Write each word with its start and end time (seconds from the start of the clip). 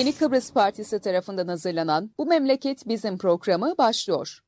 Yeni 0.00 0.14
Kıbrıs 0.14 0.52
Partisi 0.52 1.00
tarafından 1.00 1.48
hazırlanan 1.48 2.10
Bu 2.18 2.26
Memleket 2.26 2.88
Bizim 2.88 3.18
programı 3.18 3.74
başlıyor. 3.78 4.38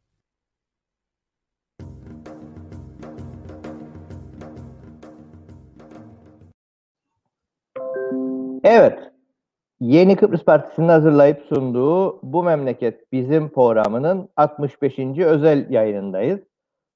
Evet, 8.65 8.99
Yeni 9.81 10.17
Kıbrıs 10.17 10.45
Partisi'nin 10.45 10.89
hazırlayıp 10.89 11.43
sunduğu 11.49 12.21
Bu 12.23 12.43
Memleket 12.43 13.13
Bizim 13.13 13.49
programının 13.49 14.29
65. 14.37 14.99
özel 15.19 15.71
yayınındayız. 15.71 16.41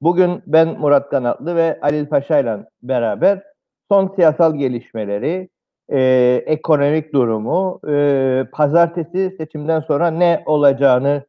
Bugün 0.00 0.42
ben 0.46 0.68
Murat 0.80 1.10
Kanatlı 1.10 1.56
ve 1.56 1.78
Halil 1.80 2.06
Paşa 2.06 2.38
ile 2.38 2.66
beraber 2.82 3.42
son 3.90 4.12
siyasal 4.16 4.54
gelişmeleri, 4.54 5.48
e, 5.92 6.42
ekonomik 6.46 7.12
durumu, 7.12 7.80
e, 7.88 8.46
pazartesi 8.52 9.34
seçimden 9.38 9.80
sonra 9.80 10.10
ne 10.10 10.42
olacağını 10.46 11.24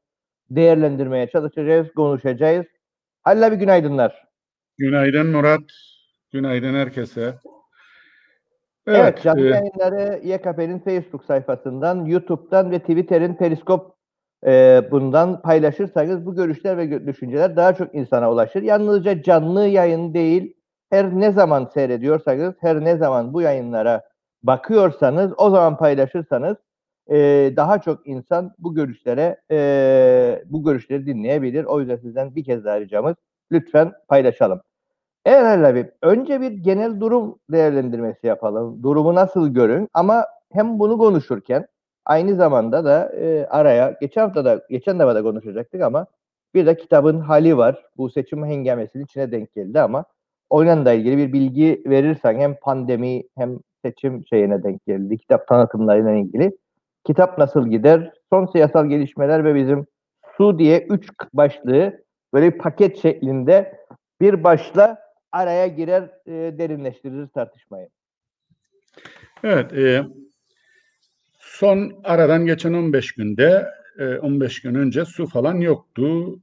değerlendirmeye 0.49 1.27
çalışacağız, 1.27 1.87
konuşacağız. 1.95 2.65
Halil 3.23 3.47
abi 3.47 3.55
günaydınlar. 3.55 4.27
Günaydın 4.77 5.27
Murat. 5.27 5.61
Günaydın 6.31 6.73
herkese. 6.73 7.21
Evet, 8.87 8.99
evet 8.99 9.21
canlı 9.23 9.47
e, 9.47 9.49
yayınları 9.49 10.27
YKP'nin 10.27 10.79
Facebook 10.79 11.25
sayfasından, 11.25 12.05
YouTube'dan 12.05 12.71
ve 12.71 12.79
Twitter'in 12.79 13.35
Periskop 13.35 13.95
e, 14.45 14.81
bundan 14.91 15.41
paylaşırsanız 15.41 16.25
bu 16.25 16.35
görüşler 16.35 16.77
ve 16.77 17.07
düşünceler 17.07 17.55
daha 17.55 17.75
çok 17.75 17.95
insana 17.95 18.31
ulaşır. 18.31 18.61
Yalnızca 18.61 19.23
canlı 19.23 19.67
yayın 19.67 20.13
değil, 20.13 20.53
her 20.89 21.19
ne 21.19 21.31
zaman 21.31 21.69
seyrediyorsanız, 21.73 22.53
her 22.59 22.83
ne 22.83 22.97
zaman 22.97 23.33
bu 23.33 23.41
yayınlara 23.41 24.12
bakıyorsanız, 24.43 25.31
o 25.37 25.49
zaman 25.49 25.77
paylaşırsanız 25.77 26.57
e, 27.11 27.17
daha 27.55 27.81
çok 27.81 28.07
insan 28.07 28.53
bu 28.59 28.75
görüşlere 28.75 29.41
e, 29.51 30.43
bu 30.45 30.63
görüşleri 30.63 31.05
dinleyebilir. 31.05 31.63
O 31.65 31.79
yüzden 31.79 31.97
sizden 31.97 32.35
bir 32.35 32.43
kez 32.43 32.65
daha 32.65 32.79
ricamız 32.79 33.15
lütfen 33.51 33.91
paylaşalım. 34.07 34.61
Evet 35.25 35.65
abi, 35.65 35.91
önce 36.01 36.41
bir 36.41 36.51
genel 36.51 36.99
durum 36.99 37.39
değerlendirmesi 37.51 38.27
yapalım. 38.27 38.83
Durumu 38.83 39.15
nasıl 39.15 39.47
görün 39.53 39.89
ama 39.93 40.25
hem 40.51 40.79
bunu 40.79 40.97
konuşurken 40.97 41.67
aynı 42.05 42.35
zamanda 42.35 42.85
da 42.85 43.11
e, 43.15 43.45
araya 43.45 43.97
geçen 44.01 44.21
hafta 44.21 44.45
da 44.45 44.61
geçen 44.69 44.99
defa 44.99 45.15
da 45.15 45.23
konuşacaktık 45.23 45.81
ama 45.81 46.07
bir 46.53 46.65
de 46.65 46.77
kitabın 46.77 47.19
hali 47.19 47.57
var. 47.57 47.85
Bu 47.97 48.09
seçim 48.09 48.45
hengamesinin 48.45 49.03
içine 49.03 49.31
denk 49.31 49.53
geldi 49.53 49.81
ama 49.81 50.05
oyunla 50.49 50.85
da 50.85 50.93
ilgili 50.93 51.17
bir 51.17 51.33
bilgi 51.33 51.83
verirsen 51.85 52.35
hem 52.35 52.55
pandemi 52.55 53.23
hem 53.37 53.59
seçim 53.85 54.25
şeyine 54.27 54.63
denk 54.63 54.85
geldi. 54.85 55.17
Kitap 55.17 55.47
tanıtımlarıyla 55.47 56.11
ilgili. 56.11 56.57
Kitap 57.05 57.37
nasıl 57.37 57.67
gider? 57.67 58.11
Son 58.29 58.45
siyasal 58.45 58.85
gelişmeler 58.85 59.45
ve 59.45 59.55
bizim 59.55 59.85
su 60.37 60.59
diye 60.59 60.87
üç 60.89 61.09
başlığı 61.33 62.03
böyle 62.33 62.53
bir 62.53 62.57
paket 62.57 63.01
şeklinde 63.01 63.79
bir 64.21 64.43
başla 64.43 64.97
araya 65.31 65.67
girer 65.67 66.03
e, 66.25 66.31
derinleştirir 66.57 67.27
tartışmayı. 67.27 67.89
Evet. 69.43 69.73
E, 69.73 70.03
son 71.39 71.93
aradan 72.03 72.45
geçen 72.45 72.73
15 72.73 73.11
günde 73.11 73.67
e, 73.99 74.17
15 74.17 74.61
gün 74.61 74.75
önce 74.75 75.05
su 75.05 75.27
falan 75.27 75.55
yoktu. 75.55 76.39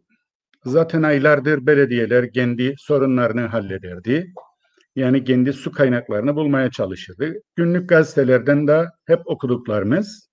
Zaten 0.65 1.03
aylardır 1.03 1.67
belediyeler 1.67 2.33
kendi 2.33 2.75
sorunlarını 2.79 3.41
hallederdi. 3.41 4.33
Yani 4.97 5.25
kendi 5.25 5.53
su 5.53 5.73
kaynaklarını 5.73 6.37
bulmaya 6.37 6.71
çalışırdı. 6.71 7.35
Günlük 7.57 7.89
gazetelerden 7.89 8.67
de 8.67 8.87
hep 9.07 9.21
okuduklarımız 9.27 10.31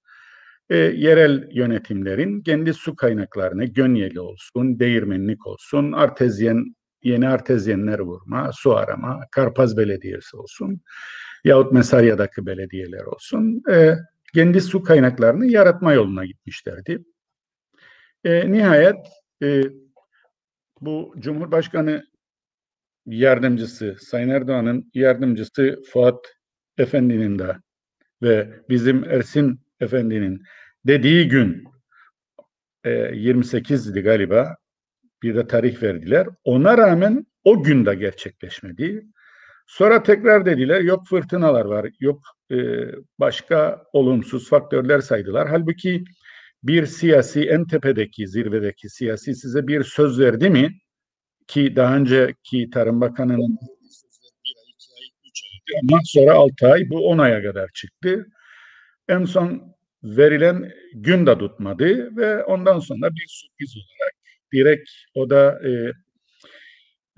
e, 0.70 0.78
yerel 0.78 1.50
yönetimlerin 1.52 2.42
kendi 2.42 2.74
su 2.74 2.96
kaynaklarını 2.96 3.66
Gönyeli 3.66 4.20
olsun, 4.20 4.80
Değirmenlik 4.80 5.48
olsun, 5.48 5.92
artezyen 5.92 6.76
yeni 7.04 7.30
artezyenler 7.30 8.00
vurma, 8.00 8.52
su 8.54 8.76
arama, 8.76 9.20
Karpaz 9.32 9.78
Belediyesi 9.78 10.38
olsun 10.38 10.82
yahut 11.44 11.72
Mesarya'daki 11.72 12.46
belediyeler 12.46 13.04
olsun 13.04 13.64
e, 13.72 13.96
kendi 14.34 14.62
su 14.62 14.84
kaynaklarını 14.84 15.46
yaratma 15.46 15.94
yoluna 15.94 16.26
gitmişlerdi. 16.26 17.04
E, 18.24 18.52
nihayet 18.52 18.96
e, 19.44 19.62
bu 20.82 21.16
Cumhurbaşkanı 21.20 22.04
yardımcısı 23.08 23.96
Sayın 24.00 24.30
Erdoğan'ın 24.30 24.92
yardımcısı 24.94 25.82
Fuat 25.92 26.26
Efendi'nin 26.78 27.40
de 27.40 27.56
ve 28.22 28.50
bizim 28.70 29.04
Ersin 29.04 29.60
Efendi'nin 29.80 30.44
dediği 30.88 31.28
gün 31.28 31.64
e, 32.84 32.90
28'di 32.90 34.02
galiba 34.02 34.56
bir 35.24 35.36
de 35.36 35.48
tarih 35.48 35.84
verdiler. 35.84 36.28
Ona 36.44 36.78
rağmen 36.78 37.26
o 37.44 37.64
gün 37.64 37.86
de 37.86 37.96
gerçekleşmedi. 37.96 39.06
Sonra 39.68 40.04
tekrar 40.04 40.46
dediler 40.46 40.82
yok 40.82 41.08
fırtınalar 41.08 41.66
var, 41.66 41.90
yok 42.00 42.22
e, 42.52 42.58
başka 43.20 43.84
olumsuz 43.94 44.50
faktörler 44.50 45.00
saydılar. 45.00 45.50
Halbuki 45.50 46.04
bir 46.64 46.86
siyasi 46.86 47.44
en 47.50 47.68
tepedeki, 47.68 48.28
zirvedeki 48.28 48.90
siyasi 48.90 49.36
size 49.36 49.68
bir 49.68 49.84
söz 49.84 50.20
verdi 50.20 50.50
mi? 50.50 50.78
Ki 51.48 51.76
daha 51.76 51.98
önceki 51.98 52.70
Tarım 52.70 53.02
Bakanı'nın 53.02 53.58
ama 55.84 56.00
sonra 56.06 56.34
altı 56.34 56.68
ay, 56.68 56.90
bu 56.90 57.10
on 57.10 57.18
aya 57.18 57.44
kadar 57.44 57.70
çıktı. 57.74 58.28
En 59.10 59.26
son 59.26 59.76
verilen 60.04 60.72
gün 60.94 61.26
de 61.26 61.38
tutmadı 61.38 62.16
ve 62.18 62.44
ondan 62.44 62.80
sonra 62.80 63.12
bir 63.12 63.26
sürpriz 63.28 63.78
olarak 63.78 64.14
direkt 64.54 64.90
o 65.16 65.30
da 65.30 65.60
e, 65.68 65.70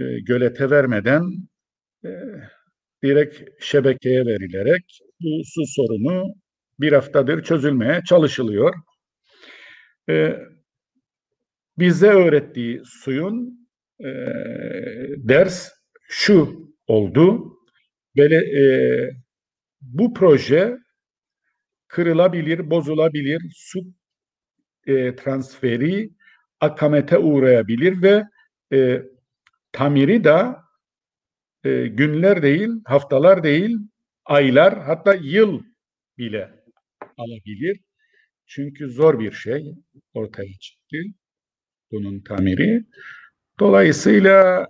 e, 0.04 0.20
gölete 0.20 0.70
vermeden 0.70 1.24
e, 2.06 2.10
direkt 3.04 3.64
şebekeye 3.64 4.26
verilerek 4.26 5.00
bu 5.22 5.42
su 5.46 5.62
sorunu 5.66 6.34
bir 6.80 6.92
haftadır 6.94 7.44
çözülmeye 7.44 8.02
çalışılıyor. 8.06 8.76
E, 10.10 10.40
bize 11.78 12.08
öğrettiği 12.08 12.82
suyun 12.86 13.59
ders 15.28 15.70
şu 16.08 16.70
oldu. 16.88 17.54
Böyle, 18.18 18.36
e, 18.36 18.64
bu 19.82 20.14
proje 20.14 20.78
kırılabilir, 21.88 22.70
bozulabilir, 22.70 23.42
su 23.56 23.80
e, 24.88 25.16
transferi 25.16 26.10
akamete 26.60 27.18
uğrayabilir 27.18 28.02
ve 28.02 28.24
e, 28.74 29.02
tamiri 29.72 30.24
de 30.24 30.56
e, 31.64 31.88
günler 31.88 32.42
değil, 32.42 32.70
haftalar 32.86 33.44
değil, 33.44 33.78
aylar 34.26 34.84
hatta 34.84 35.14
yıl 35.14 35.64
bile 36.18 36.52
alabilir. 37.18 37.80
Çünkü 38.46 38.90
zor 38.90 39.20
bir 39.20 39.32
şey 39.32 39.76
ortaya 40.14 40.54
çıktı 40.60 40.98
bunun 41.92 42.20
tamiri. 42.20 42.86
Dolayısıyla 43.60 44.68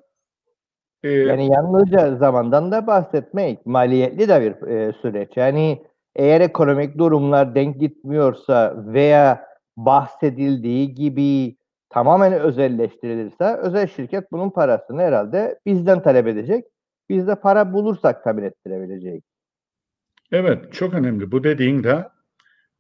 e, 1.04 1.10
yani 1.10 1.52
yalnızca 1.52 2.16
zamandan 2.16 2.72
da 2.72 2.88
bahsetmek 2.88 3.66
maliyetli 3.66 4.30
de 4.30 4.42
bir 4.42 4.68
e, 4.68 4.94
süreç. 4.94 5.38
Yani 5.38 5.84
eğer 6.16 6.42
ekonomik 6.42 6.98
durumlar 6.98 7.56
denk 7.56 7.80
gitmiyorsa 7.80 8.76
veya 8.78 9.46
bahsedildiği 9.78 10.94
gibi 10.94 11.56
tamamen 11.90 12.34
özelleştirilirse 12.34 13.56
özel 13.56 13.88
şirket 13.88 14.32
bunun 14.32 14.50
parasını 14.50 15.02
herhalde 15.02 15.60
bizden 15.66 16.04
talep 16.04 16.28
edecek. 16.28 16.66
Biz 17.10 17.28
de 17.28 17.36
para 17.36 17.74
bulursak 17.74 18.24
tamin 18.24 18.44
ettirebileceğiz. 18.44 19.22
Evet 20.32 20.74
çok 20.74 20.94
önemli. 20.94 21.32
Bu 21.32 21.44
dediğin 21.44 21.84
de 21.84 22.06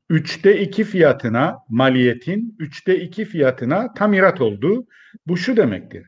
üçte 0.10 0.62
iki 0.62 0.84
fiyatına 0.84 1.58
maliyetin 1.70 2.56
üçte 2.60 3.00
iki 3.00 3.26
fiyatına 3.26 3.94
tamirat 3.94 4.42
oldu. 4.42 4.88
Bu 5.28 5.38
şu 5.38 5.58
demektir. 5.58 6.08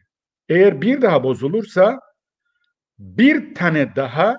Eğer 0.49 0.81
bir 0.81 1.01
daha 1.01 1.23
bozulursa 1.23 1.99
bir 2.99 3.55
tane 3.55 3.95
daha 3.95 4.35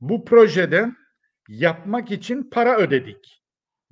bu 0.00 0.24
projeden 0.24 0.96
yapmak 1.48 2.10
için 2.10 2.50
para 2.50 2.76
ödedik 2.76 3.42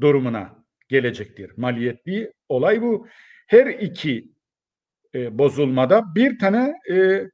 durumuna 0.00 0.64
gelecektir. 0.88 1.52
Maliyetli 1.56 2.32
olay 2.48 2.82
bu 2.82 3.08
her 3.46 3.66
iki 3.66 4.32
e, 5.14 5.38
bozulmada 5.38 6.14
bir 6.14 6.38
tane 6.38 6.74
e, 6.90 7.28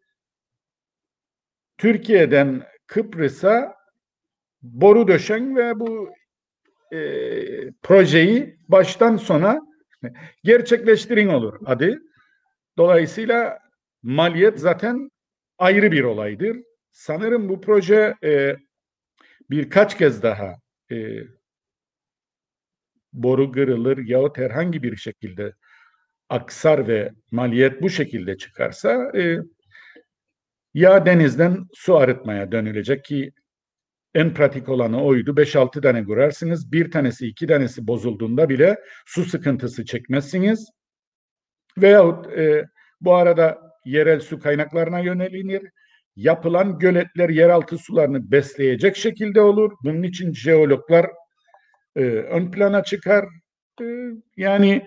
Türkiye'den 1.78 2.62
Kıbrıs'a 2.86 3.74
boru 4.62 5.08
döşen 5.08 5.56
ve 5.56 5.80
bu 5.80 6.10
e, 6.94 7.72
projeyi 7.82 8.56
baştan 8.68 9.16
sona 9.16 9.60
gerçekleştirin 10.44 11.28
olur 11.28 11.60
adı. 11.66 11.98
Dolayısıyla 12.78 13.58
maliyet 14.02 14.60
zaten 14.60 15.10
ayrı 15.58 15.92
bir 15.92 16.04
olaydır. 16.04 16.56
Sanırım 16.92 17.48
bu 17.48 17.60
proje 17.60 18.14
e, 18.24 18.56
birkaç 19.50 19.98
kez 19.98 20.22
daha 20.22 20.54
e, 20.90 20.96
boru 23.12 23.52
kırılır 23.52 23.98
yahut 23.98 24.38
herhangi 24.38 24.82
bir 24.82 24.96
şekilde 24.96 25.52
aksar 26.28 26.88
ve 26.88 27.12
maliyet 27.30 27.82
bu 27.82 27.90
şekilde 27.90 28.36
çıkarsa 28.36 29.12
e, 29.18 29.38
ya 30.74 31.06
denizden 31.06 31.66
su 31.74 31.96
arıtmaya 31.96 32.52
dönülecek 32.52 33.04
ki 33.04 33.32
en 34.14 34.34
pratik 34.34 34.68
olanı 34.68 35.04
oydu. 35.04 35.36
5-6 35.36 35.82
tane 35.82 36.04
kurarsınız. 36.04 36.72
Bir 36.72 36.90
tanesi, 36.90 37.26
iki 37.26 37.46
tanesi 37.46 37.86
bozulduğunda 37.86 38.48
bile 38.48 38.76
su 39.06 39.24
sıkıntısı 39.24 39.84
çekmezsiniz. 39.84 40.68
Veyahut 41.78 42.26
e, 42.26 42.64
bu 43.00 43.14
arada 43.14 43.58
yerel 43.84 44.20
su 44.20 44.38
kaynaklarına 44.38 44.98
yönelinir. 44.98 45.70
Yapılan 46.16 46.78
göletler 46.78 47.28
yeraltı 47.28 47.78
sularını 47.78 48.30
besleyecek 48.30 48.96
şekilde 48.96 49.40
olur. 49.40 49.72
Bunun 49.84 50.02
için 50.02 50.32
jeologlar 50.32 51.06
e, 51.96 52.00
ön 52.04 52.50
plana 52.50 52.84
çıkar. 52.84 53.24
E, 53.80 53.84
yani 54.36 54.86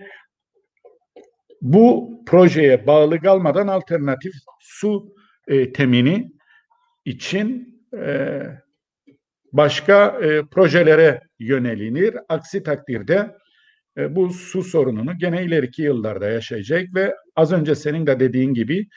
bu 1.62 2.18
projeye 2.28 2.88
bağlı 2.88 3.20
kalmadan 3.22 3.68
alternatif 3.68 4.34
su 4.60 5.16
e, 5.48 5.74
temini 5.74 6.32
için 7.06 7.78
e, 7.98 8.42
başka 9.54 10.08
e, 10.22 10.42
projelere 10.52 11.22
yönelinir. 11.40 12.16
Aksi 12.30 12.64
takdirde 12.64 13.36
e, 13.98 14.16
bu 14.16 14.30
su 14.30 14.64
sorununu 14.64 15.18
gene 15.18 15.44
ileriki 15.44 15.82
yıllarda 15.82 16.30
yaşayacak 16.30 16.96
ve 16.96 17.16
az 17.36 17.52
önce 17.52 17.76
senin 17.76 18.08
de 18.08 18.20
dediğin 18.20 18.54
gibi 18.54 18.88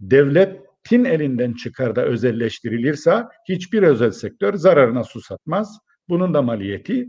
devletin 0.00 1.04
elinden 1.04 1.52
çıkar 1.52 1.96
da 1.96 2.04
özelleştirilirse 2.04 3.24
hiçbir 3.48 3.82
özel 3.82 4.10
sektör 4.10 4.54
zararına 4.54 5.04
su 5.04 5.20
satmaz. 5.20 5.78
Bunun 6.08 6.34
da 6.34 6.42
maliyeti 6.42 7.06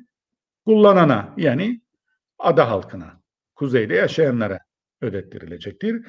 kullanana 0.66 1.34
yani 1.38 1.82
ada 2.40 2.70
halkına, 2.70 3.22
kuzeyde 3.56 3.96
yaşayanlara 3.96 4.60
ödettirilecektir. 5.02 6.06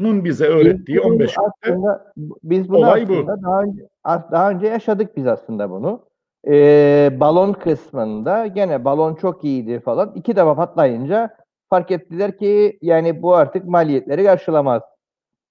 Su'nun 0.00 0.24
bize 0.24 0.46
öğrettiği 0.46 0.98
biz 0.98 1.06
15 1.06 1.36
aslında, 1.38 2.12
biz 2.42 2.68
bunu 2.68 2.78
olay 2.78 3.08
bu. 3.08 3.26
Daha 3.26 3.62
önce, 3.62 3.88
daha 4.04 4.50
önce 4.50 4.66
yaşadık 4.66 5.16
biz 5.16 5.26
aslında 5.26 5.70
bunu. 5.70 6.00
Ee, 6.48 7.10
balon 7.20 7.52
kısmında 7.52 8.46
gene 8.46 8.84
balon 8.84 9.14
çok 9.14 9.44
iyiydi 9.44 9.80
falan. 9.80 10.12
İki 10.14 10.36
defa 10.36 10.54
patlayınca 10.54 11.36
fark 11.70 11.90
ettiler 11.90 12.38
ki 12.38 12.78
yani 12.82 13.22
bu 13.22 13.34
artık 13.34 13.64
maliyetleri 13.64 14.24
karşılamaz. 14.24 14.82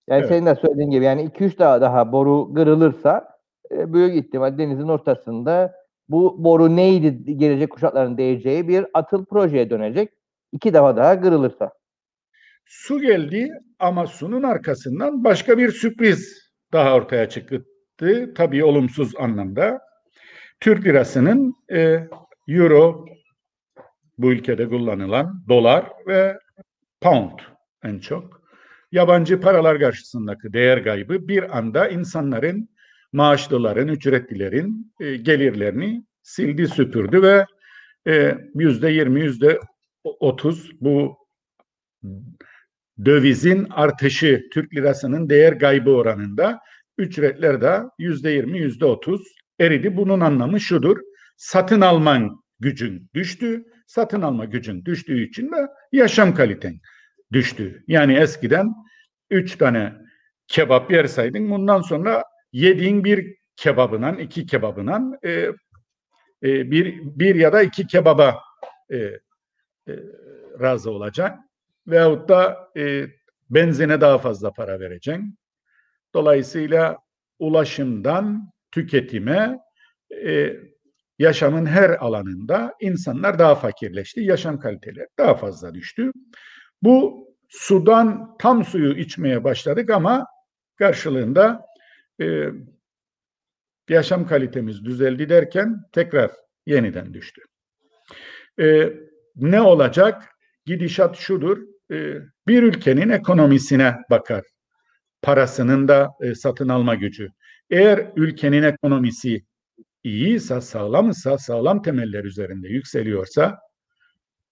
Yani 0.09 0.19
Evet. 0.19 0.29
senin 0.29 0.45
de 0.45 0.55
söylediğin 0.55 0.89
gibi 0.89 1.05
yani 1.05 1.23
2-3 1.23 1.59
daha 1.59 1.81
daha 1.81 2.11
boru 2.11 2.53
kırılırsa 2.53 3.29
e, 3.71 3.93
büyük 3.93 4.15
ihtimal 4.15 4.57
denizin 4.57 4.87
ortasında 4.87 5.73
bu 6.09 6.43
boru 6.43 6.75
neydi 6.75 7.37
gelecek 7.37 7.69
kuşakların 7.69 8.17
değeceği 8.17 8.67
bir 8.67 8.85
atıl 8.93 9.25
projeye 9.25 9.69
dönecek. 9.69 10.09
İki 10.51 10.73
defa 10.73 10.97
daha 10.97 11.21
kırılırsa. 11.21 11.71
Su 12.71 13.01
geldi 13.01 13.49
ama 13.79 14.07
sunun 14.07 14.43
arkasından 14.43 15.23
başka 15.23 15.57
bir 15.57 15.71
sürpriz 15.71 16.49
daha 16.73 16.95
ortaya 16.95 17.29
çıktı. 17.29 17.65
Tabii 18.35 18.63
olumsuz 18.63 19.15
anlamda. 19.15 19.79
Türk 20.59 20.85
lirasının 20.85 21.53
e, 21.71 22.07
euro 22.47 23.05
bu 24.17 24.31
ülkede 24.31 24.69
kullanılan 24.69 25.45
dolar 25.49 25.85
ve 26.07 26.39
pound 27.01 27.39
en 27.83 27.99
çok 27.99 28.41
yabancı 28.91 29.41
paralar 29.41 29.79
karşısındaki 29.79 30.53
değer 30.53 30.83
kaybı 30.83 31.27
bir 31.27 31.57
anda 31.57 31.87
insanların 31.87 32.69
maaşlıların, 33.13 33.87
ücretlilerin 33.87 34.93
e, 34.99 35.15
gelirlerini 35.17 36.03
sildi 36.23 36.67
süpürdü 36.67 37.21
ve 37.21 37.45
e, 38.07 38.37
yüzde 38.55 38.89
yirmi, 38.89 39.21
yüzde 39.21 39.59
otuz 40.03 40.71
bu 40.81 41.17
dövizin 43.05 43.67
artışı 43.69 44.47
Türk 44.53 44.75
lirasının 44.75 45.29
değer 45.29 45.59
kaybı 45.59 45.91
oranında 45.91 46.59
ücretler 46.97 47.61
de 47.61 47.81
yüzde 47.99 48.29
yirmi, 48.29 48.59
yüzde 48.59 48.85
otuz 48.85 49.21
eridi. 49.59 49.97
Bunun 49.97 50.19
anlamı 50.19 50.59
şudur. 50.59 50.97
Satın 51.37 51.81
alman 51.81 52.43
gücün 52.59 53.09
düştü. 53.13 53.63
Satın 53.87 54.21
alma 54.21 54.45
gücün 54.45 54.85
düştüğü 54.85 55.27
için 55.29 55.51
de 55.51 55.67
yaşam 55.91 56.33
kaliten 56.33 56.79
düştü. 57.33 57.83
Yani 57.87 58.13
eskiden 58.13 58.73
üç 59.29 59.57
tane 59.57 59.93
kebap 60.47 60.91
yersaydın 60.91 61.51
bundan 61.51 61.81
sonra 61.81 62.23
yediğin 62.51 63.03
bir 63.03 63.35
kebabından, 63.55 64.17
iki 64.17 64.45
kebabından 64.45 65.19
e, 65.23 65.31
e, 66.43 66.71
bir, 66.71 66.99
bir 67.01 67.35
ya 67.35 67.53
da 67.53 67.61
iki 67.61 67.87
kebaba 67.87 68.39
e, 68.91 68.97
e, 68.97 69.19
razı 70.59 70.91
olacak. 70.91 71.39
Veyahut 71.89 72.29
da 72.29 72.69
e, 72.77 73.05
benzine 73.49 74.01
daha 74.01 74.17
fazla 74.17 74.53
para 74.53 74.79
vereceksin. 74.79 75.37
Dolayısıyla 76.13 76.97
ulaşımdan 77.39 78.51
tüketime 78.71 79.59
e, 80.25 80.53
yaşamın 81.19 81.65
her 81.65 81.89
alanında 81.89 82.75
insanlar 82.81 83.39
daha 83.39 83.55
fakirleşti. 83.55 84.21
Yaşam 84.21 84.59
kaliteleri 84.59 85.07
daha 85.17 85.35
fazla 85.35 85.73
düştü. 85.73 86.11
Bu 86.81 87.27
sudan 87.49 88.37
tam 88.37 88.65
suyu 88.65 88.97
içmeye 88.97 89.43
başladık 89.43 89.89
ama 89.89 90.25
karşılığında 90.75 91.65
e, 92.21 92.49
yaşam 93.89 94.27
kalitemiz 94.27 94.85
düzeldi 94.85 95.29
derken 95.29 95.81
tekrar 95.91 96.31
yeniden 96.65 97.13
düştü. 97.13 97.41
E, 98.59 98.93
ne 99.35 99.61
olacak? 99.61 100.29
Gidişat 100.65 101.15
şudur. 101.17 101.57
E, 101.91 102.15
bir 102.47 102.63
ülkenin 102.63 103.09
ekonomisine 103.09 103.95
bakar. 104.09 104.43
Parasının 105.21 105.87
da 105.87 106.09
e, 106.21 106.35
satın 106.35 106.69
alma 106.69 106.95
gücü. 106.95 107.29
Eğer 107.69 108.11
ülkenin 108.15 108.63
ekonomisi 108.63 109.45
iyiyse, 110.03 110.61
sağlamsa, 110.61 111.37
sağlam 111.37 111.81
temeller 111.81 112.23
üzerinde 112.23 112.67
yükseliyorsa, 112.67 113.59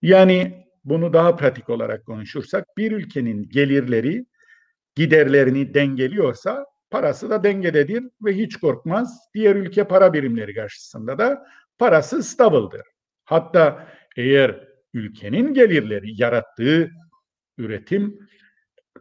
yani 0.02 0.68
bunu 0.84 1.14
daha 1.14 1.36
pratik 1.36 1.70
olarak 1.70 2.06
konuşursak, 2.06 2.78
bir 2.78 2.92
ülkenin 2.92 3.50
gelirleri 3.50 4.26
giderlerini 4.96 5.74
dengeliyorsa, 5.74 6.66
parası 6.90 7.30
da 7.30 7.44
dengededir 7.44 8.04
ve 8.22 8.38
hiç 8.38 8.56
korkmaz. 8.58 9.20
Diğer 9.34 9.56
ülke 9.56 9.84
para 9.84 10.14
birimleri 10.14 10.54
karşısında 10.54 11.18
da 11.18 11.46
parası 11.78 12.24
stabıldır. 12.24 12.82
Hatta 13.26 13.88
eğer 14.18 14.68
ülkenin 14.94 15.54
gelirleri 15.54 16.22
yarattığı 16.22 16.92
üretim 17.58 18.20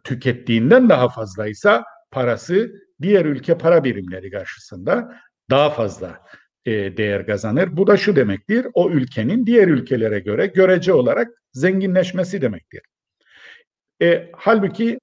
tükettiğinden 0.03 0.89
daha 0.89 1.09
fazlaysa 1.09 1.83
parası 2.11 2.73
diğer 3.01 3.25
ülke 3.25 3.57
para 3.57 3.83
birimleri 3.83 4.31
karşısında 4.31 5.15
daha 5.49 5.69
fazla 5.69 6.19
e, 6.65 6.97
değer 6.97 7.25
kazanır. 7.25 7.77
Bu 7.77 7.87
da 7.87 7.97
şu 7.97 8.15
demektir, 8.15 8.67
o 8.73 8.89
ülkenin 8.91 9.45
diğer 9.45 9.67
ülkelere 9.67 10.19
göre 10.19 10.47
görece 10.47 10.93
olarak 10.93 11.27
zenginleşmesi 11.53 12.41
demektir. 12.41 12.81
E, 14.01 14.31
halbuki 14.35 14.99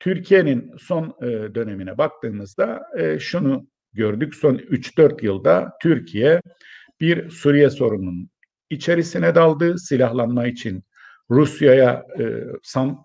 Türkiye'nin 0.00 0.72
son 0.78 1.16
e, 1.22 1.54
dönemine 1.54 1.98
baktığımızda 1.98 2.82
e, 2.98 3.18
şunu 3.18 3.66
gördük, 3.92 4.34
son 4.34 4.54
3-4 4.54 5.24
yılda 5.24 5.72
Türkiye 5.82 6.42
bir 7.00 7.30
Suriye 7.30 7.70
sorununun 7.70 8.30
içerisine 8.70 9.34
daldı, 9.34 9.78
silahlanma 9.78 10.46
için 10.46 10.84
Rusya'ya 11.30 12.06
e, 12.20 12.24
sam, 12.62 13.04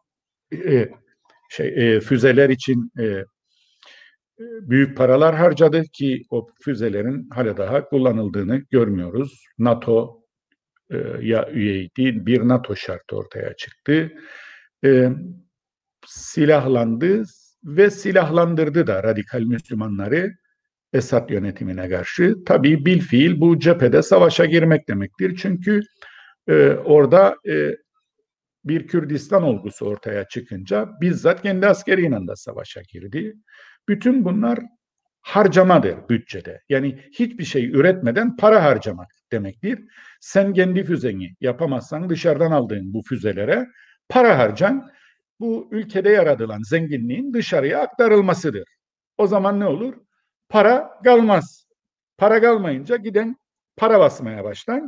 e, 0.54 0.90
şey 1.50 1.96
e, 1.96 2.00
füzeler 2.00 2.50
için 2.50 2.92
e, 3.00 3.26
büyük 4.40 4.98
paralar 4.98 5.36
harcadı 5.36 5.84
ki 5.94 6.24
o 6.30 6.48
füzelerin 6.62 7.30
hala 7.30 7.58
daha 7.58 7.86
kullanıldığını 7.90 8.58
görmüyoruz. 8.72 9.46
NATO 9.60 10.24
e, 10.92 10.98
ya 11.22 11.50
üyeydi, 11.52 12.26
bir 12.26 12.48
NATO 12.48 12.76
şartı 12.76 13.16
ortaya 13.16 13.56
çıktı. 13.56 14.12
E, 14.86 15.10
silahlandı 16.06 17.24
ve 17.64 17.90
silahlandırdı 17.90 18.88
da 18.88 19.04
radikal 19.04 19.42
Müslümanları 19.42 20.32
Esad 20.94 21.30
yönetimine 21.30 21.90
karşı. 21.90 22.36
Tabii 22.46 22.86
bil 22.86 23.00
fiil 23.00 23.42
bu 23.42 23.60
cephede 23.60 24.02
savaşa 24.02 24.46
girmek 24.46 24.88
demektir. 24.90 25.36
Çünkü 25.36 25.82
e, 26.48 26.70
orada 26.70 27.36
e, 27.50 27.76
bir 28.66 28.88
Kürdistan 28.88 29.44
olgusu 29.44 29.86
ortaya 29.86 30.28
çıkınca 30.28 30.90
bizzat 31.02 31.42
kendi 31.42 31.68
askeriyle 31.68 32.28
de 32.28 32.36
savaşa 32.36 32.82
girdi. 32.82 33.34
Bütün 33.88 34.26
bunlar 34.26 34.60
harcamadır 35.22 36.10
bütçede. 36.10 36.62
Yani 36.70 37.00
hiçbir 37.12 37.46
şey 37.46 37.66
üretmeden 37.66 38.36
para 38.36 38.64
harcamak 38.64 39.08
demektir. 39.32 39.80
Sen 40.22 40.54
kendi 40.54 40.84
füzeni 40.84 41.36
yapamazsan 41.42 42.10
dışarıdan 42.10 42.52
aldığın 42.52 42.94
bu 42.94 43.02
füzelere 43.02 43.68
para 44.10 44.38
harcan. 44.38 44.90
Bu 45.40 45.70
ülkede 45.72 46.10
yaratılan 46.10 46.62
zenginliğin 46.62 47.34
dışarıya 47.34 47.82
aktarılmasıdır. 47.82 48.64
O 49.18 49.28
zaman 49.28 49.60
ne 49.60 49.66
olur? 49.66 49.94
Para 50.50 51.00
kalmaz. 51.04 51.68
Para 52.18 52.42
kalmayınca 52.42 52.96
giden 52.96 53.38
para 53.78 54.00
basmaya 54.00 54.44
başlar. 54.44 54.84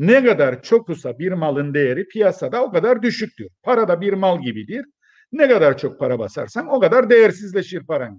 Ne 0.00 0.24
kadar 0.24 0.62
çok 0.62 0.90
olsa 0.90 1.18
bir 1.18 1.32
malın 1.32 1.74
değeri 1.74 2.08
piyasada 2.08 2.64
o 2.64 2.72
kadar 2.72 3.02
düşüktür. 3.02 3.48
Para 3.62 3.88
da 3.88 4.00
bir 4.00 4.12
mal 4.12 4.42
gibidir. 4.42 4.84
Ne 5.32 5.48
kadar 5.48 5.78
çok 5.78 5.98
para 5.98 6.18
basarsan 6.18 6.68
o 6.68 6.80
kadar 6.80 7.10
değersizleşir 7.10 7.86
paran. 7.86 8.18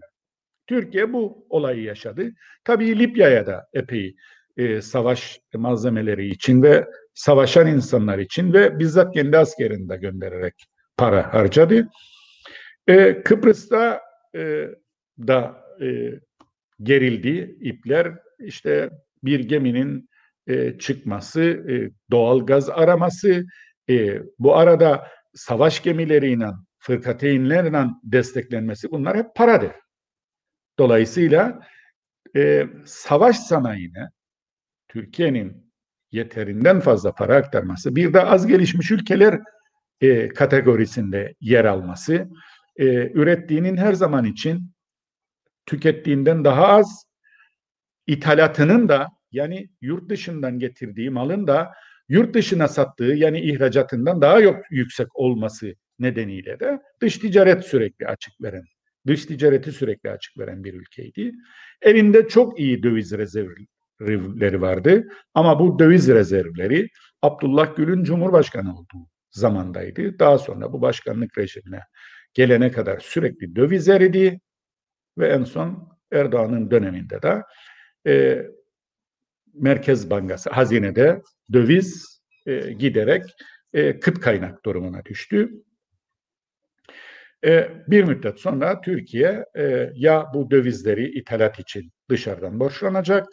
Türkiye 0.67 1.13
bu 1.13 1.45
olayı 1.49 1.83
yaşadı. 1.83 2.29
Tabii 2.63 2.99
Libya'ya 2.99 3.47
da 3.47 3.67
epey 3.73 4.15
e, 4.57 4.81
savaş 4.81 5.39
malzemeleri 5.53 6.27
için 6.27 6.63
ve 6.63 6.85
savaşan 7.13 7.67
insanlar 7.67 8.19
için 8.19 8.53
ve 8.53 8.79
bizzat 8.79 9.13
kendi 9.13 9.37
askerini 9.37 9.89
de 9.89 9.97
göndererek 9.97 10.53
para 10.97 11.33
harcadı. 11.33 11.87
E, 12.87 13.23
Kıbrıs'ta 13.23 14.01
e, 14.35 14.67
da 15.19 15.63
e, 15.81 16.11
gerildi 16.83 17.57
ipler. 17.61 18.13
İşte 18.39 18.89
bir 19.23 19.39
geminin 19.39 20.10
e, 20.51 20.77
çıkması, 20.79 21.41
e, 21.41 21.91
doğal 22.11 22.45
gaz 22.45 22.69
araması, 22.69 23.45
e, 23.89 24.19
bu 24.39 24.55
arada 24.55 25.07
savaş 25.33 25.83
gemileriyle, 25.83 26.47
fırkateynlerle 26.79 27.85
desteklenmesi 28.03 28.91
bunlar 28.91 29.17
hep 29.17 29.35
paradır. 29.35 29.71
Dolayısıyla 30.79 31.59
e, 32.35 32.67
savaş 32.85 33.39
sanayine 33.39 34.09
Türkiye'nin 34.87 35.71
yeterinden 36.11 36.79
fazla 36.79 37.15
para 37.15 37.35
aktarması, 37.35 37.95
bir 37.95 38.13
de 38.13 38.21
az 38.21 38.47
gelişmiş 38.47 38.91
ülkeler 38.91 39.39
e, 40.01 40.27
kategorisinde 40.27 41.35
yer 41.41 41.65
alması, 41.65 42.27
e, 42.77 42.85
ürettiğinin 43.11 43.77
her 43.77 43.93
zaman 43.93 44.25
için 44.25 44.71
tükettiğinden 45.65 46.45
daha 46.45 46.67
az, 46.67 47.05
ithalatının 48.07 48.89
da 48.89 49.07
yani 49.31 49.69
yurt 49.81 50.09
dışından 50.09 50.59
getirdiği 50.59 51.09
malın 51.09 51.47
da 51.47 51.71
yurt 52.09 52.33
dışına 52.33 52.67
sattığı 52.67 53.03
yani 53.03 53.41
ihracatından 53.41 54.21
daha 54.21 54.39
yok, 54.39 54.55
yüksek 54.71 55.15
olması 55.15 55.75
nedeniyle 55.99 56.59
de 56.59 56.79
dış 57.01 57.17
ticaret 57.17 57.63
sürekli 57.65 58.07
açık 58.07 58.41
veren, 58.41 58.63
dış 59.07 59.25
ticareti 59.25 59.71
sürekli 59.71 60.11
açık 60.11 60.37
veren 60.37 60.63
bir 60.63 60.73
ülkeydi. 60.73 61.31
Elinde 61.81 62.27
çok 62.27 62.59
iyi 62.59 62.83
döviz 62.83 63.11
rezervleri 63.11 64.61
vardı 64.61 65.07
ama 65.33 65.59
bu 65.59 65.79
döviz 65.79 66.07
rezervleri 66.07 66.89
Abdullah 67.21 67.75
Gül'ün 67.75 68.03
Cumhurbaşkanı 68.03 68.73
olduğu 68.73 69.07
zamandaydı. 69.29 70.19
Daha 70.19 70.37
sonra 70.37 70.73
bu 70.73 70.81
başkanlık 70.81 71.37
rejimine 71.37 71.79
gelene 72.33 72.71
kadar 72.71 72.99
sürekli 72.99 73.55
döviz 73.55 73.89
eridi 73.89 74.39
ve 75.17 75.27
en 75.27 75.43
son 75.43 75.89
Erdoğan'ın 76.11 76.71
döneminde 76.71 77.21
de 77.21 77.43
e, 78.07 78.45
Merkez 79.53 80.09
Bankası 80.09 80.49
hazinede 80.49 81.21
döviz 81.53 82.21
e, 82.45 82.71
giderek 82.71 83.23
e, 83.73 83.99
kıt 83.99 84.19
kaynak 84.19 84.65
durumuna 84.65 85.05
düştü. 85.05 85.51
E, 87.45 87.69
bir 87.87 88.03
müddet 88.03 88.39
sonra 88.39 88.81
Türkiye 88.81 89.45
e, 89.55 89.91
ya 89.95 90.31
bu 90.33 90.51
dövizleri 90.51 91.19
ithalat 91.19 91.59
için 91.59 91.91
dışarıdan 92.09 92.59
borçlanacak 92.59 93.27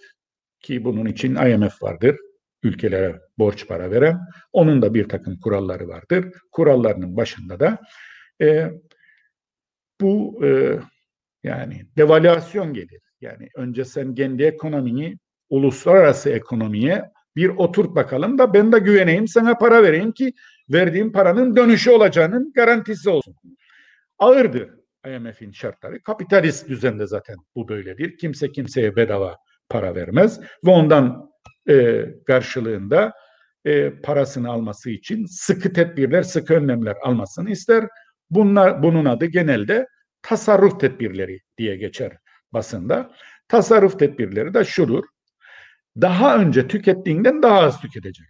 ki 0.61 0.85
bunun 0.85 1.07
için 1.07 1.35
IMF 1.35 1.83
vardır 1.83 2.17
ülkelere 2.63 3.21
borç 3.39 3.69
para 3.69 3.91
veren. 3.91 4.21
Onun 4.53 4.83
da 4.83 4.95
bir 4.95 5.09
takım 5.09 5.41
kuralları 5.41 5.89
vardır. 5.89 6.33
Kurallarının 6.53 7.17
başında 7.17 7.61
da 7.61 7.79
e, 8.41 8.71
bu 10.01 10.45
e, 10.47 10.79
yani 11.43 11.87
devalüasyon 11.97 12.75
gelir. 12.75 13.01
Yani 13.21 13.49
önce 13.57 13.85
sen 13.85 14.15
kendi 14.15 14.43
ekonomini 14.43 15.19
uluslararası 15.51 16.31
ekonomiye 16.31 17.05
bir 17.37 17.49
oturt 17.49 17.95
bakalım 17.95 18.39
da 18.39 18.55
ben 18.55 18.73
de 18.73 18.79
güveneyim 18.79 19.29
sana 19.29 19.55
para 19.59 19.83
vereyim 19.83 20.13
ki 20.13 20.33
verdiğim 20.71 21.13
paranın 21.13 21.57
dönüşü 21.57 21.91
olacağının 21.91 22.53
garantisi 22.53 23.11
olsun. 23.11 23.35
Ağırdır 24.19 24.71
IMF'in 25.07 25.53
şartları. 25.53 26.03
Kapitalist 26.03 26.69
düzende 26.69 27.07
zaten 27.07 27.37
bu 27.55 27.69
böyledir. 27.69 28.17
Kimse 28.17 28.53
kimseye 28.53 28.97
bedava 28.97 29.37
para 29.69 29.95
vermez 29.95 30.41
ve 30.67 30.71
ondan 30.71 31.31
e, 31.69 32.05
karşılığında 32.27 33.13
e, 33.65 33.91
parasını 33.91 34.51
alması 34.51 34.91
için 34.91 35.27
sıkı 35.27 35.73
tedbirler, 35.73 36.23
sıkı 36.23 36.55
önlemler 36.55 36.97
almasını 37.03 37.51
ister. 37.51 37.89
Bunlar 38.31 38.83
bunun 38.83 39.05
adı 39.05 39.27
genelde 39.27 39.87
tasarruf 40.23 40.81
tedbirleri 40.81 41.41
diye 41.59 41.77
geçer 41.77 42.13
basında. 42.53 43.11
Tasarruf 43.49 43.99
tedbirleri 43.99 44.55
de 44.55 44.65
şudur. 44.65 45.05
Daha 46.01 46.39
önce 46.39 46.69
tükettiğinden 46.69 47.43
daha 47.43 47.61
az 47.61 47.81
tüketecek. 47.81 48.27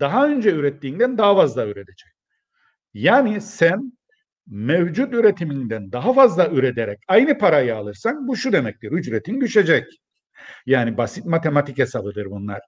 Daha 0.00 0.26
önce 0.28 0.50
ürettiğinden 0.50 1.18
daha 1.18 1.36
fazla 1.36 1.66
üretecek. 1.66 2.12
Yani 2.94 3.40
sen 3.40 3.92
mevcut 4.46 5.14
üretiminden 5.14 5.92
daha 5.92 6.12
fazla 6.12 6.48
üreterek 6.48 6.98
aynı 7.08 7.38
parayı 7.38 7.76
alırsan 7.76 8.28
bu 8.28 8.36
şu 8.36 8.52
demektir. 8.52 8.92
Ücretin 8.92 9.40
düşecek. 9.40 9.84
Yani 10.66 10.96
basit 10.96 11.24
matematik 11.24 11.78
hesabıdır 11.78 12.26
bunlar. 12.26 12.60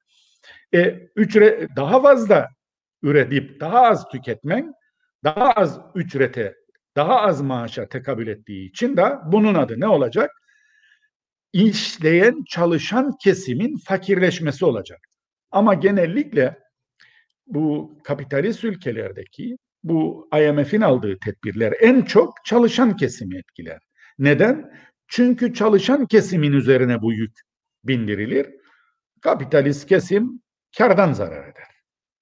E, 0.75 1.01
ücret, 1.17 1.77
daha 1.77 2.03
fazla 2.03 2.49
üretip 3.03 3.61
daha 3.61 3.83
az 3.83 4.09
tüketmen 4.09 4.75
daha 5.25 5.53
az 5.53 5.81
ücrete, 5.95 6.55
daha 6.97 7.21
az 7.21 7.41
maaşa 7.41 7.89
tekabül 7.89 8.29
ettiği 8.29 8.69
için 8.69 8.97
de 8.97 9.15
bunun 9.27 9.55
adı 9.55 9.81
ne 9.81 9.89
olacak? 9.89 10.31
İşleyen 11.53 12.45
çalışan 12.49 13.13
kesimin 13.25 13.77
fakirleşmesi 13.77 14.65
olacak. 14.65 15.01
Ama 15.51 15.75
genellikle 15.75 16.59
bu 17.47 17.99
kapitalist 18.05 18.65
ülkelerdeki 18.65 19.57
bu 19.83 20.29
IMF'in 20.39 20.81
aldığı 20.81 21.19
tedbirler 21.19 21.75
en 21.81 22.03
çok 22.03 22.35
çalışan 22.45 22.97
kesimi 22.97 23.37
etkiler. 23.39 23.79
Neden? 24.19 24.73
Çünkü 25.09 25.55
çalışan 25.55 26.07
kesimin 26.07 26.53
üzerine 26.53 27.03
bu 27.03 27.13
yük 27.13 27.37
bindirilir. 27.85 28.47
Kapitalist 29.21 29.89
kesim 29.89 30.43
kardan 30.79 31.13
zarar 31.13 31.43
eder. 31.43 31.69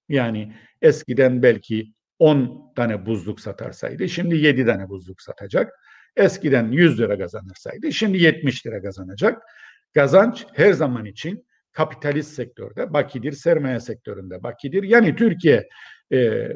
Yani 0.09 0.53
eskiden 0.81 1.43
belki 1.43 1.93
10 2.19 2.73
tane 2.75 3.05
buzluk 3.05 3.39
satarsaydı 3.39 4.09
şimdi 4.09 4.35
7 4.35 4.65
tane 4.65 4.89
buzluk 4.89 5.21
satacak. 5.21 5.73
Eskiden 6.17 6.71
100 6.71 6.99
lira 6.99 7.17
kazanırsaydı 7.17 7.93
şimdi 7.93 8.17
70 8.17 8.65
lira 8.65 8.81
kazanacak. 8.81 9.41
Kazanç 9.93 10.45
her 10.53 10.73
zaman 10.73 11.05
için 11.05 11.47
kapitalist 11.71 12.33
sektörde 12.33 12.93
bakidir, 12.93 13.31
sermaye 13.31 13.79
sektöründe 13.79 14.43
bakidir. 14.43 14.83
Yani 14.83 15.15
Türkiye 15.15 15.67
e, 16.13 16.49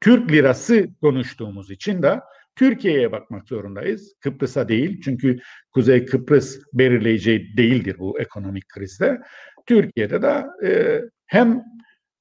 Türk 0.00 0.32
lirası 0.32 0.88
konuştuğumuz 1.00 1.70
için 1.70 2.02
de 2.02 2.20
Türkiye'ye 2.56 3.12
bakmak 3.12 3.48
zorundayız. 3.48 4.14
Kıbrıs'a 4.20 4.68
değil. 4.68 5.00
Çünkü 5.04 5.38
Kuzey 5.72 6.06
Kıbrıs 6.06 6.58
belirleyici 6.72 7.56
değildir 7.56 7.96
bu 7.98 8.20
ekonomik 8.20 8.68
krizde. 8.68 9.20
Türkiye'de 9.66 10.22
de 10.22 10.46
e, 10.64 11.00
hem 11.26 11.64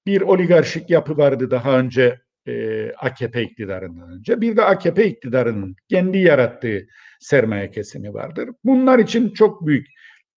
bir 0.06 0.22
oligarşik 0.22 0.90
yapı 0.90 1.18
vardı 1.18 1.52
daha 1.52 1.80
önce 1.80 2.20
e, 2.48 2.92
AKP 2.92 3.44
iktidarından 3.44 4.12
önce. 4.12 4.42
Bir 4.42 4.58
de 4.58 4.64
AKP 4.64 5.08
iktidarının 5.08 5.76
kendi 5.90 6.18
yarattığı 6.18 6.86
sermaye 7.20 7.72
kesimi 7.72 8.14
vardır. 8.14 8.50
Bunlar 8.64 9.00
için 9.00 9.30
çok 9.30 9.68
büyük 9.68 9.88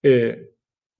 e, 0.04 0.38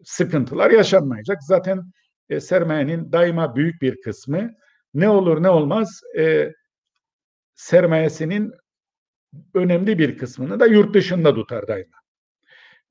sıkıntılar 0.05 0.71
yaşanmayacak. 0.71 1.38
Zaten 1.43 1.83
e, 2.31 2.41
sermayenin 2.41 3.12
daima 3.12 3.57
büyük 3.57 3.83
bir 3.83 4.00
kısmı 4.00 4.50
ne 4.95 5.09
olur 5.09 5.43
ne 5.43 5.49
olmaz 5.49 6.00
e, 6.19 6.53
sermayesinin 7.55 8.53
önemli 9.55 9.99
bir 9.99 10.19
kısmını 10.19 10.61
da 10.61 10.67
yurt 10.67 10.95
dışında 10.95 11.35
tutar 11.35 11.69
daima. 11.69 11.97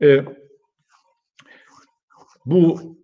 E, 0.02 0.26
bu 2.46 2.97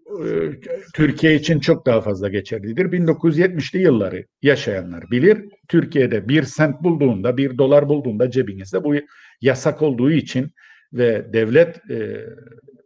Türkiye 0.93 1.35
için 1.35 1.59
çok 1.59 1.85
daha 1.85 2.01
fazla 2.01 2.29
geçerlidir. 2.29 2.85
1970'li 2.85 3.81
yılları 3.81 4.25
yaşayanlar 4.41 5.11
bilir. 5.11 5.45
Türkiye'de 5.67 6.27
bir 6.27 6.43
sent 6.43 6.83
bulduğunda, 6.83 7.37
bir 7.37 7.57
dolar 7.57 7.89
bulduğunda 7.89 8.31
cebinizde 8.31 8.83
bu 8.83 8.95
yasak 9.41 9.81
olduğu 9.81 10.11
için 10.11 10.51
ve 10.93 11.33
devlet 11.33 11.91
e, 11.91 12.25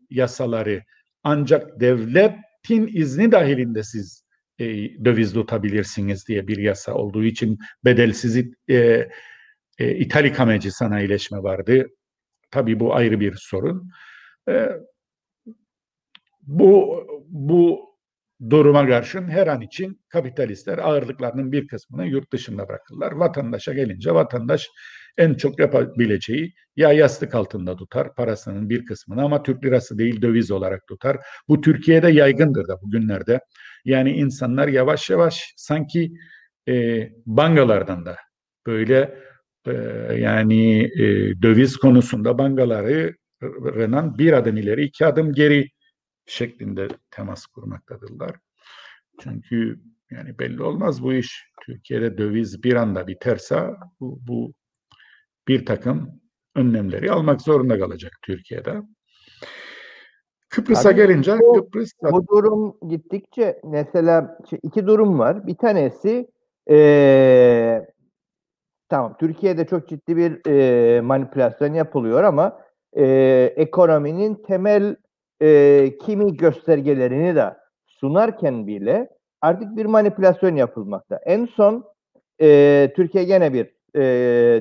yasaları 0.10 0.84
ancak 1.24 1.80
devletin 1.80 2.90
izni 2.94 3.32
dahilinde 3.32 3.84
siz 3.84 4.24
e, 4.60 4.66
döviz 5.06 5.34
tutabilirsiniz 5.34 6.28
diye 6.28 6.48
bir 6.48 6.58
yasa 6.58 6.94
olduğu 6.94 7.24
için 7.24 7.58
bedelsiz 7.86 8.38
e, 8.70 9.08
e, 9.80 9.96
italik 9.96 10.40
amacı 10.40 10.72
sanayileşme 10.72 11.38
vardı. 11.38 11.88
Tabii 12.52 12.80
bu 12.80 12.96
ayrı 12.96 13.20
bir 13.20 13.34
sorun. 13.38 13.90
E, 14.50 14.70
bu 16.48 17.04
bu 17.30 17.88
duruma 18.50 18.88
karşın 18.88 19.30
her 19.30 19.48
an 19.48 19.62
için 19.62 20.02
kapitalistler 20.10 20.78
ağırlıklarının 20.78 21.52
bir 21.52 21.68
kısmını 21.68 22.08
yurt 22.08 22.34
dışında 22.34 22.68
bırakırlar. 22.70 23.12
Vatandaşa 23.12 23.74
gelince 23.74 24.12
vatandaş 24.14 24.70
en 25.18 25.34
çok 25.34 25.60
yapabileceği 25.60 26.54
ya 26.76 26.94
yastık 26.94 27.36
altında 27.36 27.76
tutar 27.76 28.16
parasının 28.16 28.70
bir 28.70 28.86
kısmını 28.86 29.24
ama 29.24 29.44
Türk 29.44 29.66
lirası 29.66 29.98
değil 29.98 30.22
döviz 30.22 30.52
olarak 30.52 30.88
tutar. 30.88 31.18
Bu 31.48 31.62
Türkiye'de 31.62 32.10
yaygındır 32.10 32.68
da 32.68 32.82
bugünlerde. 32.82 33.40
Yani 33.86 34.12
insanlar 34.12 34.68
yavaş 34.68 35.10
yavaş 35.10 35.54
sanki 35.58 36.12
e, 36.68 37.10
bangalardan 37.26 38.06
da 38.06 38.16
böyle 38.68 39.18
e, 39.68 39.72
yani 40.18 40.84
e, 40.84 41.06
döviz 41.42 41.78
konusunda 41.78 42.38
bangaları 42.38 43.16
Renan 43.76 44.18
bir 44.18 44.34
adım 44.34 44.58
ileri 44.58 44.84
iki 44.84 45.06
adım 45.06 45.34
geri 45.34 45.70
şeklinde 46.28 46.88
temas 47.12 47.46
kurmaktadırlar. 47.46 48.36
Çünkü 49.20 49.80
yani 50.12 50.40
belli 50.40 50.64
olmaz 50.64 51.04
bu 51.04 51.14
iş. 51.14 51.52
Türkiye'de 51.66 52.18
döviz 52.18 52.64
bir 52.64 52.74
anda 52.74 53.08
biterse 53.08 53.70
bu, 54.00 54.20
bu 54.28 54.54
bir 55.48 55.66
takım 55.66 56.22
önlemleri 56.56 57.12
almak 57.12 57.42
zorunda 57.42 57.80
kalacak 57.80 58.12
Türkiye'de. 58.22 58.82
Kıbrıs'a 60.50 60.92
gelince 60.92 61.40
bu, 61.40 61.54
Kıbrıs 61.54 61.92
bu 62.12 62.28
durum 62.28 62.78
gittikçe 62.90 63.62
mesela 63.64 64.38
iki 64.64 64.88
durum 64.88 65.20
var. 65.20 65.48
Bir 65.48 65.56
tanesi 65.56 66.28
ee, 66.70 67.88
tamam 68.90 69.16
Türkiye'de 69.20 69.66
çok 69.66 69.90
ciddi 69.90 70.18
bir 70.18 70.50
e, 70.50 71.02
manipülasyon 71.02 71.74
yapılıyor 71.74 72.24
ama 72.24 72.60
e, 72.98 73.06
ekonominin 73.56 74.36
temel 74.36 74.96
e, 75.42 75.98
kimi 76.06 76.38
göstergelerini 76.38 77.36
de 77.36 77.58
sunarken 77.88 78.68
bile 78.68 79.10
artık 79.42 79.78
bir 79.78 79.86
manipülasyon 79.86 80.56
yapılmakta. 80.56 81.20
En 81.26 81.46
son 81.46 81.86
e, 82.42 82.94
Türkiye 82.96 83.24
gene 83.24 83.54
bir 83.54 83.78
e, 83.96 84.02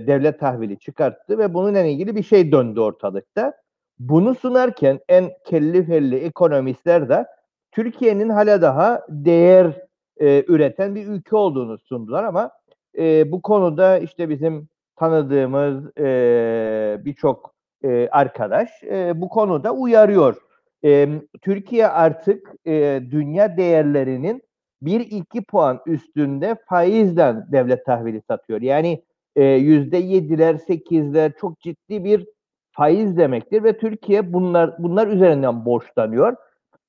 devlet 0.06 0.40
tahvili 0.40 0.78
çıkarttı 0.78 1.38
ve 1.38 1.54
bununla 1.54 1.80
ilgili 1.80 2.16
bir 2.16 2.23
şey 2.23 2.52
döndü 2.52 2.80
ortalıkta. 2.80 3.52
Bunu 3.99 4.35
sunarken 4.35 5.00
en 5.09 5.30
kelli 5.45 5.87
felli 5.87 6.16
ekonomistler 6.16 7.09
de 7.09 7.26
Türkiye'nin 7.73 8.28
hala 8.28 8.62
daha 8.62 9.06
değer 9.09 9.87
e, 10.21 10.45
üreten 10.49 10.95
bir 10.95 11.06
ülke 11.06 11.37
olduğunu 11.37 11.78
sundular 11.78 12.25
ama 12.25 12.50
e, 12.99 13.33
bu 13.33 13.42
konuda 13.42 13.99
işte 13.99 14.28
bizim 14.28 14.68
tanıdığımız 14.97 15.99
e, 15.99 17.00
birçok 17.04 17.54
e, 17.85 18.09
arkadaş 18.11 18.71
e, 18.83 19.21
bu 19.21 19.28
konuda 19.28 19.73
uyarıyor. 19.73 20.46
E, 20.87 21.09
Türkiye 21.43 21.88
artık 21.88 22.55
e, 22.66 23.00
dünya 23.11 23.57
değerlerinin 23.57 24.43
1-2 24.83 25.45
puan 25.45 25.81
üstünde 25.87 26.57
faizden 26.66 27.47
devlet 27.52 27.87
tahvili 27.87 28.23
satıyor. 28.31 28.62
Yani 28.62 29.02
yüzde 29.37 29.97
yediler, 29.97 30.57
sekizler 30.57 31.33
çok 31.40 31.61
ciddi 31.61 32.05
bir 32.05 32.26
faiz 32.73 33.16
demektir 33.16 33.64
ve 33.64 33.78
Türkiye 33.78 34.33
bunlar 34.33 34.75
bunlar 34.78 35.09
üzerinden 35.09 35.64
borçlanıyor. 35.64 36.37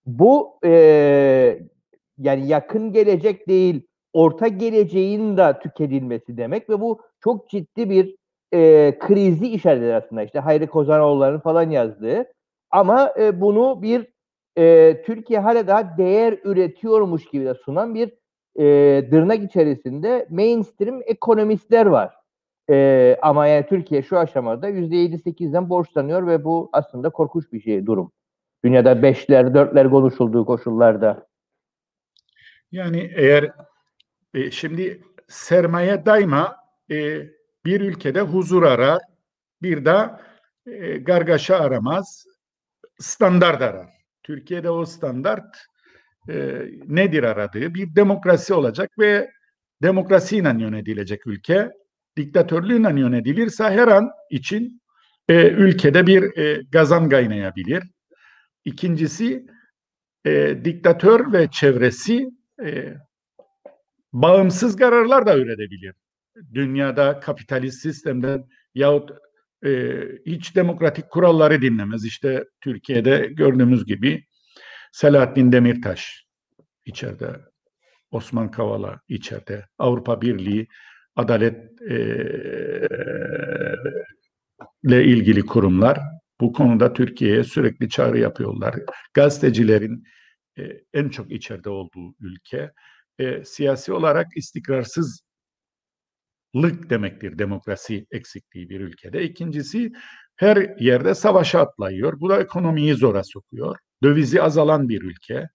Bu 0.06 0.60
e, 0.66 0.72
yani 2.18 2.48
yakın 2.48 2.92
gelecek 2.92 3.48
değil, 3.48 3.82
orta 4.14 4.48
geleceğin 4.48 5.38
de 5.38 5.60
tüketilmesi 5.60 6.38
demek 6.38 6.70
ve 6.70 6.82
bu 6.82 7.02
çok 7.24 7.50
ciddi 7.50 7.90
bir 7.90 8.16
e, 8.54 8.94
krizi 9.00 9.48
işaret 9.48 9.84
eder 9.84 9.94
aslında. 9.94 10.24
İşte 10.24 10.40
Hayri 10.40 10.68
Kozanoğulları'nın 10.68 11.40
falan 11.40 11.70
yazdığı. 11.70 12.26
Ama 12.72 13.14
e, 13.20 13.42
bunu 13.42 13.82
bir 13.82 14.08
e, 14.58 14.96
Türkiye 15.06 15.40
hala 15.40 15.68
daha 15.68 15.98
değer 15.98 16.40
üretiyormuş 16.44 17.26
gibi 17.26 17.46
de 17.46 17.54
sunan 17.54 17.96
bir 17.96 18.12
e, 18.56 19.10
tırnak 19.10 19.44
içerisinde 19.44 20.28
mainstream 20.30 21.02
ekonomistler 21.06 21.86
var. 21.86 22.14
E, 22.70 23.18
ama 23.22 23.48
yani 23.48 23.66
Türkiye 23.70 24.02
şu 24.02 24.18
aşamada 24.18 24.70
%7-8'den 24.70 25.70
borçlanıyor 25.70 26.28
ve 26.28 26.44
bu 26.44 26.70
aslında 26.74 27.10
korkunç 27.10 27.54
bir 27.54 27.62
şey 27.62 27.86
durum. 27.86 28.12
Dünyada 28.66 29.02
beşler, 29.02 29.54
dörtler 29.54 29.90
konuşulduğu 29.90 30.46
koşullarda. 30.46 31.28
Yani 32.72 33.12
eğer 33.16 33.52
e, 34.34 34.52
şimdi 34.52 35.02
sermaye 35.28 36.06
daima 36.06 36.56
e, 36.92 37.22
bir 37.66 37.82
ülkede 37.82 38.22
huzur 38.22 38.64
arar, 38.64 39.02
bir 39.62 39.86
de 39.86 40.10
e, 40.66 40.98
gargaşa 40.98 41.58
aramaz, 41.58 42.26
standart 43.00 43.62
arar. 43.62 43.88
Türkiye'de 44.24 44.70
o 44.70 44.86
standart 44.86 45.58
e, 46.30 46.62
nedir 46.88 47.24
aradığı? 47.24 47.74
Bir 47.74 47.96
demokrasi 47.96 48.54
olacak 48.54 48.92
ve 49.00 49.30
demokrasiyle 49.82 50.50
yönetilecek 50.60 51.28
ülke. 51.28 51.72
Diktatörlüğüyle 52.18 53.00
yönetilirse 53.00 53.64
her 53.64 53.88
an 53.88 54.10
için 54.30 54.82
e, 55.30 55.50
ülkede 55.50 56.08
bir 56.08 56.38
e, 56.38 56.64
gazan 56.72 57.10
kaynayabilir. 57.10 57.84
İkincisi 58.66 59.46
e, 60.26 60.66
diktatör 60.66 61.34
ve 61.34 61.52
çevresi 61.52 62.30
e, 62.66 62.94
bağımsız 64.14 64.76
kararlar 64.76 65.26
da 65.26 65.38
üretebilir. 65.38 65.94
Dünyada 66.54 67.20
kapitalist 67.20 67.82
sistemden 67.82 68.46
yahut 68.76 69.12
e, 69.66 70.02
hiç 70.26 70.56
demokratik 70.56 71.10
kuralları 71.10 71.62
dinlemez. 71.62 72.06
İşte 72.06 72.46
Türkiye'de 72.62 73.30
gördüğümüz 73.32 73.86
gibi 73.86 74.26
Selahattin 74.92 75.52
Demirtaş 75.52 76.26
içeride, 76.86 77.36
Osman 78.12 78.52
Kavala 78.52 79.00
içeride, 79.08 79.66
Avrupa 79.78 80.22
Birliği 80.22 80.68
adalet 81.16 81.82
ile 84.84 85.06
ilgili 85.06 85.46
kurumlar 85.46 86.00
bu 86.42 86.54
konuda 86.54 86.94
Türkiye'ye 86.94 87.44
sürekli 87.44 87.90
çağrı 87.90 88.20
yapıyorlar. 88.20 88.76
Gazetecilerin 89.14 90.04
e, 90.60 90.64
en 90.94 91.10
çok 91.10 91.32
içeride 91.32 91.70
olduğu 91.70 92.16
ülke. 92.20 92.72
E, 93.20 93.46
siyasi 93.46 93.94
olarak 93.94 94.28
istikrarsız 94.38 95.22
lık 96.56 96.90
demektir 96.90 97.40
demokrasi 97.40 98.06
eksikliği 98.12 98.70
bir 98.70 98.82
ülkede. 98.82 99.24
İkincisi 99.24 99.92
her 100.36 100.80
yerde 100.80 101.16
savaşa 101.16 101.62
atlayıyor. 101.62 102.20
Bu 102.20 102.30
da 102.30 102.40
ekonomiyi 102.40 102.94
zora 102.94 103.24
sokuyor. 103.24 103.78
Dövizi 104.04 104.42
azalan 104.42 104.90
bir 104.90 105.02
ülke. 105.02 105.48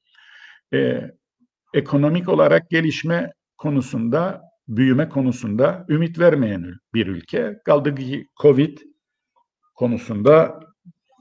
Ee, 0.74 1.10
ekonomik 1.74 2.28
olarak 2.28 2.70
gelişme 2.70 3.32
konusunda, 3.56 4.42
büyüme 4.68 5.08
konusunda 5.08 5.86
ümit 5.88 6.18
vermeyen 6.18 6.74
bir 6.94 7.06
ülke. 7.06 7.58
Kaldı 7.64 7.94
ki 7.94 8.26
Covid 8.42 8.78
konusunda 9.74 10.60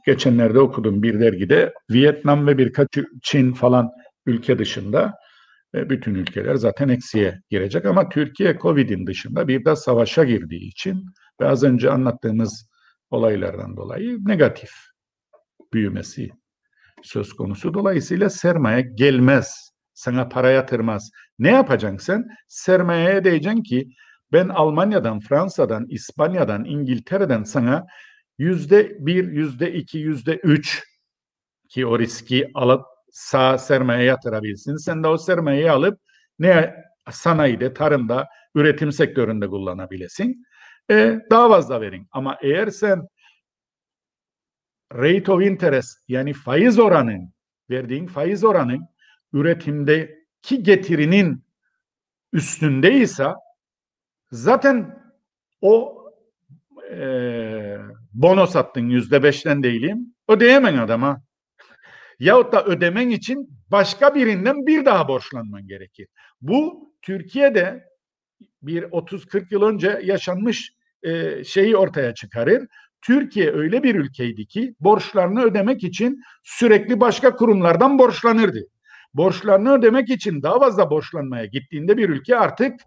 geçenlerde 0.06 0.60
okudum 0.60 1.04
bir 1.04 1.20
dergide 1.20 1.74
Vietnam 1.92 2.48
ve 2.48 2.58
birkaç 2.58 2.88
Çin 3.24 3.54
falan 3.54 3.90
ülke 4.26 4.60
dışında 4.60 5.14
bütün 5.74 6.16
ülkeler 6.16 6.56
zaten 6.56 6.90
eksiye 6.90 7.42
girecek 7.50 7.86
ama 7.86 8.10
Türkiye 8.10 8.58
Covid'in 8.62 9.08
dışında 9.08 9.48
bir 9.48 9.66
de 9.66 9.76
savaşa 9.76 10.24
girdiği 10.24 10.68
için 10.68 11.06
ve 11.42 11.48
az 11.48 11.64
önce 11.64 11.92
anlattığımız 11.92 12.70
olaylardan 13.10 13.78
dolayı 13.78 14.18
negatif 14.26 14.72
büyümesi 15.74 16.30
söz 17.04 17.34
konusu. 17.34 17.74
Dolayısıyla 17.74 18.30
sermaye 18.30 18.82
gelmez. 18.82 19.72
Sana 19.94 20.30
para 20.30 20.50
yatırmaz. 20.50 21.12
Ne 21.40 21.52
yapacaksın 21.52 21.98
sen? 22.06 22.28
Sermayeye 22.48 23.24
diyeceksin 23.24 23.64
ki 23.64 23.90
ben 24.32 24.50
Almanya'dan, 24.50 25.20
Fransa'dan, 25.20 25.86
İspanya'dan, 25.90 26.66
İngiltere'den 26.66 27.44
sana 27.44 27.86
yüzde 28.38 29.06
bir, 29.06 29.32
yüzde 29.32 29.74
iki, 29.74 29.98
yüzde 29.98 30.36
üç 30.36 30.84
ki 31.70 31.86
o 31.86 32.00
riski 32.00 32.52
alıp 32.54 32.86
sağ 33.12 33.58
sermaye 33.58 34.04
yatırabilsin. 34.04 34.76
Sen 34.76 35.04
de 35.04 35.08
o 35.08 35.18
sermayeyi 35.18 35.72
alıp 35.72 36.00
ne 36.40 36.76
sanayide, 37.12 37.74
tarımda, 37.74 38.28
üretim 38.56 38.92
sektöründe 38.92 39.48
kullanabilesin. 39.48 40.46
E, 40.92 41.20
daha 41.32 41.50
fazla 41.50 41.82
verin. 41.82 42.08
Ama 42.12 42.38
eğer 42.42 42.68
sen 42.68 43.08
rate 44.94 45.32
of 45.32 45.42
interest 45.42 45.98
yani 46.08 46.34
faiz 46.34 46.80
oranın, 46.80 47.34
verdiğin 47.70 48.08
faiz 48.08 48.44
oranın 48.44 48.88
üretimdeki 49.34 50.64
getirinin 50.64 51.44
üstündeyse 52.34 53.28
zaten 54.32 55.04
o 55.62 56.06
e, 56.92 57.78
bono 58.14 58.46
sattın 58.46 58.90
yüzde 58.90 59.24
beşten 59.24 59.64
değilim 59.64 60.16
ödeyemen 60.28 60.78
adama. 60.78 61.22
Yahut 62.22 62.54
da 62.54 62.66
ödemen 62.66 63.10
için 63.10 63.50
başka 63.72 64.16
birinden 64.16 64.68
bir 64.68 64.86
daha 64.86 65.08
borçlanman 65.08 65.68
gerekir. 65.68 66.08
Bu 66.42 66.92
Türkiye'de 67.02 67.86
bir 68.62 68.84
30-40 68.84 69.46
yıl 69.52 69.62
önce 69.62 70.00
yaşanmış 70.04 70.74
e, 71.04 71.44
şeyi 71.44 71.78
ortaya 71.78 72.14
çıkarır. 72.14 72.68
Türkiye 73.02 73.52
öyle 73.52 73.84
bir 73.84 73.96
ülkeydi 73.96 74.46
ki 74.46 74.76
borçlarını 74.80 75.44
ödemek 75.44 75.84
için 75.84 76.22
sürekli 76.44 77.00
başka 77.00 77.36
kurumlardan 77.36 78.00
borçlanırdı. 78.00 78.68
borçlarını 79.14 79.74
ödemek 79.74 80.10
için 80.10 80.44
daha 80.44 80.60
fazla 80.60 80.90
borçlanmaya 80.90 81.46
gittiğinde 81.46 81.98
bir 81.98 82.10
ülke 82.10 82.38
artık 82.38 82.80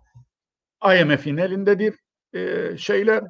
IMF'in 1.01 1.37
elindedir 1.37 1.94
e, 2.33 2.70
şeyler. 2.79 3.25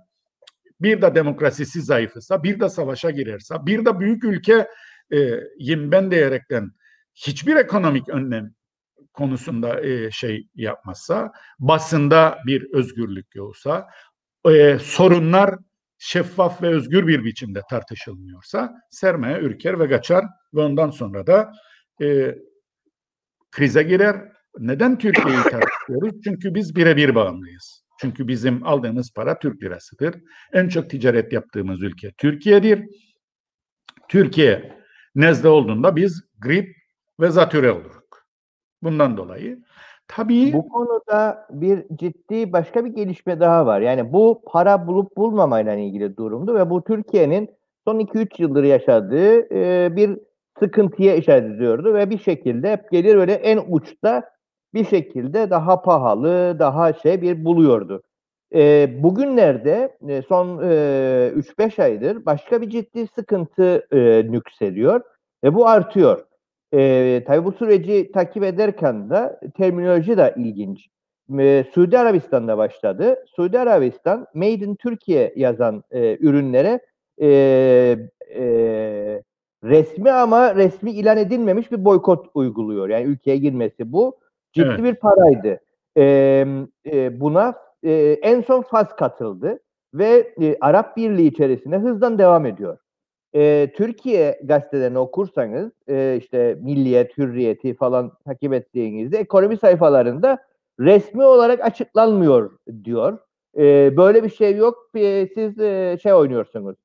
Bir 0.81 1.03
de 1.03 1.15
demokrasisi 1.15 1.83
zayıfsa, 1.83 2.43
bir 2.43 2.61
de 2.61 2.69
savaşa 2.69 3.11
girerse, 3.11 3.55
bir 3.67 3.85
de 3.85 4.01
büyük 4.01 4.25
ülke 4.25 4.69
e, 5.13 5.41
ben 5.93 6.11
diyerekten 6.11 6.71
hiçbir 7.15 7.57
ekonomik 7.57 8.09
önlem 8.09 8.55
konusunda 9.13 9.81
e, 9.81 10.11
şey 10.11 10.49
yapmazsa, 10.55 11.33
basında 11.59 12.39
bir 12.47 12.73
özgürlük 12.73 13.35
yoksa, 13.35 13.87
e, 14.51 14.79
sorunlar 14.79 15.55
şeffaf 15.99 16.63
ve 16.63 16.69
özgür 16.69 17.07
bir 17.07 17.25
biçimde 17.25 17.61
tartışılmıyorsa 17.71 18.75
sermaye 18.91 19.39
ürker 19.39 19.81
ve 19.81 19.89
kaçar 19.89 20.25
ve 20.55 20.61
ondan 20.61 20.91
sonra 20.91 21.27
da 21.27 21.53
e, 22.03 22.35
krize 23.51 23.83
girer. 23.83 24.17
Neden 24.59 24.99
Türkiye'yi 24.99 25.43
tartışıyoruz? 25.51 26.21
Çünkü 26.25 26.55
biz 26.55 26.77
birebir 26.77 27.15
bağımlıyız. 27.15 27.85
Çünkü 28.01 28.29
bizim 28.29 28.67
aldığımız 28.67 29.13
para 29.15 29.39
Türk 29.39 29.63
lirasıdır. 29.63 30.15
En 30.53 30.69
çok 30.69 30.91
ticaret 30.91 31.33
yaptığımız 31.33 31.83
ülke 31.83 32.13
Türkiye'dir. 32.19 32.85
Türkiye 34.09 34.84
nezle 35.15 35.49
olduğunda 35.49 35.97
biz 35.97 36.25
grip 36.41 36.77
ve 37.21 37.31
zatüre 37.31 37.73
oluruz. 37.73 38.05
Bundan 38.83 39.17
dolayı 39.17 39.59
tabii 40.09 40.53
Bu 40.53 40.69
konuda 40.69 41.47
bir 41.51 41.85
ciddi 41.95 42.53
başka 42.53 42.85
bir 42.85 42.91
gelişme 42.91 43.41
daha 43.41 43.67
var. 43.67 43.81
Yani 43.81 44.13
bu 44.13 44.43
para 44.47 44.87
bulup 44.87 45.17
bulmamayla 45.17 45.75
ilgili 45.75 46.17
durumdu 46.17 46.55
ve 46.55 46.71
bu 46.71 46.85
Türkiye'nin 46.85 47.51
son 47.85 48.01
2-3 48.01 48.43
yıldır 48.43 48.65
yaşadığı 48.65 49.55
e, 49.55 49.97
bir 49.97 50.19
sıkıntıya 50.59 51.15
işaret 51.15 51.55
ediyordu 51.55 51.95
ve 51.95 52.11
bir 52.11 52.19
şekilde 52.19 52.73
hep 52.73 52.91
gelir 52.91 53.15
öyle 53.17 53.33
en 53.33 53.61
uçta 53.69 54.31
bir 54.75 54.85
şekilde 54.85 55.51
daha 55.51 55.83
pahalı, 55.83 56.59
daha 56.59 56.93
şey 56.93 57.23
bir 57.23 57.45
buluyordu. 57.45 58.03
E, 58.55 58.91
bugünlerde 59.03 59.97
e, 60.09 60.23
son 60.23 60.59
e, 60.63 61.33
3-5 61.37 61.83
aydır 61.83 62.27
başka 62.27 62.61
bir 62.61 62.71
ciddi 62.71 63.07
sıkıntı 63.07 63.87
e, 63.93 64.33
nüksediyor 64.33 65.01
ve 65.45 65.55
bu 65.55 65.69
artıyor. 65.69 66.27
E, 66.75 67.23
tabii 67.27 67.45
bu 67.45 67.53
süreci 67.53 68.13
takip 68.13 68.43
ederken 68.45 69.11
de 69.11 69.41
terminoloji 69.57 70.17
de 70.17 70.35
ilginç. 70.37 70.89
E, 71.39 71.65
Suudi 71.75 71.99
Arabistan'da 71.99 72.59
başladı. 72.59 73.25
Suudi 73.37 73.59
Arabistan 73.59 74.27
Made 74.35 74.53
in 74.53 74.75
Türkiye 74.75 75.33
yazan 75.37 75.85
e, 75.91 76.17
ürünlere 76.21 76.81
e, 77.21 77.29
e, 78.35 79.23
resmi 79.65 80.11
ama 80.13 80.55
resmi 80.55 80.91
ilan 80.91 81.17
edilmemiş 81.17 81.73
bir 81.73 81.85
boykot 81.85 82.27
uyguluyor. 82.35 82.89
Yani 82.89 83.05
ülkeye 83.05 83.37
girmesi 83.37 83.93
bu. 83.93 84.17
Ciddi 84.53 84.67
evet. 84.69 84.85
bir 84.85 84.95
paraydı. 84.95 85.61
E, 85.97 86.47
e, 86.87 87.21
buna 87.21 87.64
e, 87.85 87.93
en 88.23 88.41
son 88.41 88.63
Fas 88.63 88.97
katıldı 88.97 89.59
ve 89.95 90.35
e, 90.41 90.57
Arap 90.61 90.97
Birliği 90.97 91.27
içerisinde 91.27 91.77
hızdan 91.77 92.19
devam 92.19 92.47
ediyor 92.47 92.79
e, 93.35 93.73
Türkiye 93.77 94.41
gazetelerini 94.45 94.99
okursanız 94.99 95.73
e, 95.89 96.17
işte 96.21 96.59
Milliyet, 96.61 97.19
Hürriyeti 97.19 97.75
falan 97.75 98.13
takip 98.25 98.53
ettiğinizde 98.53 99.19
ekonomi 99.19 99.57
sayfalarında 99.57 100.39
resmi 100.81 101.25
olarak 101.25 101.65
açıklanmıyor 101.65 102.59
diyor. 102.85 103.19
E, 103.59 103.97
böyle 103.97 104.25
bir 104.25 104.31
şey 104.31 104.57
yok. 104.57 104.91
E, 104.95 105.29
siz 105.35 105.59
e, 105.59 105.99
şey 106.03 106.13
oynuyorsunuz. 106.13 106.77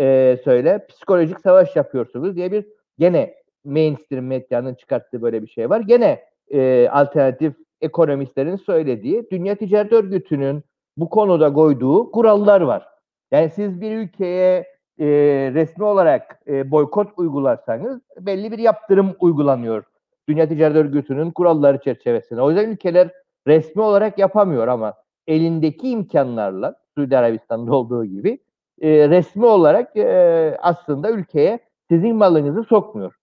E, 0.00 0.38
söyle 0.44 0.86
psikolojik 0.88 1.40
savaş 1.40 1.76
yapıyorsunuz 1.76 2.36
diye 2.36 2.52
bir 2.52 2.66
gene 2.98 3.34
mainstream 3.64 4.26
medyanın 4.26 4.74
çıkarttığı 4.74 5.22
böyle 5.22 5.42
bir 5.42 5.48
şey 5.48 5.70
var. 5.70 5.80
Gene 5.80 6.24
e, 6.50 6.88
alternatif 6.88 7.54
ekonomistlerin 7.80 8.56
söylediği 8.56 9.26
Dünya 9.30 9.54
Ticaret 9.54 9.92
Örgütü'nün 9.92 10.64
bu 10.96 11.10
konuda 11.10 11.52
koyduğu 11.52 12.10
kurallar 12.10 12.60
var. 12.60 12.88
Yani 13.30 13.50
siz 13.50 13.80
bir 13.80 13.96
ülkeye 13.96 14.66
e, 14.98 15.06
resmi 15.54 15.84
olarak 15.84 16.40
e, 16.46 16.70
boykot 16.70 17.08
uygularsanız 17.16 18.00
belli 18.20 18.52
bir 18.52 18.58
yaptırım 18.58 19.16
uygulanıyor. 19.20 19.84
Dünya 20.28 20.48
Ticaret 20.48 20.76
Örgütü'nün 20.76 21.30
kuralları 21.30 21.78
çerçevesinde. 21.78 22.42
O 22.42 22.50
yüzden 22.50 22.70
ülkeler 22.70 23.10
resmi 23.46 23.82
olarak 23.82 24.18
yapamıyor 24.18 24.68
ama 24.68 24.94
elindeki 25.26 25.90
imkanlarla 25.90 26.74
Suudi 26.94 27.18
Arabistan'da 27.18 27.74
olduğu 27.74 28.04
gibi 28.04 28.38
e, 28.80 29.08
resmi 29.08 29.46
olarak 29.46 29.96
e, 29.96 30.56
aslında 30.62 31.10
ülkeye 31.10 31.58
sizin 31.90 32.16
malınızı 32.16 32.64
sokmuyor. 32.64 33.14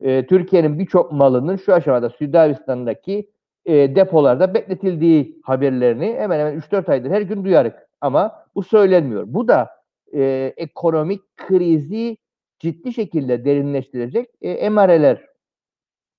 E, 0.00 0.26
Türkiye'nin 0.26 0.78
birçok 0.78 1.12
malının 1.12 1.56
şu 1.56 1.74
aşamada 1.74 2.10
Suudi 2.10 2.38
Arabistan'daki 2.38 3.30
e, 3.64 3.96
depolarda 3.96 4.54
bekletildiği 4.54 5.40
haberlerini 5.42 6.16
hemen 6.18 6.38
hemen 6.38 6.60
3-4 6.60 6.90
aydır 6.90 7.10
her 7.10 7.20
gün 7.20 7.44
duyarık. 7.44 7.76
Ama 8.00 8.44
bu 8.54 8.62
söylenmiyor. 8.62 9.24
Bu 9.26 9.48
da 9.48 9.70
e, 10.14 10.52
ekonomik 10.56 11.36
krizi 11.36 12.16
ciddi 12.58 12.92
şekilde 12.92 13.44
derinleştirecek 13.44 14.28
e, 14.40 14.50
emareler 14.50 15.26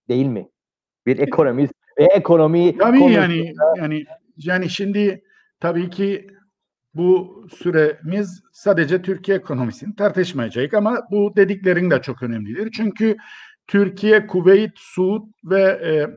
değil 0.09 0.25
mi? 0.25 0.49
Bir 1.05 1.17
ekonomist 1.17 1.73
ve 1.99 2.03
ekonomi 2.03 2.77
tabii 2.77 2.99
konusunda... 2.99 3.21
yani 3.21 3.53
yani 3.77 4.05
yani 4.37 4.69
şimdi 4.69 5.23
tabii 5.59 5.89
ki 5.89 6.27
bu 6.93 7.45
süremiz 7.53 8.43
sadece 8.53 9.01
Türkiye 9.01 9.37
ekonomisini 9.37 9.95
tartışmayacak 9.95 10.73
ama 10.73 11.07
bu 11.11 11.33
dediklerin 11.35 11.91
de 11.91 12.01
çok 12.01 12.23
önemlidir. 12.23 12.71
Çünkü 12.71 13.17
Türkiye, 13.67 14.27
Kuveyt, 14.27 14.71
Suud 14.75 15.23
ve 15.43 15.61
e, 15.61 16.07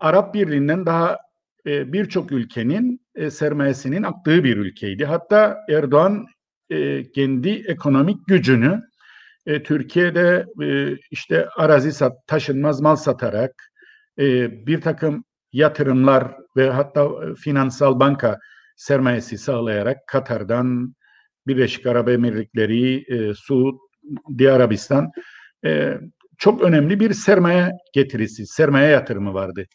Arap 0.00 0.34
Birliği'nden 0.34 0.86
daha 0.86 1.18
e, 1.66 1.92
birçok 1.92 2.32
ülkenin 2.32 3.00
e, 3.14 3.30
sermayesinin 3.30 4.02
aktığı 4.02 4.44
bir 4.44 4.56
ülkeydi. 4.56 5.04
Hatta 5.04 5.58
Erdoğan 5.70 6.26
e, 6.70 7.10
kendi 7.12 7.50
ekonomik 7.50 8.26
gücünü 8.26 8.82
e, 9.46 9.62
Türkiye'de 9.62 10.46
e, 10.62 10.96
işte 11.10 11.48
arazi 11.56 11.92
sat, 11.92 12.26
taşınmaz 12.26 12.80
mal 12.80 12.96
satarak 12.96 13.52
e, 14.18 14.50
bir 14.66 14.80
takım 14.80 15.24
yatırımlar 15.52 16.36
ve 16.56 16.70
hatta 16.70 17.04
e, 17.04 17.34
finansal 17.34 18.00
banka 18.00 18.38
sermayesi 18.76 19.38
sağlayarak 19.38 19.96
Katar'dan 20.06 20.94
Birleşik 21.46 21.86
Arap 21.86 22.08
Emirlikleri, 22.08 23.04
e, 23.14 23.34
Suudi 23.34 24.50
Arabistan 24.50 25.10
e, 25.64 25.98
çok 26.38 26.62
önemli 26.62 27.00
bir 27.00 27.12
sermaye 27.12 27.70
getirisi, 27.92 28.46
sermaye 28.46 28.90
yatırımı 28.90 29.34
vardı. 29.34 29.66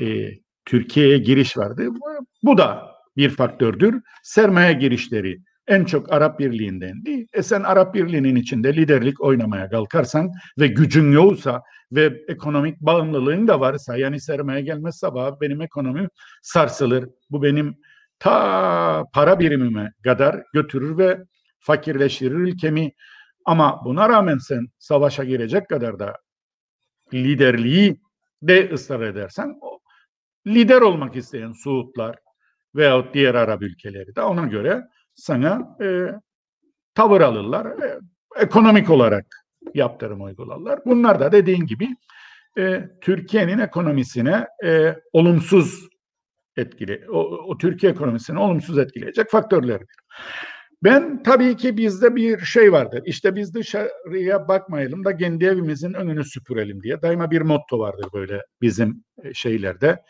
E, 0.00 0.30
Türkiye'ye 0.64 1.18
giriş 1.18 1.56
vardı. 1.56 1.86
Bu, 1.90 2.26
bu 2.42 2.58
da 2.58 2.92
bir 3.16 3.30
faktördür. 3.30 4.02
Sermaye 4.22 4.72
girişleri 4.72 5.38
en 5.66 5.84
çok 5.84 6.12
Arap 6.12 6.38
Birliği'ndendi. 6.38 7.26
E 7.32 7.42
sen 7.42 7.62
Arap 7.62 7.94
Birliği'nin 7.94 8.36
içinde 8.36 8.76
liderlik 8.76 9.20
oynamaya 9.20 9.70
kalkarsan 9.70 10.30
ve 10.58 10.66
gücün 10.66 11.12
yoksa 11.12 11.62
ve 11.92 12.22
ekonomik 12.28 12.80
bağımlılığın 12.80 13.48
da 13.48 13.60
varsa 13.60 13.96
yani 13.96 14.20
sermaye 14.20 14.62
gelmez 14.62 14.96
sabah 14.96 15.40
benim 15.40 15.60
ekonomim 15.62 16.08
sarsılır. 16.42 17.08
Bu 17.30 17.42
benim 17.42 17.76
ta 18.18 19.04
para 19.14 19.38
birimime 19.38 19.92
kadar 20.04 20.42
götürür 20.54 20.98
ve 20.98 21.18
fakirleştirir 21.58 22.34
ülkemi. 22.34 22.92
Ama 23.44 23.80
buna 23.84 24.08
rağmen 24.08 24.38
sen 24.38 24.66
savaşa 24.78 25.24
girecek 25.24 25.68
kadar 25.68 25.98
da 25.98 26.16
liderliği 27.14 28.00
de 28.42 28.70
ısrar 28.72 29.00
edersen 29.00 29.60
lider 30.46 30.80
olmak 30.80 31.16
isteyen 31.16 31.52
Suudlar 31.52 32.16
veyahut 32.74 33.14
diğer 33.14 33.34
Arap 33.34 33.62
ülkeleri 33.62 34.16
de 34.16 34.22
ona 34.22 34.46
göre 34.46 34.82
sana 35.14 35.76
e, 35.82 36.06
tavır 36.94 37.20
alırlar. 37.20 37.66
E, 37.66 37.98
ekonomik 38.36 38.90
olarak 38.90 39.26
yaptırım 39.74 40.22
uygularlar. 40.22 40.80
Bunlar 40.86 41.20
da 41.20 41.32
dediğin 41.32 41.66
gibi 41.66 41.88
e, 42.58 42.88
Türkiye'nin 43.00 43.58
ekonomisine 43.58 44.46
e, 44.64 44.96
olumsuz 45.12 45.88
etkili, 46.56 47.04
o, 47.10 47.18
o 47.20 47.58
Türkiye 47.58 47.92
ekonomisini 47.92 48.38
olumsuz 48.38 48.78
etkileyecek 48.78 49.30
faktörlerdir. 49.30 49.96
Ben 50.84 51.22
tabii 51.22 51.56
ki 51.56 51.76
bizde 51.76 52.16
bir 52.16 52.38
şey 52.38 52.72
vardır. 52.72 53.02
İşte 53.06 53.36
biz 53.36 53.54
dışarıya 53.54 54.48
bakmayalım 54.48 55.04
da 55.04 55.16
kendi 55.16 55.44
evimizin 55.44 55.92
önünü 55.92 56.24
süpürelim 56.24 56.82
diye. 56.82 57.02
Daima 57.02 57.30
bir 57.30 57.40
motto 57.40 57.78
vardır 57.78 58.06
böyle 58.14 58.42
bizim 58.60 59.04
e, 59.24 59.34
şeylerde. 59.34 60.02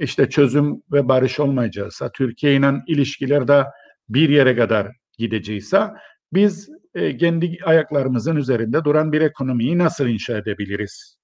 İşte 0.00 0.28
çözüm 0.28 0.82
ve 0.92 1.08
barış 1.08 1.40
olmayacaksa, 1.40 2.12
Türkiye 2.12 2.56
ile 2.56 2.72
ilişkilerde 2.86 3.66
bir 4.08 4.28
yere 4.28 4.56
kadar 4.56 4.96
gidecekse 5.18 5.90
biz 6.32 6.68
e, 6.94 7.16
kendi 7.16 7.58
ayaklarımızın 7.64 8.36
üzerinde 8.36 8.84
duran 8.84 9.12
bir 9.12 9.20
ekonomiyi 9.20 9.78
nasıl 9.78 10.06
inşa 10.06 10.38
edebiliriz? 10.38 11.18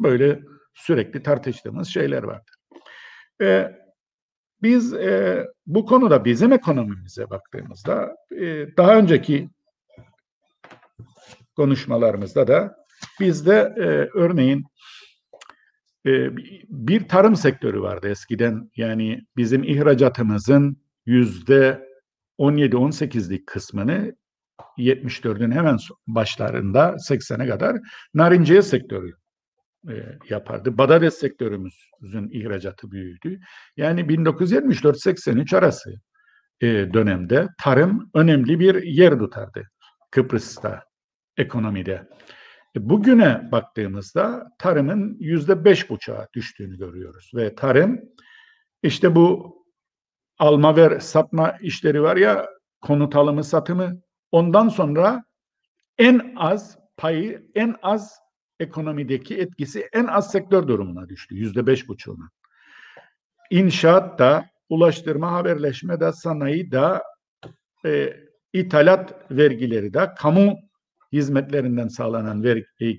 Böyle 0.00 0.40
sürekli 0.74 1.22
tartıştığımız 1.22 1.88
şeyler 1.88 2.22
vardır. 2.22 2.54
E, 3.42 3.72
biz 4.62 4.94
e, 4.94 5.46
bu 5.66 5.86
konuda 5.86 6.24
bizim 6.24 6.52
ekonomimize 6.52 7.30
baktığımızda 7.30 8.16
e, 8.40 8.76
daha 8.76 8.96
önceki 8.96 9.48
konuşmalarımızda 11.56 12.46
da 12.46 12.76
bizde 13.20 13.74
e, 13.76 13.84
örneğin 14.18 14.64
e, 16.06 16.36
bir 16.68 17.08
tarım 17.08 17.36
sektörü 17.36 17.80
vardı 17.80 18.08
eskiden. 18.08 18.70
Yani 18.76 19.26
bizim 19.36 19.62
ihracatımızın 19.62 20.76
yüzde 21.06 21.88
17-18'lik 22.38 23.46
kısmını 23.46 24.16
74'ün 24.78 25.50
hemen 25.50 25.76
başlarında 26.06 26.88
80'e 26.88 27.48
kadar 27.48 27.76
narinciye 28.14 28.62
sektörü 28.62 29.12
e, 29.88 29.94
yapardı. 30.30 30.78
Badades 30.78 31.14
sektörümüzün 31.14 32.30
ihracatı 32.30 32.90
büyüdü. 32.90 33.40
Yani 33.76 34.00
1974-83 34.00 35.56
arası 35.56 35.90
e, 36.60 36.66
dönemde 36.66 37.48
tarım 37.62 38.10
önemli 38.14 38.58
bir 38.58 38.82
yer 38.82 39.18
tutardı 39.18 39.68
Kıbrıs'ta 40.10 40.84
ekonomide. 41.36 42.08
E, 42.76 42.88
bugüne 42.88 43.48
baktığımızda 43.52 44.52
tarımın 44.58 45.16
yüzde 45.20 45.64
beş 45.64 45.90
buçuğa 45.90 46.28
düştüğünü 46.34 46.78
görüyoruz 46.78 47.30
ve 47.34 47.54
tarım 47.54 48.00
işte 48.82 49.14
bu 49.14 49.56
alma 50.38 50.76
ver 50.76 51.00
satma 51.00 51.50
işleri 51.60 52.02
var 52.02 52.16
ya 52.16 52.48
konut 52.80 53.16
alımı 53.16 53.44
satımı 53.44 54.00
ondan 54.32 54.68
sonra 54.68 55.24
en 55.98 56.34
az 56.36 56.78
payı 56.96 57.50
en 57.54 57.76
az 57.82 58.22
ekonomideki 58.60 59.38
etkisi 59.38 59.88
en 59.92 60.04
az 60.04 60.30
sektör 60.30 60.68
durumuna 60.68 61.08
düştü. 61.08 61.34
Yüzde 61.34 61.66
beş 61.66 61.88
buçuğuna. 61.88 62.30
İnşaat 63.50 64.18
da, 64.18 64.46
ulaştırma, 64.68 65.32
haberleşme 65.32 66.00
de, 66.00 66.12
sanayi 66.12 66.72
da, 66.72 67.02
e, 67.84 68.16
ithalat 68.52 69.30
vergileri 69.30 69.94
de, 69.94 70.10
kamu 70.18 70.58
hizmetlerinden 71.12 71.88
sağlanan 71.88 72.42
ver, 72.42 72.56
e, 72.80 72.98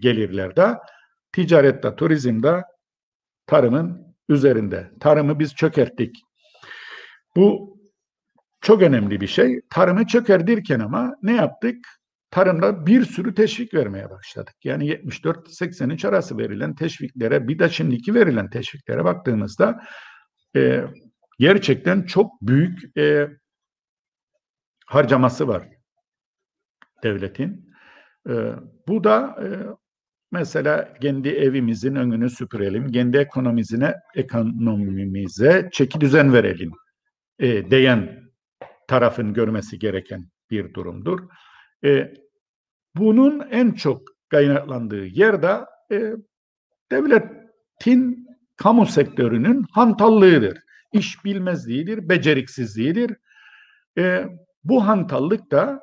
ticarette, 1.33 1.95
turizmde, 1.95 2.61
tarımın 3.47 4.15
üzerinde. 4.29 4.91
Tarımı 4.99 5.39
biz 5.39 5.55
çökerttik. 5.55 6.15
Bu 7.35 7.77
çok 8.61 8.81
önemli 8.81 9.21
bir 9.21 9.27
şey. 9.27 9.61
Tarımı 9.69 10.07
çökerdirken 10.07 10.79
ama 10.79 11.15
ne 11.21 11.35
yaptık? 11.35 11.77
tarımda 12.33 12.85
bir 12.85 13.05
sürü 13.05 13.35
teşvik 13.35 13.73
vermeye 13.73 14.09
başladık. 14.09 14.55
Yani 14.63 14.89
74-83 14.89 16.07
arası 16.07 16.37
verilen 16.37 16.75
teşviklere 16.75 17.47
bir 17.47 17.59
de 17.59 17.69
şimdiki 17.69 18.13
verilen 18.15 18.49
teşviklere 18.49 19.03
baktığımızda 19.03 19.83
e, 20.55 20.83
gerçekten 21.39 22.03
çok 22.03 22.41
büyük 22.41 22.97
e, 22.97 23.27
harcaması 24.85 25.47
var 25.47 25.67
devletin. 27.03 27.72
E, 28.29 28.33
bu 28.87 29.03
da 29.03 29.35
e, 29.43 29.47
mesela 30.31 30.93
kendi 31.01 31.29
evimizin 31.29 31.95
önünü 31.95 32.29
süpürelim, 32.29 32.91
kendi 32.91 33.17
ekonomizine, 33.17 33.95
ekonomimize 34.15 35.69
çeki 35.71 36.01
düzen 36.01 36.33
verelim 36.33 36.71
e, 37.39 37.71
diyen 37.71 38.23
tarafın 38.87 39.33
görmesi 39.33 39.79
gereken 39.79 40.27
bir 40.51 40.73
durumdur. 40.73 41.19
E, 41.85 42.13
bunun 42.95 43.39
en 43.51 43.71
çok 43.71 44.01
kaynaklandığı 44.29 45.05
yerde 45.05 45.57
e, 45.91 46.13
devletin 46.91 48.27
kamu 48.57 48.85
sektörünün 48.85 49.65
hantallığıdır. 49.71 50.57
İş 50.93 51.25
bilmezliğidir, 51.25 52.09
beceriksizliğidir. 52.09 53.15
E, 53.97 54.25
bu 54.63 54.87
hantallık 54.87 55.51
da 55.51 55.81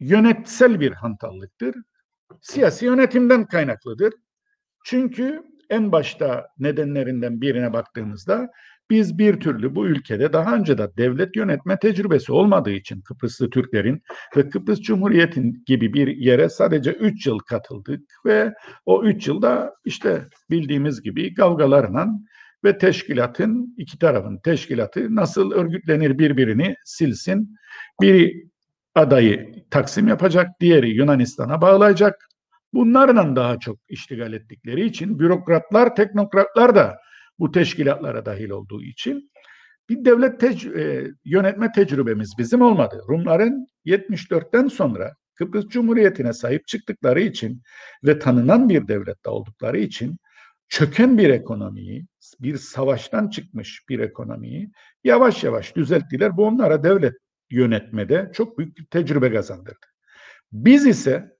yönetsel 0.00 0.80
bir 0.80 0.92
hantallıktır. 0.92 1.74
Siyasi 2.40 2.86
yönetimden 2.86 3.46
kaynaklıdır. 3.46 4.14
Çünkü 4.84 5.42
en 5.70 5.92
başta 5.92 6.46
nedenlerinden 6.58 7.40
birine 7.40 7.72
baktığımızda 7.72 8.50
biz 8.90 9.18
bir 9.18 9.40
türlü 9.40 9.74
bu 9.74 9.86
ülkede 9.86 10.32
daha 10.32 10.56
önce 10.56 10.78
de 10.78 10.96
devlet 10.96 11.36
yönetme 11.36 11.78
tecrübesi 11.78 12.32
olmadığı 12.32 12.70
için 12.70 13.00
Kıbrıslı 13.00 13.50
Türklerin 13.50 14.02
ve 14.36 14.48
Kıbrıs 14.48 14.80
Cumhuriyeti'nin 14.80 15.62
gibi 15.66 15.94
bir 15.94 16.08
yere 16.16 16.48
sadece 16.48 16.92
3 16.92 17.26
yıl 17.26 17.38
katıldık 17.38 18.00
ve 18.26 18.54
o 18.86 19.04
3 19.04 19.28
yılda 19.28 19.74
işte 19.84 20.24
bildiğimiz 20.50 21.02
gibi 21.02 21.34
kavgalarla 21.34 22.08
ve 22.64 22.78
teşkilatın 22.78 23.74
iki 23.76 23.98
tarafın 23.98 24.38
teşkilatı 24.44 25.14
nasıl 25.14 25.52
örgütlenir 25.52 26.18
birbirini 26.18 26.74
silsin. 26.84 27.56
Biri 28.00 28.50
adayı 28.96 29.64
Taksim 29.70 30.08
yapacak, 30.08 30.60
diğeri 30.60 30.90
Yunanistan'a 30.90 31.60
bağlayacak. 31.60 32.28
Bunlarla 32.72 33.36
daha 33.36 33.58
çok 33.58 33.78
iştigal 33.88 34.32
ettikleri 34.32 34.84
için 34.84 35.18
bürokratlar, 35.18 35.96
teknokratlar 35.96 36.74
da 36.74 36.98
bu 37.38 37.52
teşkilatlara 37.52 38.26
dahil 38.26 38.50
olduğu 38.50 38.82
için 38.82 39.30
bir 39.88 40.04
devlet 40.04 40.42
tec- 40.42 40.80
e, 40.80 41.10
yönetme 41.24 41.72
tecrübemiz 41.72 42.34
bizim 42.38 42.62
olmadı. 42.62 43.02
Rumların 43.08 43.66
74'ten 43.84 44.68
sonra 44.68 45.14
Kıbrıs 45.34 45.66
Cumhuriyeti'ne 45.66 46.32
sahip 46.32 46.66
çıktıkları 46.66 47.20
için 47.20 47.62
ve 48.04 48.18
tanınan 48.18 48.68
bir 48.68 48.88
devlette 48.88 49.30
oldukları 49.30 49.78
için 49.78 50.16
çöken 50.68 51.18
bir 51.18 51.30
ekonomiyi, 51.30 52.06
bir 52.40 52.56
savaştan 52.56 53.28
çıkmış 53.28 53.82
bir 53.88 53.98
ekonomiyi 53.98 54.70
yavaş 55.04 55.44
yavaş 55.44 55.76
düzelttiler. 55.76 56.36
Bu 56.36 56.46
onlara 56.46 56.84
devlet 56.84 57.14
yönetmede 57.50 58.30
çok 58.34 58.58
büyük 58.58 58.76
bir 58.78 58.86
tecrübe 58.86 59.32
kazandırdı. 59.32 59.86
Biz 60.52 60.86
ise 60.86 61.36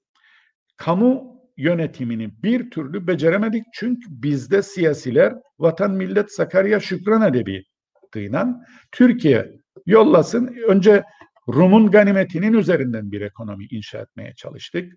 kamu 0.76 1.36
yönetimini 1.56 2.42
bir 2.42 2.70
türlü 2.70 3.06
beceremedik. 3.06 3.64
Çünkü 3.72 4.06
bizde 4.10 4.62
siyasiler 4.62 5.34
vatan 5.58 5.90
millet 5.90 6.32
Sakarya 6.32 6.80
Şükran 6.80 7.22
edebiyatıyla 7.22 8.66
Türkiye 8.92 9.52
yollasın. 9.86 10.56
Önce 10.68 11.04
Rum'un 11.48 11.90
ganimetinin 11.90 12.52
üzerinden 12.52 13.12
bir 13.12 13.20
ekonomi 13.20 13.66
inşa 13.70 13.98
etmeye 13.98 14.34
çalıştık. 14.34 14.92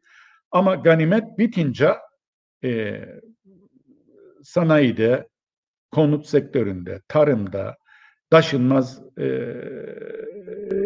Ama 0.52 0.76
ganimet 0.76 1.38
bitince 1.38 1.94
e, 2.64 3.02
sanayide, 4.44 5.28
konut 5.92 6.26
sektöründe, 6.28 7.02
tarımda, 7.08 7.78
taşınmaz 8.30 9.02
e, 9.20 9.26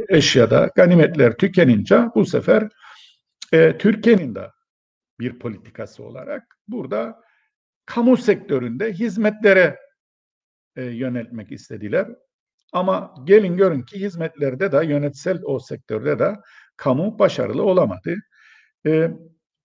eşyada 0.09 0.69
ganimetler 0.75 1.37
tükenince 1.37 1.99
bu 2.15 2.25
sefer 2.25 2.69
e, 3.53 3.77
Türkiye'nin 3.77 4.35
de 4.35 4.49
bir 5.19 5.39
politikası 5.39 6.03
olarak 6.03 6.43
burada 6.67 7.21
kamu 7.85 8.17
sektöründe 8.17 8.93
hizmetlere 8.93 9.79
e, 10.75 10.83
yöneltmek 10.83 11.51
istediler. 11.51 12.07
Ama 12.73 13.15
gelin 13.23 13.57
görün 13.57 13.81
ki 13.81 13.99
hizmetlerde 13.99 14.71
de 14.71 14.85
yönetsel 14.85 15.39
o 15.43 15.59
sektörde 15.59 16.19
de 16.19 16.35
kamu 16.77 17.19
başarılı 17.19 17.63
olamadı. 17.63 18.15
E, 18.87 19.11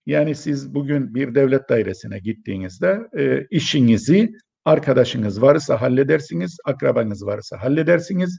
yani 0.06 0.34
siz 0.34 0.74
bugün 0.74 1.14
bir 1.14 1.34
devlet 1.34 1.68
dairesine 1.68 2.18
gittiğinizde 2.18 3.08
e, 3.18 3.46
işinizi 3.50 4.32
arkadaşınız 4.64 5.42
varsa 5.42 5.80
halledersiniz, 5.80 6.56
akrabanız 6.64 7.26
varsa 7.26 7.62
halledersiniz. 7.62 8.38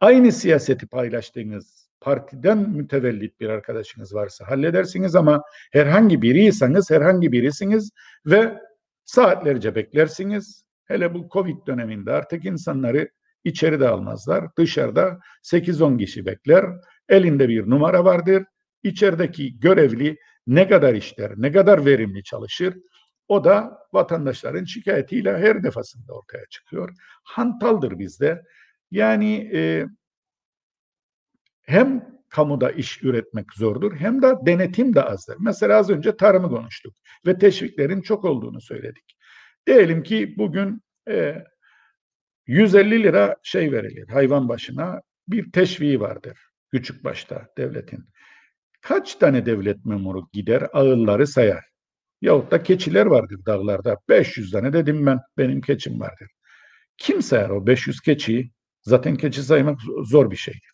Aynı 0.00 0.32
siyaseti 0.32 0.86
paylaştığınız 0.86 1.88
partiden 2.00 2.58
mütevellit 2.58 3.40
bir 3.40 3.48
arkadaşınız 3.48 4.14
varsa 4.14 4.48
halledersiniz 4.48 5.16
ama 5.16 5.42
herhangi 5.72 6.22
biriyseniz 6.22 6.90
herhangi 6.90 7.32
birisiniz 7.32 7.90
ve 8.26 8.58
saatlerce 9.04 9.74
beklersiniz. 9.74 10.64
Hele 10.84 11.14
bu 11.14 11.28
Covid 11.32 11.66
döneminde 11.66 12.12
artık 12.12 12.44
insanları 12.44 13.08
içeride 13.44 13.88
almazlar. 13.88 14.44
Dışarıda 14.58 15.18
8-10 15.42 15.98
kişi 15.98 16.26
bekler. 16.26 16.64
Elinde 17.08 17.48
bir 17.48 17.70
numara 17.70 18.04
vardır. 18.04 18.44
İçerideki 18.82 19.60
görevli 19.60 20.16
ne 20.46 20.68
kadar 20.68 20.94
işler, 20.94 21.32
ne 21.36 21.52
kadar 21.52 21.86
verimli 21.86 22.22
çalışır. 22.22 22.74
O 23.28 23.44
da 23.44 23.78
vatandaşların 23.92 24.64
şikayetiyle 24.64 25.38
her 25.38 25.62
defasında 25.62 26.12
ortaya 26.12 26.46
çıkıyor. 26.50 26.90
Hantaldır 27.24 27.98
bizde. 27.98 28.42
Yani 28.90 29.50
e, 29.54 29.86
hem 31.62 32.20
kamuda 32.28 32.70
iş 32.70 33.02
üretmek 33.02 33.52
zordur 33.52 33.96
hem 33.96 34.22
de 34.22 34.34
denetim 34.46 34.94
de 34.94 35.02
azdır. 35.02 35.36
Mesela 35.40 35.78
az 35.78 35.90
önce 35.90 36.16
tarımı 36.16 36.48
konuştuk 36.48 36.94
ve 37.26 37.38
teşviklerin 37.38 38.00
çok 38.02 38.24
olduğunu 38.24 38.60
söyledik. 38.60 39.16
Diyelim 39.66 40.02
ki 40.02 40.34
bugün 40.38 40.82
e, 41.08 41.44
150 42.46 43.02
lira 43.02 43.36
şey 43.42 43.72
verilir 43.72 44.08
hayvan 44.08 44.48
başına 44.48 45.00
bir 45.28 45.52
teşviği 45.52 46.00
vardır 46.00 46.38
küçük 46.72 47.04
başta 47.04 47.48
devletin. 47.58 48.04
Kaç 48.80 49.14
tane 49.14 49.46
devlet 49.46 49.84
memuru 49.84 50.28
gider 50.32 50.68
ağılları 50.72 51.26
sayar? 51.26 51.64
Yahut 52.20 52.50
da 52.50 52.62
keçiler 52.62 53.06
vardır 53.06 53.40
dağlarda. 53.46 53.96
500 54.08 54.50
tane 54.50 54.72
dedim 54.72 55.06
ben 55.06 55.20
benim 55.38 55.60
keçim 55.60 56.00
vardır. 56.00 56.28
Kim 56.96 57.22
sayar 57.22 57.50
o 57.50 57.66
500 57.66 58.00
keçiyi? 58.00 58.52
Zaten 58.82 59.16
keçi 59.16 59.42
saymak 59.42 59.80
zor 60.04 60.30
bir 60.30 60.36
şeydir. 60.36 60.70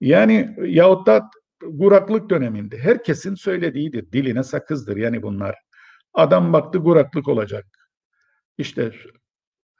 Yani 0.00 0.56
yahut 0.62 1.06
da 1.06 1.30
kuraklık 1.78 2.30
döneminde 2.30 2.78
herkesin 2.78 3.34
söylediğidir. 3.34 4.12
Diline 4.12 4.42
sakızdır 4.42 4.96
yani 4.96 5.22
bunlar. 5.22 5.56
Adam 6.14 6.52
baktı 6.52 6.82
kuraklık 6.82 7.28
olacak. 7.28 7.66
işte 8.58 8.92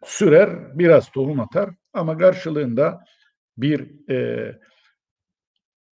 sürer, 0.05 0.79
biraz 0.79 1.11
tohum 1.11 1.41
atar 1.41 1.71
ama 1.93 2.19
karşılığında 2.19 3.05
bir 3.57 4.11
e, 4.11 4.59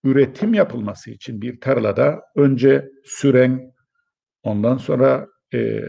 üretim 0.04 0.54
yapılması 0.54 1.10
için 1.10 1.42
bir 1.42 1.60
tarlada 1.60 2.22
önce 2.36 2.90
süren, 3.04 3.72
ondan 4.42 4.76
sonra 4.76 5.26
e, 5.54 5.82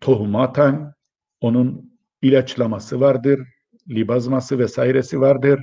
tohumu 0.00 0.42
atan, 0.42 0.94
onun 1.40 1.98
ilaçlaması 2.22 3.00
vardır, 3.00 3.40
libazması 3.88 4.58
vesairesi 4.58 5.20
vardır. 5.20 5.60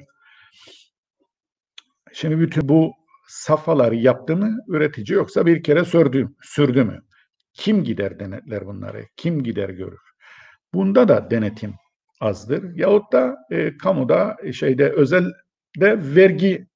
Şimdi 2.14 2.40
bütün 2.40 2.70
bu 2.70 2.94
safhaları 3.28 3.96
yaptı 3.96 4.38
mı 4.38 4.58
üretici 4.68 5.16
yoksa 5.16 5.46
bir 5.46 5.64
kere 5.64 5.86
sürdü, 5.86 6.30
sürdü 6.42 6.84
mü? 6.84 7.02
Kim 7.54 7.84
gider 7.84 8.20
denetler 8.20 8.66
bunları? 8.66 9.06
Kim 9.16 9.44
gider 9.44 9.70
görür? 9.70 10.00
Bunda 10.74 11.08
da 11.08 11.32
denetim 11.32 11.74
azdır. 12.20 12.76
Yahut 12.76 13.12
da 13.12 13.38
e, 13.52 13.78
kamuda 13.78 14.38
e, 14.44 14.54
şeyde 14.54 14.90
özelde 14.92 15.34
vergi 16.16 16.68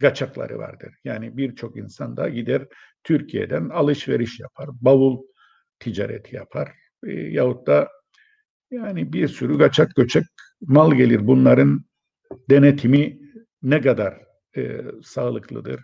kaçakları 0.00 0.58
vardır. 0.58 0.94
Yani 1.04 1.36
birçok 1.36 1.76
insan 1.76 2.16
da 2.16 2.28
gider 2.28 2.66
Türkiye'den 3.04 3.68
alışveriş 3.68 4.40
yapar, 4.40 4.68
bavul 4.72 5.22
ticareti 5.78 6.36
yapar. 6.36 6.72
E, 7.06 7.12
yahut 7.12 7.66
da 7.66 7.88
yani 8.70 9.12
bir 9.12 9.28
sürü 9.28 9.58
kaçak 9.58 9.94
göçek 9.96 10.24
mal 10.60 10.92
gelir. 10.92 11.26
Bunların 11.26 11.84
denetimi 12.50 13.18
ne 13.62 13.80
kadar 13.80 14.20
e, 14.56 14.80
sağlıklıdır? 15.02 15.80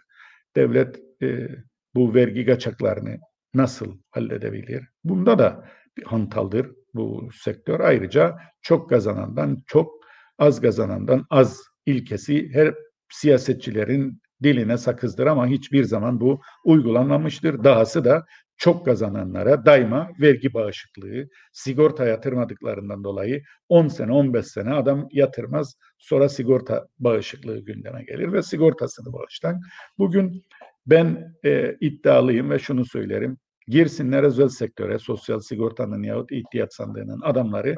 Devlet 0.56 1.00
e, 1.22 1.48
bu 1.94 2.14
vergi 2.14 2.46
kaçaklarını 2.46 3.18
nasıl 3.54 3.98
halledebilir? 4.10 4.88
Bunda 5.04 5.38
da 5.38 5.68
bir 5.96 6.02
hantaldır 6.02 6.70
bu 6.94 7.28
sektör. 7.34 7.80
Ayrıca 7.80 8.38
çok 8.62 8.90
kazanandan 8.90 9.62
çok 9.66 9.92
az 10.38 10.60
kazanandan 10.60 11.26
az 11.30 11.62
ilkesi 11.86 12.50
her 12.52 12.74
siyasetçilerin 13.10 14.20
diline 14.42 14.78
sakızdır 14.78 15.26
ama 15.26 15.46
hiçbir 15.46 15.84
zaman 15.84 16.20
bu 16.20 16.40
uygulanmamıştır. 16.64 17.64
Dahası 17.64 18.04
da 18.04 18.26
çok 18.56 18.84
kazananlara 18.84 19.66
daima 19.66 20.10
vergi 20.20 20.54
bağışıklığı, 20.54 21.28
sigorta 21.52 22.04
yatırmadıklarından 22.04 23.04
dolayı 23.04 23.42
10 23.68 23.88
sene 23.88 24.12
15 24.12 24.46
sene 24.46 24.72
adam 24.72 25.08
yatırmaz 25.10 25.74
sonra 25.98 26.28
sigorta 26.28 26.86
bağışıklığı 26.98 27.58
gündeme 27.58 28.04
gelir 28.04 28.32
ve 28.32 28.42
sigortasını 28.42 29.12
bağıştan. 29.12 29.60
Bugün 29.98 30.44
ben 30.86 31.34
e, 31.44 31.76
iddialıyım 31.80 32.50
ve 32.50 32.58
şunu 32.58 32.84
söylerim. 32.84 33.38
Girsinler 33.68 34.22
özel 34.22 34.48
sektöre, 34.48 34.98
sosyal 34.98 35.40
sigortanın 35.40 36.02
yahut 36.02 36.32
ihtiyaç 36.32 36.74
sandığının 36.74 37.20
adamları 37.20 37.76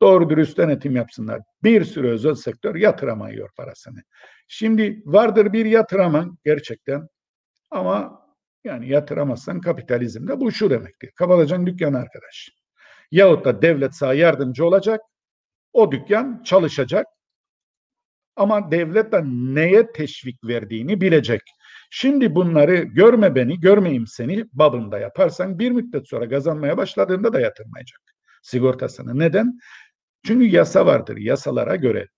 doğru 0.00 0.30
dürüst 0.30 0.58
denetim 0.58 0.96
yapsınlar. 0.96 1.40
Bir 1.62 1.84
sürü 1.84 2.08
özel 2.08 2.34
sektör 2.34 2.74
yatıramıyor 2.74 3.50
parasını. 3.56 4.02
Şimdi 4.48 5.02
vardır 5.04 5.52
bir 5.52 5.66
yatıraman 5.66 6.38
gerçekten 6.44 7.08
ama 7.70 8.27
yani 8.68 8.88
yatıramazsan 8.88 9.60
kapitalizmde 9.60 10.40
bu 10.40 10.52
şu 10.52 10.70
demektir. 10.70 11.10
Kapatacaksın 11.16 11.66
dükkan 11.66 11.94
arkadaş. 11.94 12.48
Yahut 13.10 13.44
da 13.44 13.62
devlet 13.62 13.94
sana 13.94 14.14
yardımcı 14.14 14.66
olacak. 14.66 15.00
O 15.72 15.92
dükkan 15.92 16.42
çalışacak. 16.42 17.06
Ama 18.36 18.70
devlet 18.70 19.12
de 19.12 19.22
neye 19.24 19.92
teşvik 19.92 20.44
verdiğini 20.44 21.00
bilecek. 21.00 21.40
Şimdi 21.90 22.34
bunları 22.34 22.76
görme 22.76 23.34
beni, 23.34 23.60
görmeyeyim 23.60 24.06
seni 24.06 24.44
babında 24.52 24.98
yaparsan 24.98 25.58
bir 25.58 25.70
müddet 25.70 26.08
sonra 26.08 26.28
kazanmaya 26.28 26.76
başladığında 26.76 27.32
da 27.32 27.40
yatırmayacak 27.40 28.00
sigortasını. 28.42 29.18
Neden? 29.18 29.58
Çünkü 30.26 30.46
yasa 30.46 30.86
vardır. 30.86 31.16
Yasalara 31.16 31.76
göre 31.76 32.08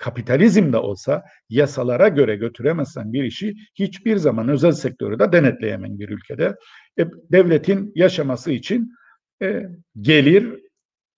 kapitalizm 0.00 0.72
de 0.72 0.76
olsa 0.76 1.22
yasalara 1.48 2.08
göre 2.08 2.36
götüremezsen 2.36 3.12
bir 3.12 3.24
işi 3.24 3.54
hiçbir 3.74 4.16
zaman 4.16 4.48
özel 4.48 4.72
sektörü 4.72 5.18
de 5.18 5.32
denetleyemen 5.32 5.98
bir 5.98 6.08
ülkede. 6.08 6.56
E, 6.98 7.06
devletin 7.32 7.92
yaşaması 7.94 8.52
için 8.52 8.92
e, 9.42 9.62
gelir 10.00 10.60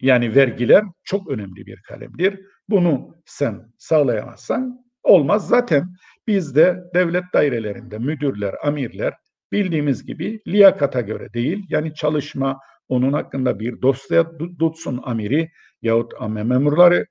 yani 0.01 0.35
vergiler 0.35 0.85
çok 1.05 1.31
önemli 1.31 1.67
bir 1.67 1.83
kalemdir. 1.89 2.41
Bunu 2.69 3.17
sen 3.27 3.73
sağlayamazsan 3.79 4.85
olmaz. 5.03 5.49
Zaten 5.49 5.85
bizde 6.27 6.83
devlet 6.95 7.25
dairelerinde 7.35 7.99
müdürler, 7.99 8.55
amirler 8.65 9.15
bildiğimiz 9.53 10.07
gibi 10.07 10.41
liyakata 10.47 11.01
göre 11.01 11.33
değil 11.33 11.67
yani 11.69 11.95
çalışma 11.95 12.61
onun 12.89 13.13
hakkında 13.13 13.61
bir 13.61 13.83
dosya 13.83 14.27
tutsun 14.59 15.01
amiri 15.05 15.51
yahut 15.83 16.13
memurları 16.29 17.07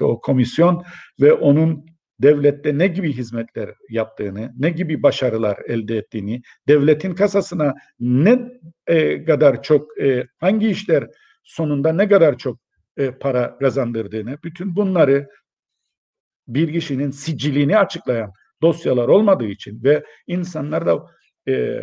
o 0.00 0.20
komisyon 0.20 0.84
ve 1.20 1.32
onun 1.32 1.86
devlette 2.22 2.78
ne 2.78 2.86
gibi 2.86 3.12
hizmetler 3.12 3.70
yaptığını, 3.90 4.52
ne 4.58 4.70
gibi 4.70 5.02
başarılar 5.02 5.58
elde 5.66 5.96
ettiğini, 5.96 6.42
devletin 6.68 7.14
kasasına 7.14 7.74
ne 8.00 8.38
e, 8.86 9.24
kadar 9.24 9.62
çok 9.62 9.98
e, 9.98 10.26
hangi 10.40 10.68
işler 10.68 11.06
sonunda 11.44 11.92
ne 11.92 12.08
kadar 12.08 12.38
çok 12.38 12.58
e, 12.96 13.10
para 13.10 13.58
kazandırdığını, 13.58 14.38
bütün 14.44 14.76
bunları 14.76 15.28
bir 16.48 16.72
kişinin 16.72 17.10
sicilini 17.10 17.78
açıklayan 17.78 18.32
dosyalar 18.62 19.08
olmadığı 19.08 19.46
için 19.46 19.84
ve 19.84 20.04
insanlar 20.26 20.86
da 20.86 21.06
e, 21.48 21.80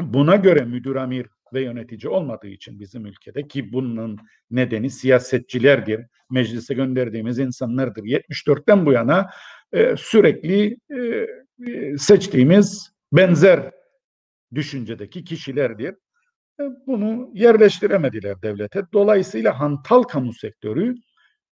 buna 0.00 0.36
göre 0.36 0.64
müdür 0.64 0.96
amir 0.96 1.26
ve 1.52 1.62
yönetici 1.62 2.12
olmadığı 2.12 2.48
için 2.48 2.80
bizim 2.80 3.06
ülkede 3.06 3.48
ki 3.48 3.72
bunun 3.72 4.18
nedeni 4.50 4.90
siyasetçilerdir. 4.90 6.06
Meclise 6.30 6.74
gönderdiğimiz 6.74 7.38
insanlardır. 7.38 8.02
74'ten 8.02 8.86
bu 8.86 8.92
yana 8.92 9.30
e, 9.72 9.96
sürekli 9.96 10.78
e, 10.90 11.26
e, 11.70 11.98
seçtiğimiz 11.98 12.92
benzer 13.12 13.70
düşüncedeki 14.54 15.24
kişilerdir. 15.24 15.94
E, 16.60 16.64
bunu 16.86 17.30
yerleştiremediler 17.34 18.42
devlete. 18.42 18.82
Dolayısıyla 18.92 19.60
hantal 19.60 20.02
kamu 20.02 20.32
sektörü 20.32 20.94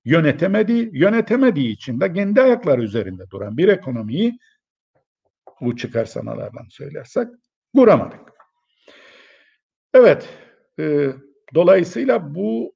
yönetemedi. 0.04 0.90
Yönetemediği 0.92 1.68
için 1.68 2.00
de 2.00 2.12
kendi 2.12 2.40
ayakları 2.40 2.82
üzerinde 2.82 3.30
duran 3.30 3.56
bir 3.56 3.68
ekonomiyi 3.68 4.38
bu 5.60 5.76
çıkarsamalardan 5.76 6.66
söylersek 6.70 7.28
kuramadık. 7.74 8.33
Evet, 9.94 10.28
e, 10.80 11.08
dolayısıyla 11.54 12.34
bu 12.34 12.74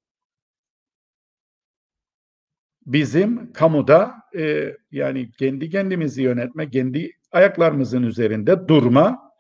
bizim 2.87 3.53
kamuda 3.53 4.15
e, 4.37 4.75
yani 4.91 5.31
kendi 5.39 5.71
kendimizi 5.71 6.23
yönetme, 6.23 6.71
kendi 6.71 7.13
ayaklarımızın 7.33 8.03
üzerinde 8.03 8.69
durma 8.69 9.33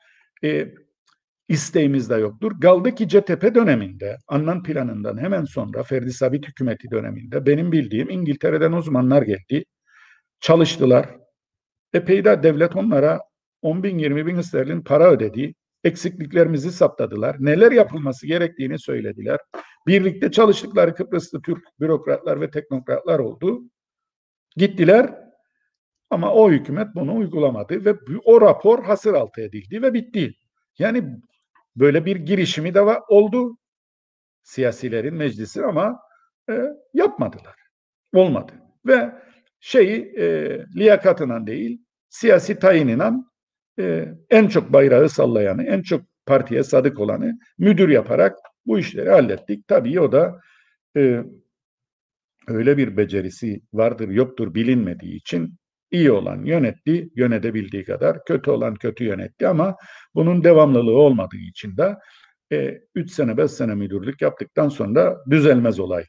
e, 0.45 0.69
isteğimiz 1.49 2.11
de 2.11 2.14
yoktur. 2.14 2.61
Kaldı 2.61 2.95
ki 2.95 3.09
CTP 3.09 3.55
döneminde, 3.55 4.17
Annan 4.29 4.62
planından 4.62 5.19
hemen 5.19 5.45
sonra 5.45 5.83
Ferdi 5.83 6.12
Sabit 6.12 6.49
hükümeti 6.49 6.91
döneminde 6.91 7.47
benim 7.47 7.73
bildiğim 7.73 8.11
İngiltere'den 8.11 8.73
uzmanlar 8.73 9.23
geldi. 9.23 9.64
Çalıştılar. 10.41 11.09
Epey 11.93 12.25
de 12.25 12.43
devlet 12.43 12.77
onlara 12.77 13.21
10 13.62 13.83
bin 13.83 13.99
20 13.99 14.27
bin 14.27 14.41
sterlin 14.41 14.81
para 14.83 15.11
ödedi 15.11 15.55
eksikliklerimizi 15.85 16.73
saptadılar. 16.73 17.37
Neler 17.41 17.73
yapılması 17.73 18.27
gerektiğini 18.27 18.79
söylediler. 18.79 19.38
Birlikte 19.87 20.31
çalıştıkları 20.31 20.95
Kıbrıslı 20.95 21.43
Türk 21.43 21.81
bürokratlar 21.81 22.41
ve 22.41 22.51
teknokratlar 22.51 23.19
oldu. 23.19 23.62
Gittiler 24.57 25.14
ama 26.11 26.35
o 26.35 26.51
hükümet 26.51 26.95
bunu 26.95 27.17
uygulamadı 27.17 27.85
ve 27.85 27.95
o 28.25 28.41
rapor 28.41 28.85
hasır 28.85 29.14
altı 29.14 29.41
edildi 29.41 29.83
ve 29.83 29.95
bitti. 29.95 30.35
Yani 30.79 31.05
böyle 31.77 32.05
bir 32.05 32.17
girişimi 32.17 32.75
de 32.75 32.83
oldu 33.09 33.59
siyasilerin 34.43 35.14
meclisi 35.14 35.64
ama 35.64 36.01
e, 36.51 36.64
yapmadılar. 36.95 37.57
Olmadı. 38.14 38.53
Ve 38.87 39.12
şeyi 39.61 40.14
e, 40.19 40.59
liyakatından 40.77 41.47
değil 41.47 41.85
siyasi 42.09 42.59
tayininden 42.59 43.24
e, 43.79 44.09
en 44.31 44.49
çok 44.49 44.72
bayrağı 44.72 45.09
sallayanı, 45.09 45.64
en 45.64 45.83
çok 45.83 46.03
partiye 46.26 46.62
sadık 46.62 47.01
olanı 47.01 47.39
müdür 47.59 47.89
yaparak 47.89 48.37
bu 48.66 48.79
işleri 48.79 49.11
hallettik. 49.11 49.68
Tabii 49.68 50.01
o 50.01 50.12
da 50.12 50.41
e, 50.97 51.22
öyle 52.49 52.76
bir 52.76 52.97
becerisi 52.97 53.61
vardır 53.72 54.09
yoktur 54.09 54.55
bilinmediği 54.55 55.16
için 55.16 55.55
iyi 55.91 56.11
olan 56.11 56.45
yönetti, 56.45 57.09
yönetebildiği 57.16 57.85
kadar, 57.85 58.24
kötü 58.24 58.51
olan 58.51 58.74
kötü 58.74 59.05
yönetti 59.05 59.49
ama 59.49 59.76
bunun 60.14 60.45
devamlılığı 60.45 60.99
olmadığı 60.99 61.37
için 61.37 61.76
de 61.76 61.97
3 62.95 63.11
e, 63.11 63.14
sene 63.14 63.37
5 63.37 63.51
sene 63.51 63.74
müdürlük 63.74 64.22
yaptıktan 64.22 64.68
sonra 64.68 65.16
düzelmez 65.31 65.81
olay. 65.81 66.05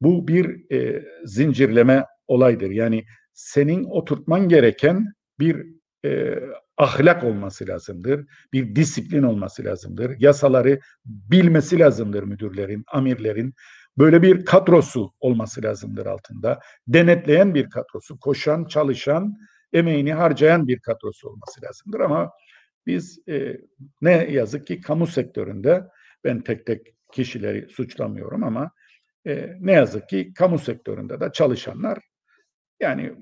Bu 0.00 0.28
bir 0.28 0.72
e, 0.72 1.04
zincirleme 1.24 2.04
olaydır. 2.26 2.70
Yani 2.70 3.04
senin 3.32 3.84
oturtman 3.84 4.48
gereken 4.48 5.04
bir 5.40 5.66
e, 6.04 6.40
ahlak 6.78 7.24
olması 7.24 7.68
lazımdır. 7.68 8.26
Bir 8.52 8.76
disiplin 8.76 9.22
olması 9.22 9.64
lazımdır. 9.64 10.16
Yasaları 10.18 10.80
bilmesi 11.04 11.78
lazımdır 11.78 12.22
müdürlerin, 12.22 12.84
amirlerin. 12.92 13.54
Böyle 13.98 14.22
bir 14.22 14.44
kadrosu 14.44 15.12
olması 15.20 15.62
lazımdır 15.62 16.06
altında. 16.06 16.60
Denetleyen 16.86 17.54
bir 17.54 17.70
kadrosu, 17.70 18.18
koşan, 18.20 18.64
çalışan, 18.64 19.38
emeğini 19.72 20.12
harcayan 20.12 20.68
bir 20.68 20.78
kadrosu 20.80 21.28
olması 21.28 21.62
lazımdır. 21.62 22.00
Ama 22.00 22.30
biz 22.86 23.28
e, 23.28 23.60
ne 24.02 24.12
yazık 24.12 24.66
ki 24.66 24.80
kamu 24.80 25.06
sektöründe, 25.06 25.84
ben 26.24 26.40
tek 26.40 26.66
tek 26.66 26.94
kişileri 27.12 27.68
suçlamıyorum 27.68 28.44
ama 28.44 28.70
e, 29.26 29.56
ne 29.60 29.72
yazık 29.72 30.08
ki 30.08 30.32
kamu 30.34 30.58
sektöründe 30.58 31.20
de 31.20 31.30
çalışanlar 31.32 31.98
yani 32.80 33.14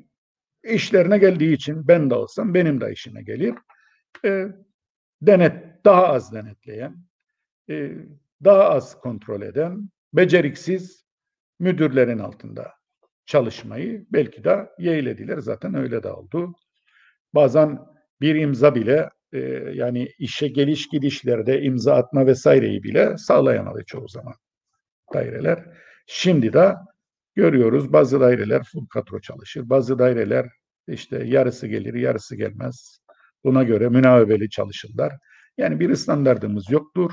işlerine 0.75 1.19
geldiği 1.19 1.55
için 1.55 1.89
ben 1.89 2.11
de 2.11 2.15
olsam 2.15 2.55
benim 2.55 2.81
de 2.81 2.93
işime 2.93 3.23
gelir. 3.23 3.55
E, 4.25 4.47
denet 5.23 5.85
daha 5.85 6.09
az 6.09 6.33
denetleyen, 6.33 6.97
e, 7.71 7.93
daha 8.45 8.65
az 8.65 9.01
kontrol 9.01 9.43
eden, 9.43 9.91
beceriksiz 10.13 11.07
müdürlerin 11.59 12.19
altında 12.19 12.73
çalışmayı 13.27 14.07
belki 14.13 14.45
de 14.45 14.71
yeğlediler. 14.79 15.39
Zaten 15.39 15.75
öyle 15.75 16.03
de 16.03 16.09
oldu. 16.09 16.55
Bazen 17.35 17.79
bir 18.21 18.35
imza 18.35 18.75
bile 18.75 19.11
e, 19.33 19.39
yani 19.73 20.09
işe 20.19 20.49
geliş 20.49 20.89
gidişlerde 20.89 21.63
imza 21.63 21.95
atma 21.95 22.27
vesaireyi 22.27 22.83
bile 22.83 23.17
sağlayamadı 23.19 23.85
çoğu 23.87 24.09
zaman 24.09 24.35
daireler. 25.15 25.65
Şimdi 26.07 26.53
de 26.53 26.75
görüyoruz 27.37 27.93
bazı 27.93 28.21
daireler 28.21 28.63
full 28.73 28.87
kadro 28.87 29.21
çalışır. 29.21 29.71
Bazı 29.71 29.99
daireler 29.99 30.49
işte 30.89 31.25
yarısı 31.25 31.67
gelir, 31.67 31.95
yarısı 31.95 32.37
gelmez. 32.37 32.99
Buna 33.45 33.63
göre 33.63 33.89
münavebeli 33.89 34.51
çalışırlar. 34.51 35.13
Yani 35.59 35.81
bir 35.81 35.95
standartımız 35.95 36.71
yoktur. 36.71 37.13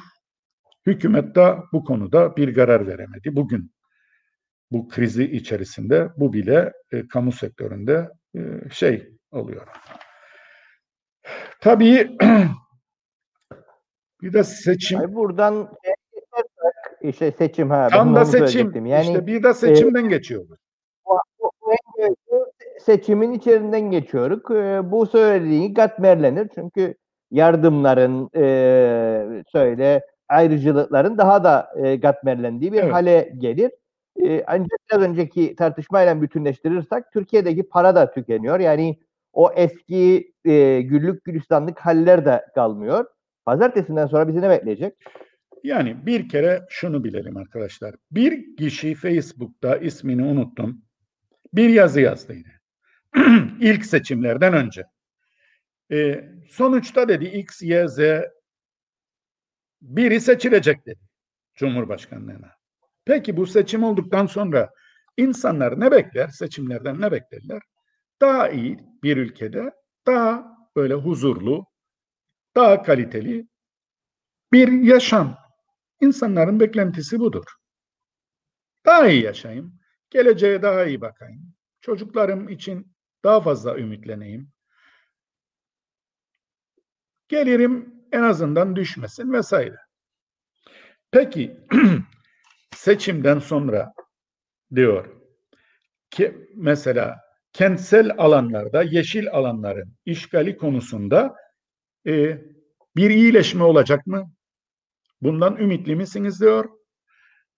Hükümet 0.85 1.35
de 1.35 1.55
bu 1.73 1.83
konuda 1.83 2.37
bir 2.37 2.55
karar 2.55 2.87
veremedi. 2.87 3.35
Bugün 3.35 3.71
bu 4.71 4.87
krizi 4.87 5.23
içerisinde 5.23 6.09
bu 6.17 6.33
bile 6.33 6.73
e, 6.91 7.07
kamu 7.07 7.31
sektöründe 7.31 8.09
e, 8.35 8.39
şey 8.71 9.09
oluyor. 9.31 9.67
Tabii 11.61 12.17
bir 14.21 14.33
de 14.33 14.43
seçim. 14.43 14.99
Ay 14.99 15.13
buradan 15.13 15.69
işte 17.03 17.31
seçim 17.31 17.69
ha. 17.69 17.87
Tam 17.91 18.15
da 18.15 18.25
seçim. 18.25 18.85
Yani, 18.85 19.05
işte 19.05 19.27
bir 19.27 19.43
de 19.43 19.53
seçimden 19.53 20.05
e, 20.05 20.07
geçiyoruz. 20.07 20.57
seçimin 22.79 23.31
içerinden 23.31 23.91
geçiyoruz. 23.91 24.39
E, 24.51 24.91
bu 24.91 25.05
söylediği 25.05 25.73
katmerlenir. 25.73 26.49
Çünkü 26.55 26.95
yardımların 27.31 28.29
e, 28.35 29.43
söyle 29.51 30.01
ayrıcılıkların 30.29 31.17
daha 31.17 31.43
da 31.43 31.69
e, 31.83 31.99
katmerlendiği 31.99 32.73
bir 32.73 32.79
evet. 32.79 32.93
hale 32.93 33.33
gelir. 33.37 33.71
E, 34.23 34.43
ancak 34.47 34.79
biraz 34.91 35.01
önceki 35.01 35.55
tartışmayla 35.55 36.21
bütünleştirirsek 36.21 37.03
Türkiye'deki 37.13 37.63
para 37.63 37.95
da 37.95 38.11
tükeniyor. 38.11 38.59
Yani 38.59 38.99
o 39.33 39.51
eski 39.55 40.33
e, 40.45 40.81
güllük 40.81 41.23
gülistanlık 41.23 41.79
haller 41.79 42.25
de 42.25 42.45
kalmıyor. 42.55 43.05
Pazartesinden 43.45 44.07
sonra 44.07 44.27
bizi 44.27 44.41
ne 44.41 44.49
bekleyecek? 44.49 44.93
Yani 45.63 46.05
bir 46.05 46.29
kere 46.29 46.65
şunu 46.69 47.03
bilelim 47.03 47.37
arkadaşlar. 47.37 47.95
Bir 48.11 48.55
kişi 48.55 48.95
Facebook'ta 48.95 49.77
ismini 49.77 50.23
unuttum. 50.23 50.81
Bir 51.53 51.69
yazı 51.69 52.01
yazdıydı. 52.01 52.49
İlk 53.59 53.85
seçimlerden 53.85 54.53
önce. 54.53 54.83
E, 55.91 56.29
sonuçta 56.49 57.09
dedi 57.09 57.25
X, 57.25 57.61
Y, 57.61 57.87
Z 57.87 57.99
biri 59.81 60.21
seçilecek 60.21 60.85
dedi 60.85 60.99
Cumhurbaşkanlığına. 61.55 62.51
Peki 63.05 63.37
bu 63.37 63.47
seçim 63.47 63.83
olduktan 63.83 64.25
sonra 64.25 64.69
insanlar 65.17 65.79
ne 65.79 65.91
bekler? 65.91 66.27
Seçimlerden 66.27 67.01
ne 67.01 67.11
beklerler? 67.11 67.61
Daha 68.21 68.49
iyi 68.49 68.79
bir 69.03 69.17
ülkede, 69.17 69.71
daha 70.07 70.57
böyle 70.75 70.93
huzurlu, 70.93 71.65
daha 72.55 72.83
kaliteli 72.83 73.47
bir 74.53 74.71
yaşam. 74.71 75.42
İnsanların 76.03 76.59
beklentisi 76.59 77.19
budur. 77.19 77.43
Daha 78.85 79.07
iyi 79.07 79.23
yaşayayım, 79.23 79.79
geleceğe 80.09 80.61
daha 80.61 80.85
iyi 80.85 81.01
bakayım, 81.01 81.53
çocuklarım 81.81 82.49
için 82.49 82.95
daha 83.23 83.41
fazla 83.41 83.77
ümitleneyim. 83.77 84.51
Gelirim 87.27 87.93
en 88.11 88.21
azından 88.21 88.75
düşmesin 88.75 89.33
vesaire. 89.33 89.75
Peki 91.11 91.57
seçimden 92.75 93.39
sonra 93.39 93.93
diyor 94.75 95.21
ki 96.09 96.47
mesela 96.55 97.19
kentsel 97.53 98.11
alanlarda 98.17 98.83
yeşil 98.83 99.31
alanların 99.31 99.93
işgali 100.05 100.57
konusunda 100.57 101.35
e, 102.07 102.41
bir 102.95 103.09
iyileşme 103.09 103.63
olacak 103.63 104.07
mı? 104.07 104.31
Bundan 105.23 105.57
ümitli 105.57 105.95
misiniz 105.95 106.41
diyor. 106.41 106.69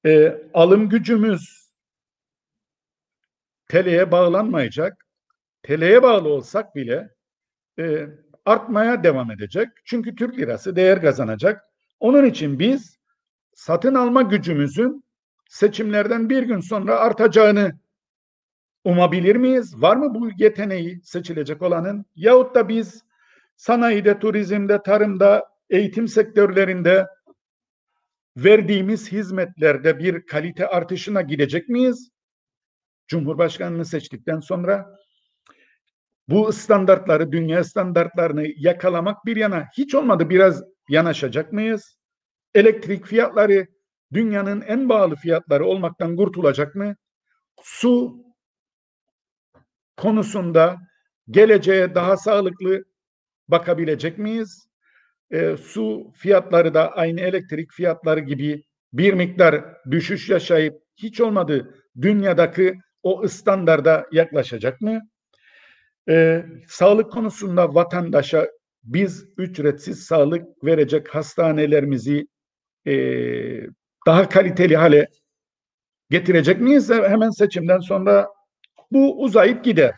E, 0.05 0.41
alım 0.53 0.89
gücümüz 0.89 1.72
TL'ye 3.68 4.11
bağlanmayacak. 4.11 5.05
TL'ye 5.63 6.03
bağlı 6.03 6.30
olsak 6.30 6.76
bile 6.76 7.09
e, 7.80 8.07
artmaya 8.45 9.03
devam 9.03 9.32
edecek. 9.32 9.68
Çünkü 9.86 10.16
Türk 10.16 10.38
lirası 10.38 10.76
değer 10.76 11.01
kazanacak. 11.01 11.63
Onun 11.99 12.26
için 12.26 12.59
biz 12.59 12.99
satın 13.53 13.95
alma 13.95 14.22
gücümüzün 14.22 15.03
seçimlerden 15.49 16.30
bir 16.30 16.43
gün 16.43 16.59
sonra 16.59 16.95
artacağını 16.95 17.80
umabilir 18.84 19.36
miyiz? 19.36 19.82
Var 19.82 19.95
mı 19.95 20.16
bu 20.16 20.30
yeteneği 20.38 21.01
seçilecek 21.03 21.61
olanın? 21.61 22.05
Yahut 22.16 22.55
da 22.55 22.70
biz 22.70 23.03
sanayide, 23.55 24.20
turizmde, 24.20 24.82
tarımda, 24.84 25.49
eğitim 25.70 26.07
sektörlerinde 26.07 27.07
verdiğimiz 28.38 29.11
hizmetlerde 29.11 29.99
bir 29.99 30.25
kalite 30.25 30.67
artışına 30.67 31.21
gidecek 31.21 31.69
miyiz? 31.69 32.09
Cumhurbaşkanını 33.07 33.86
seçtikten 33.86 34.39
sonra 34.39 34.95
bu 36.27 36.53
standartları, 36.53 37.31
dünya 37.31 37.63
standartlarını 37.63 38.47
yakalamak 38.57 39.25
bir 39.25 39.36
yana 39.36 39.67
hiç 39.77 39.95
olmadı 39.95 40.29
biraz 40.29 40.63
yanaşacak 40.89 41.53
mıyız? 41.53 41.97
Elektrik 42.55 43.05
fiyatları 43.05 43.67
dünyanın 44.13 44.61
en 44.61 44.89
bağlı 44.89 45.15
fiyatları 45.15 45.65
olmaktan 45.65 46.15
kurtulacak 46.15 46.75
mı? 46.75 46.95
Su 47.61 48.25
konusunda 49.97 50.77
geleceğe 51.29 51.95
daha 51.95 52.17
sağlıklı 52.17 52.86
bakabilecek 53.47 54.17
miyiz? 54.17 54.64
E, 55.32 55.57
su 55.57 56.11
fiyatları 56.15 56.73
da 56.73 56.91
aynı 56.91 57.21
elektrik 57.21 57.71
fiyatları 57.71 58.19
gibi 58.19 58.63
bir 58.93 59.13
miktar 59.13 59.65
düşüş 59.91 60.30
yaşayıp 60.30 60.76
hiç 60.95 61.21
olmadı 61.21 61.76
dünyadaki 62.01 62.76
o 63.03 63.28
standarda 63.28 64.05
yaklaşacak 64.11 64.82
mı? 64.82 65.01
E, 66.09 66.45
sağlık 66.67 67.11
konusunda 67.11 67.76
vatandaşa 67.76 68.47
biz 68.84 69.26
ücretsiz 69.38 70.03
sağlık 70.03 70.63
verecek 70.63 71.15
hastanelerimizi 71.15 72.28
e, 72.88 72.93
daha 74.05 74.30
kaliteli 74.30 74.78
hale 74.78 75.07
getirecek 76.09 76.61
miyiz? 76.61 76.89
Hemen 76.89 77.30
seçimden 77.30 77.80
sonra 77.80 78.28
bu 78.91 79.21
uzayıp 79.21 79.63
gider. 79.63 79.95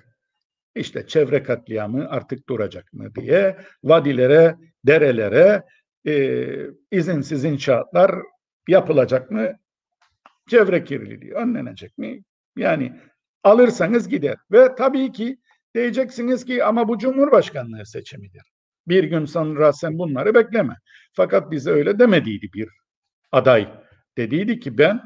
İşte 0.76 1.08
çevre 1.08 1.44
katliamı 1.44 2.10
artık 2.10 2.50
duracak 2.50 2.94
mı 2.94 3.16
diye 3.16 3.58
vadilere, 3.84 4.56
derelere 4.88 5.64
e, 6.08 6.46
izinsiz 6.92 7.44
inşaatlar 7.44 8.16
yapılacak 8.68 9.32
mı? 9.32 9.52
Çevre 10.50 10.84
kirliliği 10.84 11.34
önlenecek 11.34 11.98
mi? 11.98 12.24
Yani 12.58 12.94
alırsanız 13.44 14.10
gider. 14.10 14.38
Ve 14.52 14.76
tabii 14.76 15.12
ki 15.12 15.38
diyeceksiniz 15.76 16.46
ki 16.46 16.64
ama 16.64 16.88
bu 16.88 16.98
Cumhurbaşkanlığı 16.98 17.86
seçimidir. 17.86 18.44
Bir 18.88 19.04
gün 19.04 19.26
sonra 19.26 19.74
sen 19.74 19.98
bunları 19.98 20.36
bekleme. 20.36 20.76
Fakat 21.14 21.52
bize 21.52 21.72
öyle 21.72 22.00
demediydi 22.00 22.50
bir 22.54 22.70
aday. 23.32 23.70
Dediydi 24.18 24.60
ki 24.60 24.78
ben 24.78 25.02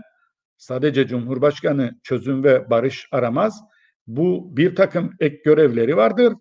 sadece 0.58 1.08
Cumhurbaşkanı 1.08 2.00
çözüm 2.04 2.44
ve 2.44 2.70
barış 2.70 3.08
aramaz. 3.12 3.62
Bu 4.08 4.58
bir 4.58 4.76
takım 4.76 5.14
ek 5.20 5.42
görevleri 5.46 5.98
vardır. 5.98 6.34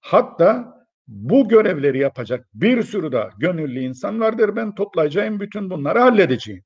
Hatta 0.00 0.73
bu 1.06 1.48
görevleri 1.48 1.98
yapacak 1.98 2.46
bir 2.54 2.82
sürü 2.82 3.12
daha 3.12 3.30
gönüllü 3.38 3.80
insan 3.80 4.20
vardır. 4.20 4.56
Ben 4.56 4.74
toplayacağım 4.74 5.40
bütün 5.40 5.70
bunları 5.70 5.98
halledeceğim. 5.98 6.64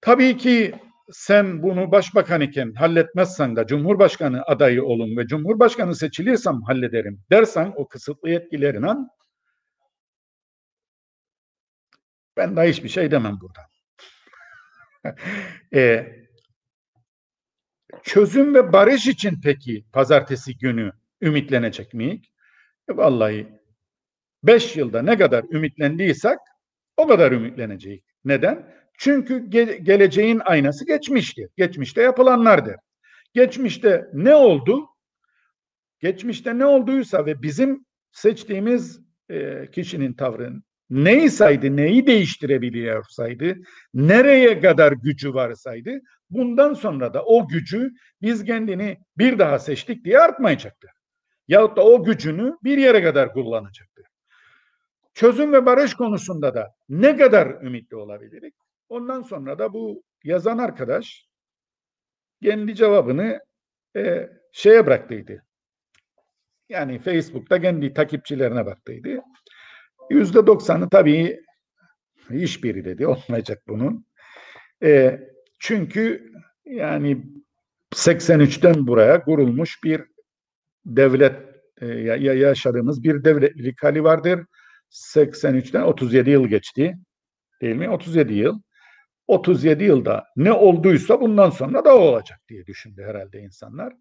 Tabii 0.00 0.36
ki 0.36 0.74
sen 1.12 1.62
bunu 1.62 1.92
başbakan 1.92 2.40
iken 2.40 2.72
halletmezsen 2.74 3.56
de 3.56 3.66
cumhurbaşkanı 3.66 4.42
adayı 4.42 4.84
olun 4.84 5.16
ve 5.16 5.26
cumhurbaşkanı 5.26 5.94
seçilirsem 5.94 6.62
hallederim 6.62 7.20
dersen 7.30 7.72
o 7.76 7.88
kısıtlı 7.88 8.30
yetkilerine 8.30 8.94
ben 12.36 12.56
de 12.56 12.68
hiçbir 12.68 12.88
şey 12.88 13.10
demem 13.10 13.38
burada. 13.40 13.60
e, 15.74 16.12
çözüm 18.02 18.54
ve 18.54 18.72
barış 18.72 19.06
için 19.06 19.40
peki 19.42 19.84
pazartesi 19.92 20.58
günü 20.58 20.92
ümitlenecek 21.22 21.94
miyiz? 21.94 22.35
E, 22.90 22.96
vallahi 22.96 23.46
beş 24.42 24.76
yılda 24.76 25.02
ne 25.02 25.18
kadar 25.18 25.44
ümitlendiysek 25.50 26.38
o 26.96 27.06
kadar 27.06 27.32
ümitleneceğiz. 27.32 28.00
Neden? 28.24 28.74
Çünkü 28.98 29.34
ge- 29.34 29.76
geleceğin 29.76 30.40
aynası 30.44 30.86
geçmiştir. 30.86 31.48
Geçmişte 31.56 32.02
yapılanlardır. 32.02 32.76
Geçmişte 33.34 34.10
ne 34.12 34.34
oldu? 34.34 34.86
Geçmişte 36.00 36.58
ne 36.58 36.66
olduysa 36.66 37.26
ve 37.26 37.42
bizim 37.42 37.86
seçtiğimiz 38.12 39.00
e, 39.30 39.70
kişinin 39.70 40.12
tavrı 40.12 40.52
neysaydı, 40.90 41.76
neyi 41.76 42.06
değiştirebiliyorsaydı, 42.06 43.54
nereye 43.94 44.60
kadar 44.60 44.92
gücü 44.92 45.34
varsaydı, 45.34 46.00
bundan 46.30 46.74
sonra 46.74 47.14
da 47.14 47.24
o 47.24 47.48
gücü 47.48 47.90
biz 48.22 48.44
kendini 48.44 48.98
bir 49.18 49.38
daha 49.38 49.58
seçtik 49.58 50.04
diye 50.04 50.18
artmayacaktı. 50.18 50.88
Yahut 51.48 51.76
da 51.76 51.84
o 51.84 52.04
gücünü 52.04 52.56
bir 52.64 52.78
yere 52.78 53.02
kadar 53.02 53.32
kullanacaktı. 53.32 54.02
Çözüm 55.14 55.52
ve 55.52 55.66
barış 55.66 55.94
konusunda 55.94 56.54
da 56.54 56.74
ne 56.88 57.16
kadar 57.16 57.62
ümitli 57.62 57.96
olabiliriz? 57.96 58.52
Ondan 58.88 59.22
sonra 59.22 59.58
da 59.58 59.72
bu 59.72 60.02
yazan 60.24 60.58
arkadaş 60.58 61.28
kendi 62.42 62.74
cevabını 62.74 63.40
e, 63.96 64.30
şeye 64.52 64.86
bıraktıydı. 64.86 65.42
Yani 66.68 66.98
Facebook'ta 66.98 67.60
kendi 67.60 67.94
takipçilerine 67.94 68.66
baktıydı. 68.66 69.20
Yüzde 70.10 70.46
doksanı 70.46 70.90
tabii 70.90 71.40
hiçbiri 72.30 72.84
dedi 72.84 73.06
olmayacak 73.06 73.62
bunun. 73.68 74.06
E, 74.82 75.20
çünkü 75.58 76.32
yani 76.64 77.22
83'ten 77.94 78.86
buraya 78.86 79.24
kurulmuş 79.24 79.84
bir 79.84 80.02
devlet 80.86 81.36
e, 81.80 81.86
yaşadığımız 81.86 83.02
bir 83.02 83.24
devletlik 83.24 83.82
hali 83.82 84.04
vardır. 84.04 84.40
83'ten 84.90 85.82
37 85.82 86.30
yıl 86.30 86.46
geçti. 86.46 86.96
Değil 87.62 87.76
mi? 87.76 87.90
37 87.90 88.34
yıl. 88.34 88.60
37 89.26 89.84
yılda 89.84 90.24
ne 90.36 90.52
olduysa 90.52 91.20
bundan 91.20 91.50
sonra 91.50 91.84
da 91.84 91.98
olacak 91.98 92.38
diye 92.48 92.66
düşündü 92.66 93.02
herhalde 93.02 93.40
insanlar. 93.40 93.92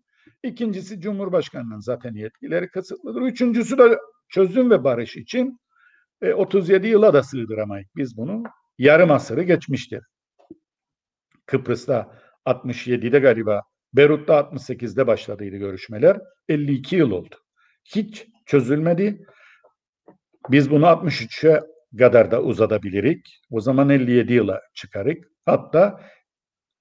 İkincisi 0.43 1.01
Cumhurbaşkanı'nın 1.01 1.79
zaten 1.79 2.13
yetkileri 2.13 2.67
kısıtlıdır. 2.67 3.21
Üçüncüsü 3.21 3.77
de 3.77 3.97
çözüm 4.29 4.71
ve 4.71 4.83
barış 4.83 5.17
için 5.17 5.59
e, 6.21 6.33
37 6.33 6.87
yıla 6.87 7.13
da 7.13 7.23
sığdıramayız. 7.23 7.87
Biz 7.95 8.17
bunu 8.17 8.43
yarım 8.77 9.11
asırı 9.11 9.43
geçmiştir. 9.43 10.03
Kıbrıs'ta 11.45 12.19
67'de 12.45 13.19
galiba, 13.19 13.63
Berut'ta 13.95 14.39
68'de 14.39 15.07
başladıydı 15.07 15.57
görüşmeler. 15.57 16.17
52 16.49 16.95
yıl 16.95 17.11
oldu. 17.11 17.35
Hiç 17.95 18.27
çözülmedi. 18.45 19.25
Biz 20.49 20.71
bunu 20.71 20.85
63'e 20.85 21.61
kadar 21.97 22.31
da 22.31 22.41
uzatabilirik. 22.41 23.41
O 23.49 23.61
zaman 23.61 23.89
57 23.89 24.33
yıla 24.33 24.61
çıkarık. 24.73 25.27
Hatta 25.45 26.01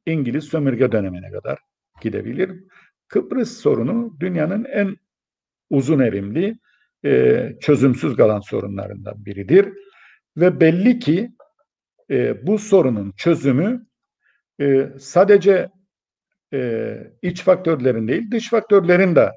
İngiliz 0.06 0.44
sömürge 0.44 0.92
dönemine 0.92 1.30
kadar 1.30 1.58
gidebilir. 2.00 2.64
Kıbrıs 3.08 3.58
sorunu 3.58 4.16
dünyanın 4.20 4.64
en 4.64 4.96
uzun 5.70 5.98
erimli, 5.98 6.54
e, 7.04 7.52
çözümsüz 7.60 8.16
kalan 8.16 8.40
sorunlarından 8.40 9.24
biridir. 9.24 9.68
Ve 10.36 10.60
belli 10.60 10.98
ki 10.98 11.30
e, 12.10 12.46
bu 12.46 12.58
sorunun 12.58 13.12
çözümü 13.16 13.86
e, 14.60 14.88
sadece 14.98 15.68
e, 16.52 16.96
iç 17.22 17.42
faktörlerin 17.42 18.08
değil, 18.08 18.30
dış 18.30 18.50
faktörlerin 18.50 19.16
de 19.16 19.32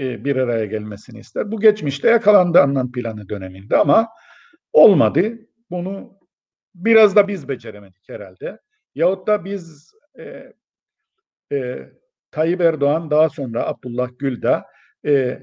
e, 0.00 0.24
bir 0.24 0.36
araya 0.36 0.64
gelmesini 0.64 1.18
ister. 1.18 1.52
Bu 1.52 1.60
geçmişte 1.60 2.08
yakalandı 2.08 2.60
Annan 2.60 2.92
planı 2.92 3.28
döneminde 3.28 3.76
ama 3.76 4.08
olmadı. 4.72 5.38
Bunu 5.70 6.18
biraz 6.74 7.16
da 7.16 7.28
biz 7.28 7.48
beceremedik 7.48 8.08
herhalde. 8.08 8.58
Yahut 8.94 9.26
da 9.26 9.44
biz 9.44 9.92
e, 10.18 10.52
e, 11.52 11.88
Tayyip 12.30 12.60
Erdoğan 12.60 13.10
daha 13.10 13.28
sonra 13.28 13.66
Abdullah 13.66 14.08
Gül 14.18 14.42
de 14.42 14.64
e, 15.06 15.42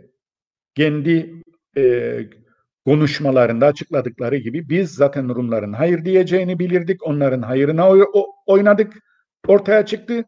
kendi 0.75 1.41
e, 1.77 2.19
konuşmalarında 2.85 3.65
açıkladıkları 3.65 4.37
gibi 4.37 4.69
biz 4.69 4.91
zaten 4.91 5.35
Rumların 5.35 5.73
hayır 5.73 6.05
diyeceğini 6.05 6.59
bilirdik. 6.59 7.07
Onların 7.07 7.41
hayırına 7.41 7.89
oynadık. 8.45 8.93
Ortaya 9.47 9.85
çıktı. 9.85 10.25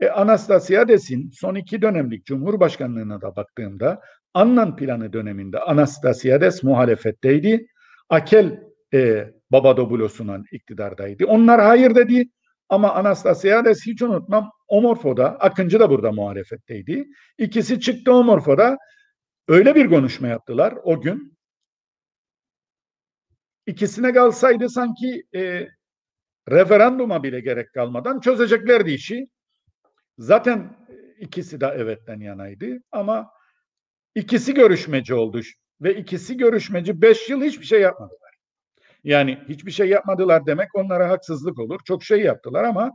E, 0.00 0.08
Anastasiades'in 0.08 1.30
son 1.30 1.54
iki 1.54 1.82
dönemlik 1.82 2.26
Cumhurbaşkanlığına 2.26 3.20
da 3.20 3.36
baktığımda 3.36 4.00
Annan 4.34 4.76
planı 4.76 5.12
döneminde 5.12 5.58
Anastasiades 5.58 6.62
muhalefetteydi. 6.62 7.66
Akel 8.08 8.60
e, 8.94 9.30
Babadopoulosu'nun 9.50 10.44
iktidardaydı. 10.52 11.26
Onlar 11.26 11.60
hayır 11.60 11.94
dedi 11.94 12.28
ama 12.68 12.94
Anastasiades 12.94 13.86
hiç 13.86 14.02
unutmam 14.02 14.50
Omorfo'da, 14.68 15.40
Akıncı 15.40 15.80
da 15.80 15.90
burada 15.90 16.12
muhalefetteydi. 16.12 17.08
İkisi 17.38 17.80
çıktı 17.80 18.12
Omorfo'da 18.12 18.78
öyle 19.48 19.74
bir 19.74 19.88
konuşma 19.88 20.28
yaptılar 20.28 20.74
o 20.84 21.00
gün. 21.00 21.38
İkisine 23.66 24.12
kalsaydı 24.12 24.68
sanki 24.68 25.22
e, 25.34 25.68
referanduma 26.50 27.22
bile 27.22 27.40
gerek 27.40 27.72
kalmadan 27.72 28.20
çözeceklerdi 28.20 28.90
işi. 28.90 29.26
Zaten 30.20 30.76
ikisi 31.18 31.60
de 31.60 31.66
evetten 31.66 32.20
yanaydı 32.20 32.66
ama 32.92 33.30
ikisi 34.14 34.54
görüşmeci 34.54 35.14
oldu 35.14 35.40
ve 35.80 35.94
ikisi 35.94 36.36
görüşmeci 36.36 37.02
beş 37.02 37.28
yıl 37.28 37.42
hiçbir 37.42 37.64
şey 37.64 37.80
yapmadılar. 37.80 38.34
Yani 39.04 39.38
hiçbir 39.48 39.70
şey 39.70 39.88
yapmadılar 39.88 40.46
demek 40.46 40.74
onlara 40.74 41.08
haksızlık 41.08 41.58
olur. 41.58 41.80
Çok 41.84 42.04
şey 42.04 42.20
yaptılar 42.20 42.64
ama 42.64 42.92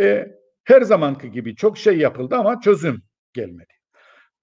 e, 0.00 0.36
her 0.64 0.82
zamanki 0.82 1.30
gibi 1.30 1.56
çok 1.56 1.78
şey 1.78 1.98
yapıldı 1.98 2.36
ama 2.36 2.60
çözüm 2.60 3.02
gelmedi. 3.32 3.74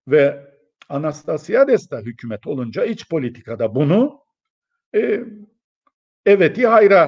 Ve 0.07 0.47
Anastasiades 0.89 1.91
da 1.91 1.99
hükümet 1.99 2.47
olunca 2.47 2.85
iç 2.85 3.09
politikada 3.09 3.75
bunu 3.75 4.23
e, 4.95 5.23
eveti 6.25 6.67
hayra 6.67 7.07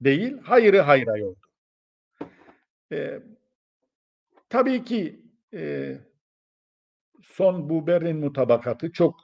değil, 0.00 0.38
hayırı 0.42 0.80
hayra 0.80 1.16
yordu. 1.16 1.46
E, 2.92 3.20
tabii 4.48 4.84
ki 4.84 5.22
e, 5.54 5.94
son 7.22 7.70
bu 7.70 7.86
Berlin 7.86 8.16
mutabakatı 8.16 8.92
çok 8.92 9.14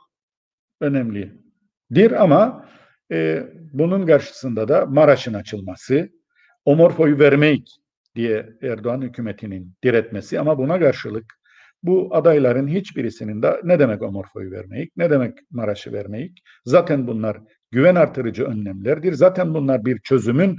önemlidir 0.81 2.23
ama 2.23 2.69
e, 3.13 3.47
bunun 3.73 4.07
karşısında 4.07 4.69
da 4.69 4.87
Maraş'ın 4.87 5.35
açılması, 5.35 6.09
Omorfo'yu 6.65 7.19
vermek 7.19 7.69
diye 8.15 8.49
Erdoğan 8.63 9.03
hükümetinin 9.03 9.75
diretmesi 9.85 10.41
ama 10.41 10.59
buna 10.59 10.79
karşılık 10.79 11.35
bu 11.83 12.09
adayların 12.17 12.69
hiçbirisinin 12.69 13.43
de 13.43 13.61
ne 13.65 13.79
demek 13.79 14.03
Omorfo'yu 14.03 14.51
vermeyik, 14.51 14.97
ne 14.97 15.11
demek 15.11 15.39
Maraş'ı 15.51 15.93
vermeyik. 15.93 16.43
Zaten 16.65 17.07
bunlar 17.07 17.39
güven 17.71 17.95
artırıcı 17.95 18.45
önlemlerdir. 18.45 19.13
Zaten 19.13 19.55
bunlar 19.55 19.85
bir 19.85 19.99
çözümün 19.99 20.57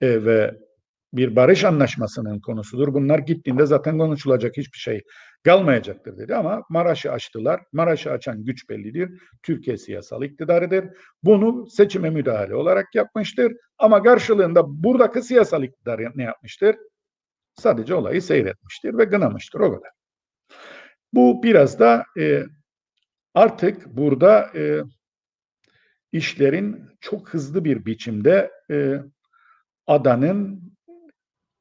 e, 0.00 0.24
ve 0.24 0.54
bir 1.12 1.36
barış 1.36 1.64
anlaşmasının 1.64 2.40
konusudur. 2.40 2.94
Bunlar 2.94 3.18
gittiğinde 3.18 3.66
zaten 3.66 3.98
konuşulacak 3.98 4.56
hiçbir 4.56 4.78
şey 4.78 5.02
kalmayacaktır 5.44 6.18
dedi 6.18 6.34
ama 6.34 6.62
Maraş'ı 6.70 7.12
açtılar. 7.12 7.60
Maraş'ı 7.72 8.10
açan 8.10 8.44
güç 8.44 8.68
bellidir. 8.68 9.22
Türkiye 9.42 9.76
siyasal 9.76 10.22
iktidarıdır. 10.22 10.84
Bunu 11.22 11.66
seçime 11.70 12.10
müdahale 12.10 12.54
olarak 12.54 12.94
yapmıştır. 12.94 13.52
Ama 13.78 14.02
karşılığında 14.02 14.62
buradaki 14.66 15.22
siyasal 15.22 15.62
iktidar 15.62 16.00
ne 16.14 16.22
yapmıştır? 16.22 16.76
Sadece 17.54 17.94
olayı 17.94 18.22
seyretmiştir 18.22 18.98
ve 18.98 19.04
gınamıştır 19.04 19.60
o 19.60 19.74
kadar. 19.74 19.90
Bu 21.12 21.42
biraz 21.42 21.78
da 21.78 22.04
e, 22.18 22.44
artık 23.34 23.86
burada 23.86 24.50
e, 24.54 24.82
işlerin 26.12 26.88
çok 27.00 27.28
hızlı 27.28 27.64
bir 27.64 27.86
biçimde 27.86 28.50
e, 28.70 29.02
adanın 29.86 30.72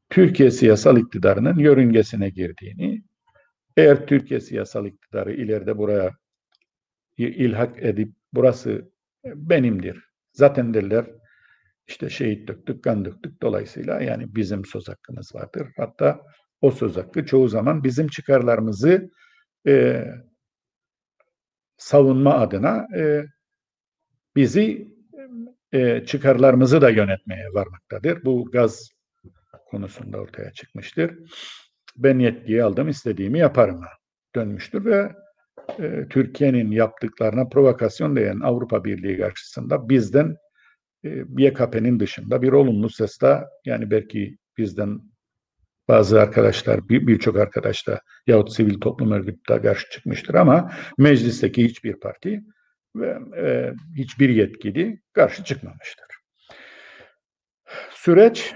Türkiye 0.09 0.51
siyasal 0.51 0.97
iktidarının 0.97 1.59
yörüngesine 1.59 2.29
girdiğini, 2.29 3.03
eğer 3.77 4.07
Türkiye 4.07 4.39
siyasal 4.39 4.85
iktidarı 4.85 5.33
ileride 5.33 5.77
buraya 5.77 6.11
ilhak 7.17 7.83
edip 7.83 8.13
burası 8.33 8.91
benimdir. 9.25 10.03
Zaten 10.31 10.73
derler 10.73 11.05
işte 11.87 12.09
şehit 12.09 12.47
döktük, 12.47 12.83
kan 12.83 13.05
döktük. 13.05 13.41
Dolayısıyla 13.41 14.01
yani 14.01 14.35
bizim 14.35 14.65
söz 14.65 14.87
hakkımız 14.87 15.35
vardır. 15.35 15.67
Hatta 15.77 16.21
o 16.61 16.71
söz 16.71 16.97
hakkı 16.97 17.25
çoğu 17.25 17.47
zaman 17.47 17.83
bizim 17.83 18.07
çıkarlarımızı 18.07 19.09
e, 19.67 20.05
savunma 21.77 22.33
adına 22.33 22.87
e, 22.97 23.25
bizi 24.35 24.87
e, 25.71 26.05
çıkarlarımızı 26.05 26.81
da 26.81 26.89
yönetmeye 26.89 27.53
varmaktadır. 27.53 28.25
Bu 28.25 28.51
gaz 28.51 28.96
konusunda 29.71 30.17
ortaya 30.17 30.51
çıkmıştır. 30.51 31.17
Ben 31.97 32.19
yetkiyi 32.19 32.63
aldım, 32.63 32.89
istediğimi 32.89 33.39
yaparım 33.39 33.81
dönmüştür 34.35 34.85
ve 34.85 35.11
e, 35.79 36.07
Türkiye'nin 36.09 36.71
yaptıklarına 36.71 37.47
provokasyon 37.47 38.15
diyen 38.15 38.39
Avrupa 38.39 38.83
Birliği 38.83 39.17
karşısında 39.17 39.89
bizden 39.89 40.37
e, 41.05 41.09
YKP'nin 41.37 41.99
dışında 41.99 42.41
bir 42.41 42.51
olumlu 42.51 42.89
ses 42.89 43.21
de 43.21 43.43
yani 43.65 43.91
belki 43.91 44.37
bizden 44.57 45.01
bazı 45.87 46.21
arkadaşlar, 46.21 46.89
birçok 46.89 47.35
bir 47.35 47.39
arkadaş 47.39 47.87
da 47.87 48.01
yahut 48.27 48.53
sivil 48.53 48.79
toplum 48.79 49.11
örgütü 49.11 49.53
de 49.53 49.61
karşı 49.61 49.89
çıkmıştır 49.89 50.33
ama 50.33 50.71
meclisteki 50.97 51.63
hiçbir 51.63 51.99
parti 51.99 52.43
ve 52.95 53.17
e, 53.37 53.73
hiçbir 53.95 54.29
yetkili 54.29 55.01
karşı 55.13 55.43
çıkmamıştır. 55.43 56.07
Süreç 57.91 58.55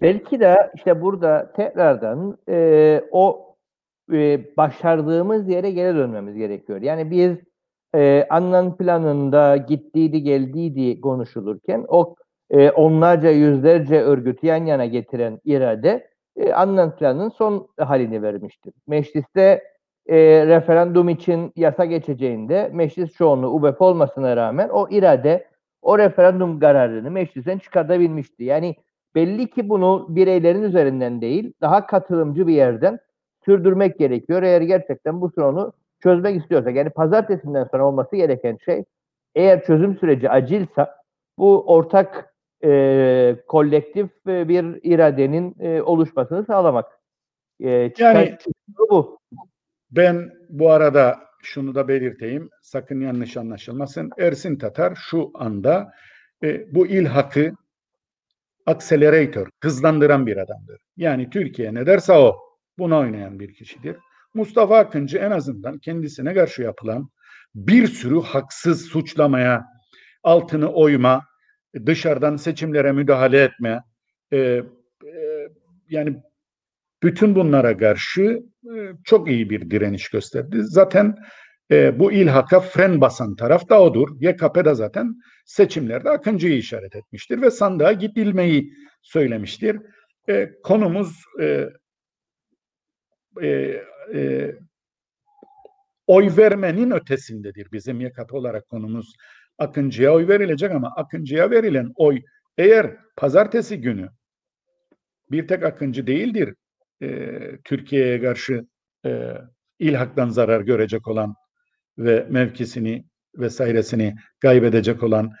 belki 0.00 0.40
de 0.40 0.70
işte 0.74 1.02
burada 1.02 1.52
tekrardan 1.52 2.38
e, 2.48 3.02
o 3.10 3.54
e, 4.12 4.40
başardığımız 4.56 5.48
yere 5.48 5.70
geri 5.70 5.96
dönmemiz 5.96 6.36
gerekiyor. 6.36 6.82
Yani 6.82 7.10
biz 7.10 7.36
e, 7.94 8.26
Annan 8.30 8.76
planında 8.76 9.56
gittiydi 9.56 10.22
geldiydi 10.22 11.00
konuşulurken 11.00 11.84
o 11.88 12.16
e, 12.50 12.70
onlarca 12.70 13.30
yüzlerce 13.30 14.00
örgütü 14.00 14.46
yan 14.46 14.66
yana 14.66 14.86
getiren 14.86 15.40
irade 15.44 16.10
e, 16.36 16.52
Annan 16.52 16.96
planının 16.96 17.28
son 17.28 17.68
halini 17.78 18.22
vermiştir. 18.22 18.74
Mecliste 18.86 19.62
e, 20.06 20.46
referandum 20.46 21.08
için 21.08 21.52
yasa 21.56 21.84
geçeceğinde 21.84 22.70
meclis 22.72 23.12
çoğunluğu 23.12 23.48
UBP 23.48 23.82
olmasına 23.82 24.36
rağmen 24.36 24.68
o 24.68 24.88
irade 24.90 25.46
o 25.82 25.98
referandum 25.98 26.60
kararını 26.60 27.10
meclisten 27.10 27.58
çıkartabilmişti. 27.58 28.44
Yani 28.44 28.76
belli 29.16 29.50
ki 29.50 29.68
bunu 29.68 30.06
bireylerin 30.08 30.62
üzerinden 30.62 31.20
değil 31.20 31.52
daha 31.60 31.86
katılımcı 31.86 32.46
bir 32.46 32.54
yerden 32.54 32.98
sürdürmek 33.44 33.98
gerekiyor. 33.98 34.42
Eğer 34.42 34.60
gerçekten 34.60 35.20
bu 35.20 35.30
sorunu 35.30 35.72
çözmek 36.02 36.42
istiyorsak. 36.42 36.76
Yani 36.76 36.90
pazartesinden 36.90 37.68
sonra 37.70 37.86
olması 37.86 38.16
gereken 38.16 38.58
şey 38.64 38.84
eğer 39.34 39.64
çözüm 39.64 39.98
süreci 39.98 40.30
acilsa 40.30 40.96
bu 41.38 41.74
ortak 41.74 42.34
e, 42.64 43.36
kolektif 43.48 44.10
e, 44.28 44.48
bir 44.48 44.64
iradenin 44.82 45.56
e, 45.60 45.82
oluşmasını 45.82 46.44
sağlamak. 46.44 46.86
E, 47.60 47.92
yani 47.98 48.38
bu. 48.90 49.18
Ben 49.90 50.30
bu 50.48 50.70
arada 50.70 51.18
şunu 51.42 51.74
da 51.74 51.88
belirteyim. 51.88 52.50
Sakın 52.62 53.00
yanlış 53.00 53.36
anlaşılmasın. 53.36 54.10
Ersin 54.18 54.56
Tatar 54.56 54.94
şu 54.94 55.30
anda 55.34 55.92
e, 56.42 56.74
bu 56.74 56.86
ilhakı 56.86 57.52
accelerator, 58.66 59.48
hızlandıran 59.62 60.26
bir 60.26 60.36
adamdır. 60.36 60.78
Yani 60.96 61.30
Türkiye 61.30 61.74
ne 61.74 61.86
derse 61.86 62.12
o. 62.12 62.36
Buna 62.78 62.98
oynayan 62.98 63.40
bir 63.40 63.54
kişidir. 63.54 63.96
Mustafa 64.34 64.78
Akıncı 64.78 65.18
en 65.18 65.30
azından 65.30 65.78
kendisine 65.78 66.34
karşı 66.34 66.62
yapılan 66.62 67.08
bir 67.54 67.86
sürü 67.86 68.20
haksız 68.20 68.84
suçlamaya, 68.86 69.64
altını 70.22 70.72
oyma, 70.72 71.24
dışarıdan 71.86 72.36
seçimlere 72.36 72.92
müdahale 72.92 73.42
etme, 73.42 73.82
e, 74.32 74.38
e, 74.38 74.62
yani 75.88 76.16
bütün 77.02 77.34
bunlara 77.34 77.76
karşı 77.76 78.42
e, 78.64 78.76
çok 79.04 79.30
iyi 79.30 79.50
bir 79.50 79.70
direniş 79.70 80.08
gösterdi. 80.08 80.58
Zaten 80.62 81.16
e, 81.70 81.98
bu 81.98 82.12
ilhaka 82.12 82.60
fren 82.60 83.00
basan 83.00 83.36
taraf 83.36 83.68
da 83.68 83.82
odur. 83.82 84.08
YKP 84.20 84.64
de 84.64 84.74
zaten 84.74 85.14
seçimlerde 85.44 86.10
Akıncı'yı 86.10 86.56
işaret 86.56 86.96
etmiştir 86.96 87.42
ve 87.42 87.50
sandığa 87.50 87.92
gidilmeyi 87.92 88.72
söylemiştir. 89.02 89.80
E, 90.28 90.50
konumuz 90.62 91.22
e, 91.40 91.68
e, 93.42 93.82
e, 94.14 94.52
oy 96.06 96.30
vermenin 96.36 96.90
ötesindedir 96.90 97.72
bizim 97.72 98.00
YKP 98.00 98.34
olarak 98.34 98.68
konumuz. 98.68 99.12
Akıncı'ya 99.58 100.14
oy 100.14 100.28
verilecek 100.28 100.70
ama 100.70 100.92
Akıncı'ya 100.96 101.50
verilen 101.50 101.92
oy 101.96 102.22
eğer 102.58 102.96
pazartesi 103.16 103.80
günü 103.80 104.08
bir 105.30 105.48
tek 105.48 105.64
Akıncı 105.64 106.06
değildir 106.06 106.54
e, 107.02 107.38
Türkiye'ye 107.64 108.20
karşı 108.20 108.66
e, 109.06 109.32
ilhaktan 109.78 110.28
zarar 110.28 110.60
görecek 110.60 111.08
olan 111.08 111.34
ve 111.98 112.26
mevkisini 112.30 113.04
vesairesini 113.36 114.16
kaybedecek 114.40 115.02
olan 115.02 115.32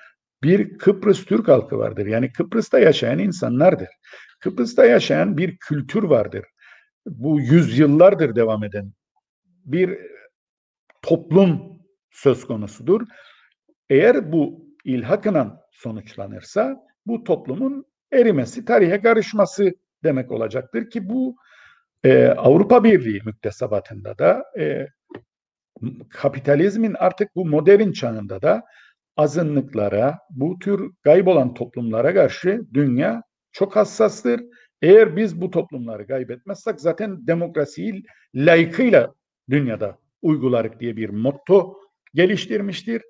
bir 0.42 0.78
Kıbrıs 0.78 1.24
Türk 1.24 1.48
halkı 1.48 1.78
vardır. 1.78 2.06
Yani 2.06 2.32
Kıbrıs'ta 2.32 2.78
yaşayan 2.78 3.18
insanlardır. 3.18 3.88
Kıbrıs'ta 4.40 4.86
yaşayan 4.86 5.36
bir 5.36 5.56
kültür 5.56 6.02
vardır 6.02 6.44
bu 7.06 7.40
yüzyıllardır 7.40 8.36
devam 8.36 8.64
eden 8.64 8.92
bir 9.64 9.98
toplum 11.02 11.82
söz 12.10 12.44
konusudur. 12.44 13.06
Eğer 13.90 14.32
bu 14.32 14.66
ilhakla 14.84 15.60
sonuçlanırsa 15.72 16.76
bu 17.06 17.24
toplumun 17.24 17.84
erimesi, 18.12 18.64
tarihe 18.64 19.00
karışması 19.00 19.74
demek 20.04 20.32
olacaktır 20.32 20.90
ki 20.90 21.08
bu 21.08 21.36
e, 22.04 22.26
Avrupa 22.26 22.84
Birliği 22.84 23.20
müktesebatında 23.24 24.18
da 24.18 24.44
e, 24.58 24.86
kapitalizmin 26.10 26.94
artık 26.98 27.36
bu 27.36 27.46
modern 27.46 27.92
çağında 27.92 28.42
da 28.42 28.62
azınlıklara, 29.16 30.18
bu 30.30 30.58
tür 30.58 30.90
kaybolan 31.04 31.54
toplumlara 31.54 32.14
karşı 32.14 32.62
dünya 32.74 33.22
çok 33.52 33.76
hassastır 33.76 34.40
eğer 34.82 35.16
biz 35.16 35.40
bu 35.40 35.50
toplumları 35.50 36.06
kaybetmezsek 36.06 36.80
zaten 36.80 37.26
demokrasiyi 37.26 38.02
layıkıyla 38.34 39.14
dünyada 39.50 39.98
uygularık 40.22 40.80
diye 40.80 40.96
bir 40.96 41.10
motto 41.10 41.80
geliştirmiştir. 42.14 43.02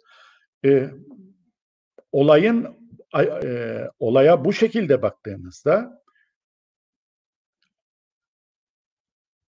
Ee, 0.64 0.90
olayın 2.12 2.76
e, 3.44 3.80
olaya 3.98 4.44
bu 4.44 4.52
şekilde 4.52 5.02
baktığımızda 5.02 6.02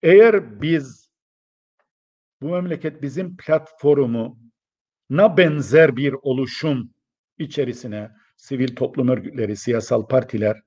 eğer 0.04 0.62
biz 0.62 1.07
bu 2.42 2.50
memleket 2.50 3.02
bizim 3.02 3.38
platformu 3.38 4.40
na 5.10 5.38
benzer 5.38 5.98
bir 5.98 6.16
oluşum 6.22 6.94
içerisine 7.38 8.12
sivil 8.38 8.76
toplum 8.76 9.08
örgütleri, 9.08 9.56
siyasal 9.56 10.08
partiler 10.08 10.62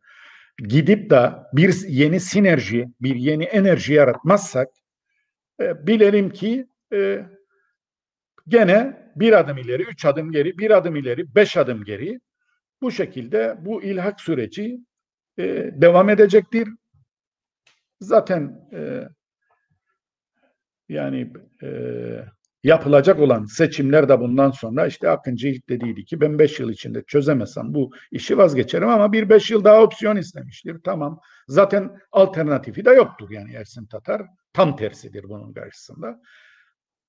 gidip 0.58 1.10
de 1.10 1.32
bir 1.52 1.74
yeni 1.88 2.20
sinerji, 2.20 2.88
bir 3.00 3.16
yeni 3.16 3.44
enerji 3.44 3.92
yaratmazsak 3.92 4.68
e, 5.60 5.86
bilelim 5.86 6.30
ki 6.30 6.66
e, 6.92 7.26
gene 8.48 9.10
bir 9.16 9.38
adım 9.38 9.58
ileri, 9.58 9.82
üç 9.82 10.04
adım 10.04 10.32
geri, 10.32 10.58
bir 10.58 10.70
adım 10.70 10.96
ileri, 10.96 11.34
beş 11.34 11.56
adım 11.56 11.84
geri 11.84 12.20
bu 12.82 12.90
şekilde 12.90 13.56
bu 13.60 13.82
ilhak 13.82 14.20
süreci 14.20 14.80
e, 15.38 15.44
devam 15.74 16.08
edecektir. 16.08 16.68
Zaten 18.00 18.68
e, 18.72 19.08
yani 20.90 21.32
e, 21.62 21.68
yapılacak 22.64 23.20
olan 23.20 23.44
seçimler 23.44 24.08
de 24.08 24.20
bundan 24.20 24.50
sonra 24.50 24.86
işte 24.86 25.10
Akıncı 25.10 25.48
ilk 25.48 25.68
dediydi 25.68 26.04
ki 26.04 26.20
ben 26.20 26.38
beş 26.38 26.60
yıl 26.60 26.70
içinde 26.70 27.02
çözemezsem 27.02 27.74
bu 27.74 27.90
işi 28.10 28.38
vazgeçerim 28.38 28.88
ama 28.88 29.12
bir 29.12 29.28
beş 29.28 29.50
yıl 29.50 29.64
daha 29.64 29.82
opsiyon 29.82 30.16
istemiştir. 30.16 30.76
Tamam. 30.84 31.20
Zaten 31.48 31.90
alternatifi 32.12 32.84
de 32.84 32.90
yoktur 32.90 33.30
yani 33.30 33.52
Ersin 33.52 33.86
Tatar. 33.86 34.22
Tam 34.52 34.76
tersidir 34.76 35.24
bunun 35.28 35.52
karşısında. 35.52 36.20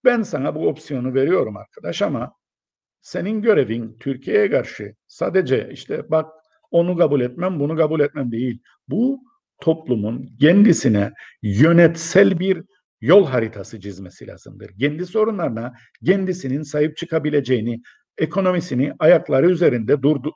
Ben 0.06 0.22
sana 0.22 0.56
bu 0.56 0.68
opsiyonu 0.68 1.14
veriyorum 1.14 1.58
arkadaş 1.58 2.02
ama 2.02 2.34
senin 3.02 3.42
görevin 3.42 3.98
Türkiye'ye 4.00 4.50
karşı 4.50 4.96
sadece 5.08 5.70
işte 5.72 6.12
bak 6.12 6.32
onu 6.72 6.98
kabul 6.98 7.22
etmem, 7.22 7.60
bunu 7.60 7.78
kabul 7.78 8.00
etmem 8.00 8.32
değil. 8.32 8.62
Bu 8.88 9.20
toplumun 9.62 10.30
kendisine 10.40 11.12
yönetsel 11.42 12.40
bir 12.40 12.64
yol 13.02 13.26
haritası 13.26 13.80
çizmesi 13.80 14.28
lazımdır. 14.28 14.72
Kendi 14.80 15.06
sorunlarına 15.06 15.74
kendisinin 16.06 16.62
sahip 16.62 16.97
çıkabileceğini, 16.97 17.82
ekonomisini 18.18 18.93
ayakları 18.99 19.49
üzerinde 19.49 20.02
durdu, 20.02 20.32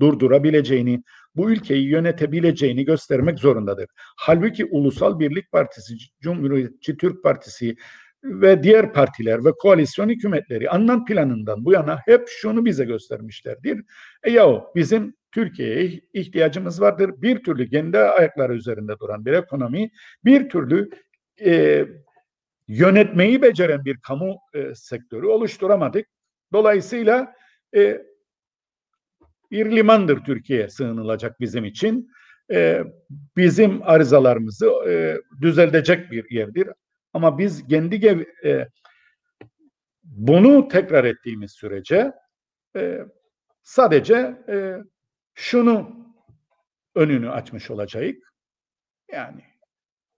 durdurabileceğini, 0.00 1.02
bu 1.36 1.50
ülkeyi 1.50 1.88
yönetebileceğini 1.88 2.84
göstermek 2.84 3.38
zorundadır. 3.38 3.86
Halbuki 4.16 4.64
Ulusal 4.64 5.18
Birlik 5.18 5.52
Partisi, 5.52 5.94
Cumhuriyetçi 6.20 6.96
Türk 6.96 7.22
Partisi 7.22 7.76
ve 8.24 8.62
diğer 8.62 8.92
partiler 8.92 9.44
ve 9.44 9.52
koalisyon 9.52 10.08
hükümetleri 10.08 10.70
Annan 10.70 11.04
planından 11.04 11.64
bu 11.64 11.72
yana 11.72 11.98
hep 12.04 12.28
şunu 12.28 12.64
bize 12.64 12.84
göstermişlerdir. 12.84 13.84
E 14.24 14.30
yahu 14.30 14.64
bizim 14.74 15.14
Türkiye'ye 15.32 16.00
ihtiyacımız 16.12 16.80
vardır. 16.80 17.10
Bir 17.16 17.42
türlü 17.42 17.70
kendi 17.70 17.98
ayakları 17.98 18.54
üzerinde 18.54 18.92
duran 19.00 19.24
bir 19.24 19.32
ekonomi, 19.32 19.90
bir 20.24 20.48
türlü 20.48 20.90
e, 21.44 21.84
yönetmeyi 22.68 23.42
beceren 23.42 23.84
bir 23.84 23.96
kamu 23.96 24.38
e, 24.54 24.74
sektörü 24.74 25.26
oluşturamadık. 25.26 26.06
Dolayısıyla 26.52 27.34
e, 27.76 28.02
bir 29.50 29.70
limandır 29.70 30.24
Türkiye 30.24 30.68
sığınılacak 30.68 31.40
bizim 31.40 31.64
için. 31.64 32.10
E, 32.50 32.84
bizim 33.36 33.82
arızalarımızı 33.82 34.70
e, 34.88 35.16
düzeltecek 35.40 36.10
bir 36.10 36.30
yerdir. 36.30 36.68
Ama 37.12 37.38
biz 37.38 37.66
kendi 37.68 38.26
e, 38.44 38.68
bunu 40.02 40.68
tekrar 40.68 41.04
ettiğimiz 41.04 41.52
sürece 41.52 42.12
e, 42.76 43.04
sadece 43.62 44.44
e, 44.48 44.76
şunu 45.34 46.06
önünü 46.94 47.30
açmış 47.30 47.70
olacağız. 47.70 48.14
Yani 49.12 49.44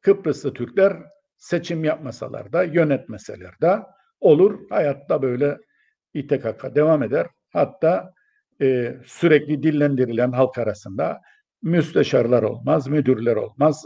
Kıbrıslı 0.00 0.54
Türkler 0.54 0.96
seçim 1.40 1.84
yapmasalar 1.84 2.52
da 2.52 2.62
yönetmeseler 2.62 3.60
de 3.62 3.78
olur. 4.20 4.60
Hayatta 4.70 5.22
böyle 5.22 5.58
İTKK 6.14 6.74
devam 6.74 7.02
eder. 7.02 7.26
Hatta 7.52 8.14
e, 8.62 8.96
sürekli 9.04 9.62
dillendirilen 9.62 10.32
halk 10.32 10.58
arasında 10.58 11.20
müsteşarlar 11.62 12.42
olmaz, 12.42 12.88
müdürler 12.88 13.36
olmaz, 13.36 13.84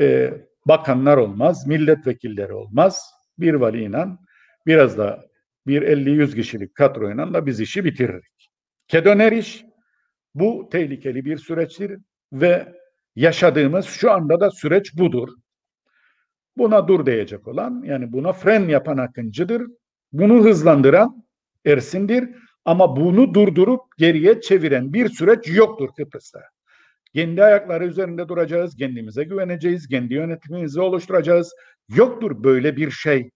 e, 0.00 0.34
bakanlar 0.66 1.16
olmaz, 1.16 1.66
milletvekilleri 1.66 2.52
olmaz. 2.52 3.10
Bir 3.38 3.54
valiyle 3.54 4.06
biraz 4.66 4.98
da 4.98 5.24
bir 5.66 5.82
50-100 5.82 6.34
kişilik 6.34 6.74
kadroyla 6.74 7.34
da 7.34 7.46
biz 7.46 7.60
işi 7.60 7.84
bitiririz. 7.84 8.48
Kedöner 8.88 9.32
iş 9.32 9.64
bu 10.34 10.68
tehlikeli 10.72 11.24
bir 11.24 11.36
süreçtir 11.36 11.98
ve 12.32 12.74
yaşadığımız 13.16 13.86
şu 13.86 14.10
anda 14.10 14.40
da 14.40 14.50
süreç 14.50 14.98
budur. 14.98 15.28
Buna 16.58 16.88
dur 16.88 17.06
diyecek 17.06 17.48
olan 17.48 17.82
yani 17.84 18.12
buna 18.12 18.32
fren 18.32 18.68
yapan 18.68 18.96
Akıncı'dır. 18.96 19.62
Bunu 20.12 20.44
hızlandıran 20.44 21.24
Ersin'dir. 21.66 22.28
Ama 22.64 22.96
bunu 22.96 23.34
durdurup 23.34 23.80
geriye 23.98 24.40
çeviren 24.40 24.92
bir 24.92 25.08
süreç 25.08 25.48
yoktur 25.48 25.88
Kıbrıs'ta. 25.96 26.40
Kendi 27.14 27.44
ayakları 27.44 27.86
üzerinde 27.86 28.28
duracağız, 28.28 28.76
kendimize 28.76 29.24
güveneceğiz, 29.24 29.88
kendi 29.88 30.14
yönetimimizi 30.14 30.80
oluşturacağız. 30.80 31.54
Yoktur 31.88 32.44
böyle 32.44 32.76
bir 32.76 32.90
şey. 32.90 33.30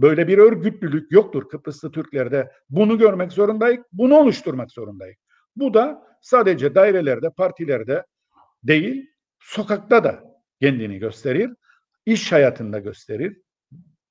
Böyle 0.00 0.28
bir 0.28 0.38
örgütlülük 0.38 1.12
yoktur 1.12 1.48
Kıbrıslı 1.48 1.90
Türklerde. 1.90 2.50
Bunu 2.70 2.98
görmek 2.98 3.32
zorundayız, 3.32 3.84
bunu 3.92 4.14
oluşturmak 4.14 4.70
zorundayız. 4.70 5.16
Bu 5.56 5.74
da 5.74 6.02
sadece 6.22 6.74
dairelerde, 6.74 7.30
partilerde 7.30 8.04
değil, 8.62 9.06
sokakta 9.40 10.04
da 10.04 10.24
kendini 10.60 10.98
gösterir, 10.98 11.50
iş 12.06 12.32
hayatında 12.32 12.78
gösterir. 12.78 13.40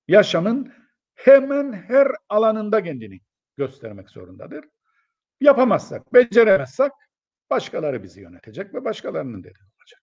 Yaşamın 0.08 0.74
hemen 1.16 1.74
her 1.74 2.08
alanında 2.30 2.84
kendini 2.84 3.20
göstermek 3.58 4.10
zorundadır. 4.10 4.66
Yapamazsak, 5.42 6.14
beceremezsek 6.14 6.92
başkaları 7.50 8.04
bizi 8.04 8.22
yönetecek 8.22 8.74
ve 8.74 8.86
başkalarının 8.86 9.44
dediği 9.44 9.64
olacak. 9.80 10.02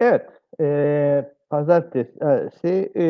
Evet, 0.00 0.26
e, 0.60 1.32
pazartesi 1.50 2.92
e, 2.96 3.04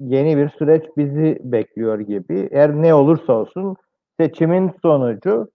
yeni 0.00 0.36
bir 0.36 0.48
süreç 0.48 0.84
bizi 0.96 1.38
bekliyor 1.42 2.00
gibi. 2.00 2.48
Eğer 2.50 2.82
ne 2.82 2.94
olursa 2.94 3.32
olsun 3.32 3.76
seçimin 4.20 4.72
sonucu 4.82 5.50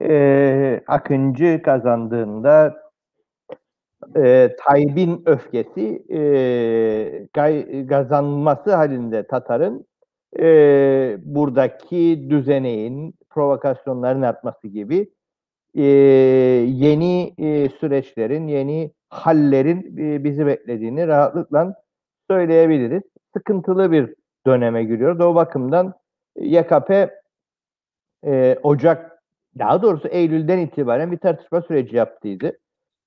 e, 0.00 0.80
Akıncı 0.86 1.62
kazandığında 1.64 2.83
e, 4.16 4.56
Tayyip'in 4.58 5.22
öfkesi 5.26 6.04
e, 6.10 7.28
gay, 7.34 7.86
kazanması 7.86 8.74
halinde 8.74 9.26
Tatar'ın 9.26 9.86
e, 10.38 11.16
buradaki 11.22 12.26
düzeneğin, 12.30 13.14
provokasyonların 13.30 14.22
artması 14.22 14.68
gibi 14.68 15.10
e, 15.74 15.82
yeni 15.82 17.34
e, 17.38 17.68
süreçlerin, 17.68 18.48
yeni 18.48 18.92
hallerin 19.08 19.96
e, 19.98 20.24
bizi 20.24 20.46
beklediğini 20.46 21.06
rahatlıkla 21.06 21.74
söyleyebiliriz. 22.30 23.02
Sıkıntılı 23.36 23.92
bir 23.92 24.14
döneme 24.46 24.84
giriyor. 24.84 25.20
O 25.20 25.34
bakımdan 25.34 25.94
YKP 26.36 27.10
e, 28.26 28.58
Ocak, 28.62 29.22
daha 29.58 29.82
doğrusu 29.82 30.08
Eylül'den 30.08 30.58
itibaren 30.58 31.12
bir 31.12 31.18
tartışma 31.18 31.62
süreci 31.62 31.96
yaptıydı. 31.96 32.58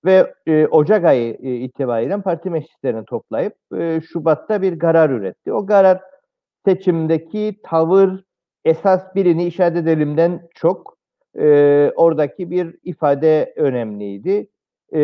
Ve 0.08 0.34
e, 0.47 0.68
Ocak 0.68 1.05
ayı 1.05 1.38
e, 1.43 1.55
itibariyle 1.55 2.22
parti 2.22 2.49
meclislerini 2.49 3.05
toplayıp 3.05 3.53
e, 3.78 4.01
Şubat'ta 4.01 4.62
bir 4.62 4.80
karar 4.80 5.10
üretti. 5.10 5.53
O 5.53 5.66
karar 5.66 6.01
seçimdeki 6.66 7.60
tavır 7.64 8.24
esas 8.66 9.16
birini 9.16 9.45
işaret 9.45 9.78
edelimden 9.78 10.49
çok 10.55 10.97
e, 11.39 11.47
oradaki 11.95 12.51
bir 12.51 12.76
ifade 12.84 13.53
önemliydi. 13.58 14.49
E, 14.93 15.01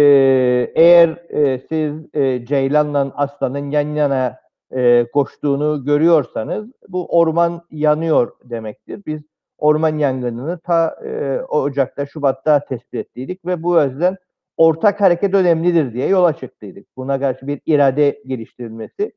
eğer 0.75 1.09
e, 1.29 1.59
siz 1.69 2.15
e, 2.15 2.45
Ceylan'la 2.45 3.11
Aslan'ın 3.15 3.71
yan 3.71 3.95
yana 3.95 4.37
e, 4.71 5.05
koştuğunu 5.13 5.85
görüyorsanız 5.85 6.71
bu 6.87 7.19
orman 7.19 7.61
yanıyor 7.71 8.31
demektir. 8.43 9.01
Biz 9.05 9.21
orman 9.57 9.97
yangınını 9.97 10.59
ta 10.59 10.95
e, 11.05 11.41
Ocak'ta, 11.41 12.05
Şubat'ta 12.05 12.65
tespit 12.65 12.93
ettiydik 12.93 13.45
ve 13.45 13.63
bu 13.63 13.81
yüzden 13.81 14.17
ortak 14.57 15.01
hareket 15.01 15.33
önemlidir 15.33 15.93
diye 15.93 16.07
yola 16.07 16.33
çıktıydık. 16.33 16.87
Buna 16.97 17.19
karşı 17.19 17.47
bir 17.47 17.61
irade 17.65 18.21
geliştirilmesi 18.27 19.11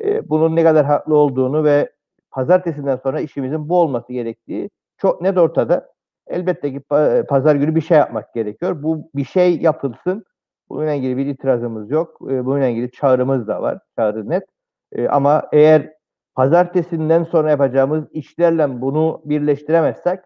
e, 0.00 0.28
bunun 0.28 0.56
ne 0.56 0.64
kadar 0.64 0.86
haklı 0.86 1.16
olduğunu 1.16 1.64
ve 1.64 1.92
pazartesinden 2.30 2.96
sonra 2.96 3.20
işimizin 3.20 3.68
bu 3.68 3.80
olması 3.80 4.12
gerektiği 4.12 4.70
çok 4.96 5.22
net 5.22 5.38
ortada. 5.38 5.92
Elbette 6.26 6.72
ki 6.72 6.80
pazar 7.28 7.54
günü 7.54 7.74
bir 7.74 7.80
şey 7.80 7.98
yapmak 7.98 8.34
gerekiyor. 8.34 8.82
Bu 8.82 9.10
bir 9.14 9.24
şey 9.24 9.60
yapılsın. 9.60 10.24
Bununla 10.68 10.92
ilgili 10.92 11.16
bir 11.16 11.26
itirazımız 11.26 11.90
yok. 11.90 12.18
E, 12.30 12.44
bununla 12.44 12.66
ilgili 12.66 12.90
çağrımız 12.90 13.48
da 13.48 13.62
var. 13.62 13.78
Çağrı 13.98 14.30
net. 14.30 14.44
E, 14.92 15.08
ama 15.08 15.48
eğer 15.52 15.92
pazartesinden 16.34 17.24
sonra 17.24 17.50
yapacağımız 17.50 18.04
işlerle 18.12 18.80
bunu 18.80 19.22
birleştiremezsek 19.24 20.20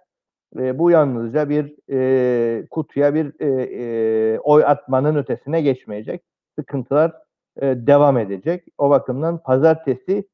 e, 0.58 0.78
bu 0.78 0.90
yalnızca 0.90 1.48
bir 1.48 1.74
e, 1.90 2.66
kutuya 2.70 3.14
bir 3.14 3.32
e, 3.40 3.46
e, 3.62 4.38
oy 4.38 4.64
atmanın 4.64 5.16
ötesine 5.16 5.62
geçmeyecek. 5.62 6.22
Sıkıntılar 6.58 7.12
e, 7.60 7.66
devam 7.66 8.18
edecek. 8.18 8.64
O 8.78 8.90
bakımdan 8.90 9.42
pazartesi 9.42 10.28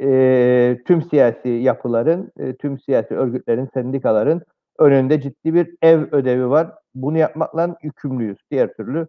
e, 0.00 0.78
tüm 0.86 1.02
siyasi 1.02 1.48
yapıların, 1.48 2.32
e, 2.38 2.56
tüm 2.56 2.78
siyasi 2.78 3.14
örgütlerin, 3.14 3.68
sendikaların 3.74 4.42
önünde 4.78 5.20
ciddi 5.20 5.54
bir 5.54 5.76
ev 5.82 6.00
ödevi 6.12 6.50
var. 6.50 6.70
Bunu 6.94 7.18
yapmakla 7.18 7.76
yükümlüyüz. 7.82 8.38
Diğer 8.50 8.74
türlü 8.74 9.06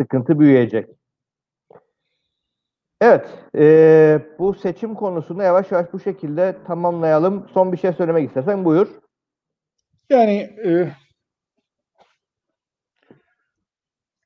sıkıntı 0.00 0.38
büyüyecek. 0.38 0.88
Evet, 3.00 3.26
e, 3.56 4.20
bu 4.38 4.54
seçim 4.54 4.94
konusunu 4.94 5.42
yavaş 5.42 5.72
yavaş 5.72 5.92
bu 5.92 6.00
şekilde 6.00 6.56
tamamlayalım. 6.66 7.48
Son 7.54 7.72
bir 7.72 7.76
şey 7.76 7.92
söylemek 7.92 8.28
istersen 8.28 8.64
buyur. 8.64 8.88
Yani 10.12 10.50
e, 10.64 10.88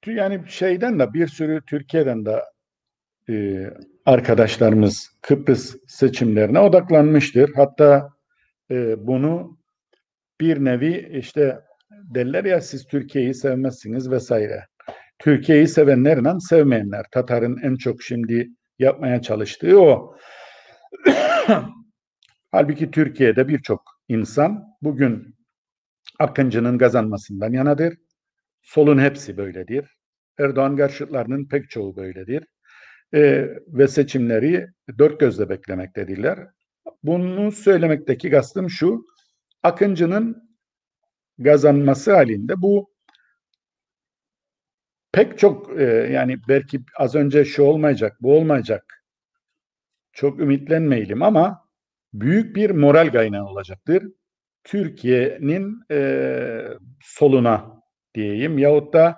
yani 0.07 0.41
şeyden 0.49 0.99
de 0.99 1.13
bir 1.13 1.27
sürü 1.27 1.61
Türkiye'den 1.67 2.27
de 2.27 2.43
e, 3.31 3.67
arkadaşlarımız 4.07 5.11
Kıbrıs 5.23 5.77
seçimlerine 5.89 6.59
odaklanmıştır. 6.59 7.55
Hatta 7.55 8.11
e, 8.71 9.07
bunu 9.07 9.59
bir 10.41 10.65
nevi 10.65 11.19
işte 11.19 11.61
derler 11.91 12.45
ya 12.45 12.61
siz 12.61 12.87
Türkiye'yi 12.87 13.35
sevmezsiniz 13.35 14.11
vesaire. 14.11 14.67
Türkiye'yi 15.19 15.69
sevenlerle 15.69 16.41
sevmeyenler. 16.41 17.07
Tatar'ın 17.13 17.59
en 17.63 17.77
çok 17.77 18.03
şimdi 18.03 18.51
yapmaya 18.79 19.23
çalıştığı 19.23 19.81
o. 19.81 20.17
Halbuki 22.51 22.91
Türkiye'de 22.91 23.49
birçok 23.49 23.83
insan 24.09 24.65
bugün 24.83 25.36
Akıncı'nın 26.19 26.79
kazanmasından 26.79 27.53
yanadır. 27.53 27.95
Solun 28.63 28.99
hepsi 28.99 29.37
böyledir. 29.37 29.99
Erdoğan 30.39 30.77
karşıtlarının 30.77 31.49
pek 31.49 31.71
çoğu 31.71 31.97
böyledir. 31.97 32.45
Ee, 33.15 33.49
ve 33.69 33.89
seçimleri 33.89 34.69
dört 34.99 35.21
gözle 35.21 35.49
beklemektedirler. 35.49 36.39
Bunu 37.03 37.53
söylemekteki 37.53 38.31
kastım 38.31 38.71
şu. 38.71 39.05
Akıncı'nın 39.63 40.59
kazanması 41.45 42.15
halinde 42.15 42.63
bu 42.63 42.91
pek 45.13 45.39
çok 45.39 45.81
e, 45.81 45.85
yani 46.13 46.37
belki 46.49 46.81
az 46.99 47.15
önce 47.15 47.45
şu 47.45 47.63
olmayacak, 47.63 48.17
bu 48.21 48.37
olmayacak. 48.37 49.05
Çok 50.13 50.41
ümitlenmeyelim 50.41 51.23
ama 51.23 51.69
büyük 52.13 52.57
bir 52.57 52.71
moral 52.71 53.13
kaynağı 53.13 53.45
olacaktır. 53.47 54.05
Türkiye'nin 54.67 55.81
e, 55.91 56.69
soluna 57.01 57.83
diyeyim 58.15 58.59
yahut 58.59 58.93
da 58.93 59.17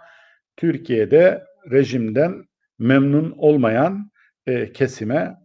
Türkiye'de 0.56 1.44
rejimden 1.70 2.44
memnun 2.78 3.34
olmayan 3.38 4.10
e, 4.46 4.72
kesime 4.72 5.36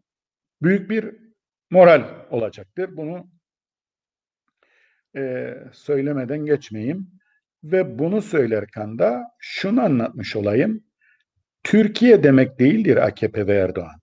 büyük 0.61 0.89
bir 0.89 1.15
moral 1.71 2.25
olacaktır. 2.29 2.97
Bunu 2.97 3.27
e, 5.15 5.53
söylemeden 5.73 6.45
geçmeyeyim. 6.45 7.07
Ve 7.63 7.99
bunu 7.99 8.21
söylerken 8.21 8.99
de 8.99 9.13
şunu 9.39 9.81
anlatmış 9.81 10.35
olayım. 10.35 10.83
Türkiye 11.63 12.23
demek 12.23 12.59
değildir 12.59 12.97
AKP 12.97 13.47
ve 13.47 13.55
Erdoğan. 13.55 14.01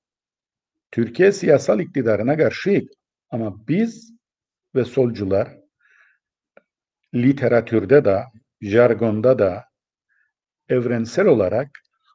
Türkiye 0.91 1.33
siyasal 1.33 1.81
iktidarına 1.81 2.37
karşı 2.37 2.83
ama 3.31 3.69
biz 3.69 4.15
ve 4.75 4.85
solcular 4.85 5.60
literatürde 7.15 8.05
de, 8.05 8.23
jargonda 8.61 9.39
da 9.39 9.65
evrensel 10.69 11.27
olarak 11.27 11.71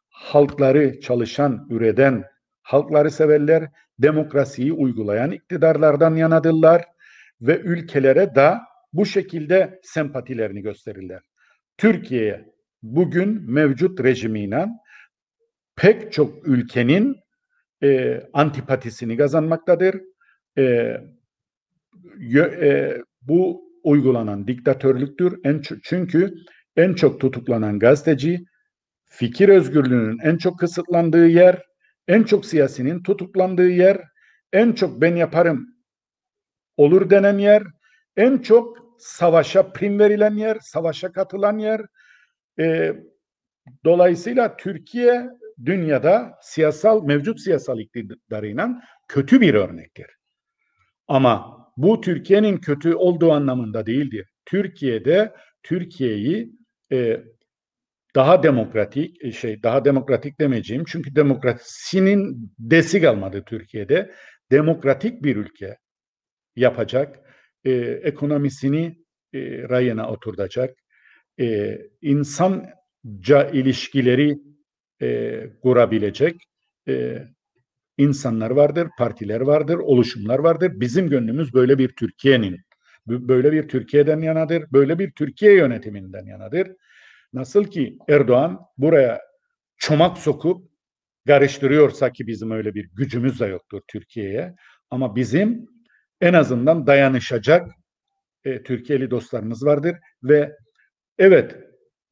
halkları 0.09 0.99
çalışan, 0.99 1.67
üreden, 1.69 2.23
halkları 2.61 3.11
severler, 3.11 3.69
demokrasiyi 3.99 4.73
uygulayan 4.73 5.31
iktidarlardan 5.31 6.15
yanadırlar 6.15 6.85
ve 7.41 7.59
ülkelere 7.59 8.35
de 8.35 8.53
bu 8.93 9.05
şekilde 9.05 9.79
sempatilerini 9.83 10.61
gösterirler. 10.61 11.21
Türkiye 11.77 12.45
bugün 12.83 13.51
mevcut 13.51 14.03
rejimiyle 14.03 14.67
pek 15.75 16.13
çok 16.13 16.47
ülkenin 16.47 17.15
e, 17.83 18.21
antipatisini 18.33 19.17
kazanmaktadır. 19.17 20.01
E, 20.57 20.63
e, 22.35 22.97
bu 23.21 23.65
uygulanan 23.85 24.47
diktatörlüktür. 24.47 25.39
En, 25.43 25.61
çünkü 25.83 26.33
en 26.75 26.93
çok 26.93 27.21
tutuklanan 27.21 27.79
gazeteci, 27.79 28.45
fikir 29.05 29.49
özgürlüğünün 29.49 30.19
en 30.23 30.37
çok 30.37 30.59
kısıtlandığı 30.59 31.27
yer, 31.27 31.61
en 32.07 32.23
çok 32.23 32.45
siyasinin 32.45 33.03
tutuklandığı 33.03 33.69
yer, 33.69 34.01
en 34.53 34.71
çok 34.71 35.01
ben 35.01 35.15
yaparım 35.15 35.67
olur 36.77 37.09
denen 37.09 37.37
yer, 37.37 37.63
en 38.17 38.37
çok 38.37 38.77
savaşa 38.99 39.73
prim 39.73 39.99
verilen 39.99 40.35
yer, 40.35 40.57
savaşa 40.61 41.11
katılan 41.11 41.57
yer. 41.57 41.81
E, 42.59 42.95
dolayısıyla 43.85 44.57
Türkiye 44.57 45.29
dünyada 45.65 46.39
siyasal 46.41 47.03
mevcut 47.03 47.41
siyasal 47.41 47.79
iktidarıyla 47.79 48.81
kötü 49.07 49.41
bir 49.41 49.53
örnektir. 49.53 50.07
Ama 51.07 51.64
bu 51.77 52.01
Türkiye'nin 52.01 52.57
kötü 52.57 52.93
olduğu 52.93 53.31
anlamında 53.31 53.85
değildir. 53.85 54.27
Türkiye'de 54.45 55.33
Türkiye'yi 55.63 56.51
e, 56.91 57.23
daha 58.15 58.43
demokratik 58.43 59.23
e, 59.25 59.31
şey 59.31 59.63
daha 59.63 59.85
demokratik 59.85 60.39
demeyeceğim 60.39 60.83
çünkü 60.87 61.15
demokrasinin 61.15 62.51
desi 62.59 63.01
kalmadı 63.01 63.43
Türkiye'de. 63.45 64.11
Demokratik 64.51 65.23
bir 65.23 65.35
ülke 65.35 65.77
yapacak, 66.55 67.19
e, 67.65 67.71
ekonomisini 68.03 68.97
e, 69.33 69.39
rayına 69.69 70.09
oturtacak, 70.09 70.77
e, 71.39 71.77
insanca 72.01 73.49
ilişkileri 73.53 74.37
e, 75.01 75.41
kurabilecek 75.61 76.35
e, 76.87 77.23
insanlar 77.97 78.51
vardır, 78.51 78.87
partiler 78.97 79.41
vardır, 79.41 79.75
oluşumlar 79.75 80.39
vardır. 80.39 80.71
Bizim 80.75 81.09
gönlümüz 81.09 81.53
böyle 81.53 81.77
bir 81.77 81.89
Türkiye'nin, 81.89 82.61
böyle 83.07 83.51
bir 83.51 83.67
Türkiye'den 83.67 84.21
yanadır, 84.21 84.63
böyle 84.71 84.99
bir 84.99 85.11
Türkiye 85.11 85.53
yönetiminden 85.53 86.25
yanadır. 86.25 86.67
Nasıl 87.33 87.63
ki 87.63 87.97
Erdoğan 88.09 88.59
buraya 88.77 89.21
çomak 89.77 90.17
sokup 90.17 90.69
karıştırıyorsa 91.27 92.11
ki 92.11 92.27
bizim 92.27 92.51
öyle 92.51 92.73
bir 92.73 92.89
gücümüz 92.93 93.39
de 93.39 93.45
yoktur 93.45 93.81
Türkiye'ye. 93.87 94.55
Ama 94.89 95.15
bizim 95.15 95.65
en 96.21 96.33
azından 96.33 96.87
dayanışacak 96.87 97.71
e, 98.43 98.63
Türkiye'li 98.63 99.11
dostlarımız 99.11 99.65
vardır 99.65 99.95
ve 100.23 100.51
evet 101.17 101.55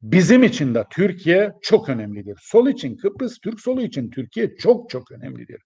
bizim 0.02 0.42
için 0.42 0.74
de 0.74 0.84
Türkiye 0.90 1.52
çok 1.62 1.88
önemlidir. 1.88 2.38
Sol 2.42 2.68
için 2.68 2.96
Kıbrıs, 2.96 3.38
Türk 3.38 3.60
solu 3.60 3.82
için 3.82 4.10
Türkiye 4.10 4.56
çok 4.56 4.90
çok 4.90 5.12
önemlidir. 5.12 5.62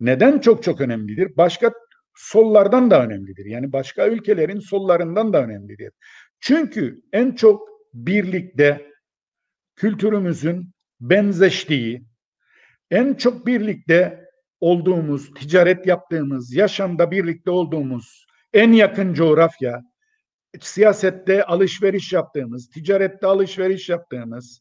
Neden 0.00 0.38
çok 0.38 0.62
çok 0.62 0.80
önemlidir? 0.80 1.36
Başka 1.36 1.72
sollardan 2.14 2.90
da 2.90 3.04
önemlidir. 3.04 3.46
Yani 3.46 3.72
başka 3.72 4.08
ülkelerin 4.08 4.60
sollarından 4.60 5.32
da 5.32 5.44
önemlidir. 5.44 5.92
Çünkü 6.40 7.02
en 7.12 7.32
çok 7.32 7.68
birlikte 7.94 8.90
kültürümüzün 9.76 10.70
benzeştiği, 11.00 12.02
en 12.90 13.14
çok 13.14 13.46
birlikte 13.46 14.26
olduğumuz, 14.60 15.34
ticaret 15.34 15.86
yaptığımız, 15.86 16.54
yaşamda 16.54 17.10
birlikte 17.10 17.50
olduğumuz 17.50 18.26
en 18.52 18.72
yakın 18.72 19.14
coğrafya, 19.14 19.82
siyasette 20.60 21.44
alışveriş 21.44 22.12
yaptığımız, 22.12 22.68
ticarette 22.68 23.26
alışveriş 23.26 23.88
yaptığımız, 23.88 24.60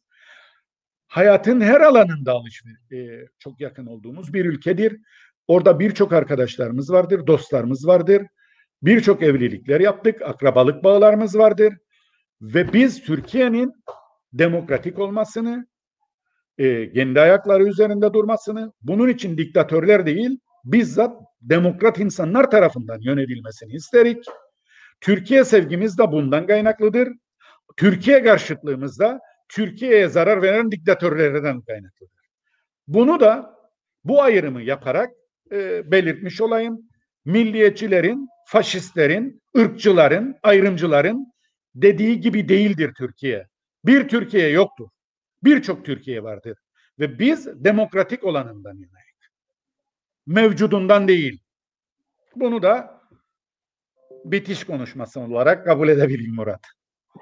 hayatın 1.08 1.62
her 1.62 1.82
alanında 1.82 2.32
alışveriş 2.32 2.92
e, 2.92 3.28
çok 3.40 3.60
yakın 3.62 3.86
olduğumuz 3.86 4.34
bir 4.34 4.46
ülkedir. 4.46 4.98
Orada 5.48 5.80
birçok 5.80 6.14
arkadaşlarımız 6.14 6.92
vardır, 6.92 7.28
dostlarımız 7.28 7.88
vardır. 7.88 8.22
Birçok 8.82 9.24
evlilikler 9.24 9.80
yaptık, 9.80 10.22
akrabalık 10.22 10.84
bağlarımız 10.84 11.38
vardır. 11.38 11.74
Ve 12.42 12.74
biz 12.74 13.04
Türkiye'nin 13.04 13.74
demokratik 14.34 15.00
olmasını, 15.00 15.68
e, 16.58 16.92
kendi 16.94 17.22
ayakları 17.22 17.68
üzerinde 17.68 18.14
durmasını, 18.14 18.74
bunun 18.82 19.10
için 19.10 19.38
diktatörler 19.38 20.06
değil, 20.06 20.40
bizzat 20.66 21.22
demokrat 21.42 22.00
insanlar 22.00 22.52
tarafından 22.52 23.00
yönetilmesini 23.02 23.74
isterik. 23.74 24.26
Türkiye 25.02 25.44
sevgimiz 25.44 25.98
de 25.98 26.12
bundan 26.12 26.48
kaynaklıdır. 26.48 27.10
Türkiye 27.78 28.24
karşıtlığımız 28.24 29.00
da 29.00 29.20
Türkiye'ye 29.50 30.08
zarar 30.08 30.42
veren 30.42 30.72
diktatörlerden 30.72 31.62
kaynaklıdır. 31.62 32.26
Bunu 32.88 33.20
da 33.20 33.56
bu 34.04 34.22
ayrımı 34.22 34.62
yaparak 34.62 35.10
e, 35.52 35.92
belirtmiş 35.92 36.42
olayım. 36.42 36.90
Milliyetçilerin, 37.26 38.30
faşistlerin, 38.48 39.42
ırkçıların, 39.58 40.36
ayrımcıların 40.44 41.34
dediği 41.76 42.22
gibi 42.22 42.50
değildir 42.50 42.94
Türkiye. 42.98 43.48
Bir 43.86 44.08
Türkiye 44.08 44.50
yoktur. 44.50 44.88
Birçok 45.44 45.86
Türkiye 45.86 46.24
vardır. 46.24 46.58
Ve 47.00 47.20
biz 47.20 47.64
demokratik 47.64 48.24
olanından 48.24 48.74
yanayız. 48.74 49.16
Mevcudundan 50.28 51.08
değil. 51.08 51.42
Bunu 52.36 52.62
da 52.62 53.02
bitiş 54.26 54.64
konuşması 54.64 55.20
olarak 55.20 55.66
kabul 55.66 55.90
edebileyim 55.90 56.36
Murat. 56.36 56.62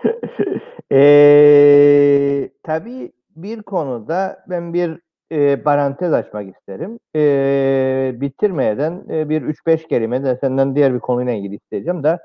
ee, 0.91 2.49
tabii 2.63 3.11
bir 3.35 3.63
konuda 3.63 4.45
ben 4.49 4.73
bir 4.73 4.99
e, 5.33 5.61
parantez 5.63 6.13
açmak 6.13 6.55
isterim. 6.55 6.99
E, 7.15 8.11
bitirmeden 8.21 9.03
e, 9.09 9.29
bir 9.29 9.41
3-5 9.41 9.87
kelime 9.87 10.23
de 10.23 10.37
senden 10.41 10.75
diğer 10.75 10.93
bir 10.93 10.99
konuyla 10.99 11.33
ilgili 11.33 11.55
isteyeceğim 11.55 12.03
de 12.03 12.19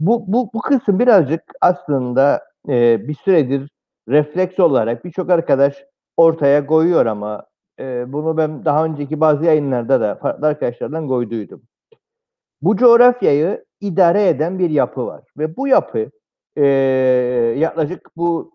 bu, 0.00 0.24
bu, 0.32 0.50
bu 0.54 0.60
kısım 0.60 0.98
birazcık 0.98 1.42
aslında 1.60 2.42
e, 2.68 3.08
bir 3.08 3.14
süredir 3.14 3.70
refleks 4.08 4.60
olarak 4.60 5.04
birçok 5.04 5.30
arkadaş 5.30 5.84
ortaya 6.16 6.66
koyuyor 6.66 7.06
ama 7.06 7.46
e, 7.80 8.12
bunu 8.12 8.36
ben 8.36 8.64
daha 8.64 8.84
önceki 8.84 9.20
bazı 9.20 9.44
yayınlarda 9.44 10.00
da 10.00 10.14
farklı 10.14 10.46
arkadaşlardan 10.46 11.08
koyduydum. 11.08 11.62
Bu 12.62 12.76
coğrafyayı 12.76 13.64
idare 13.80 14.28
eden 14.28 14.58
bir 14.58 14.70
yapı 14.70 15.06
var 15.06 15.22
ve 15.38 15.56
bu 15.56 15.68
yapı 15.68 16.10
e, 16.56 16.66
yaklaşık 17.58 18.08
bu 18.16 18.54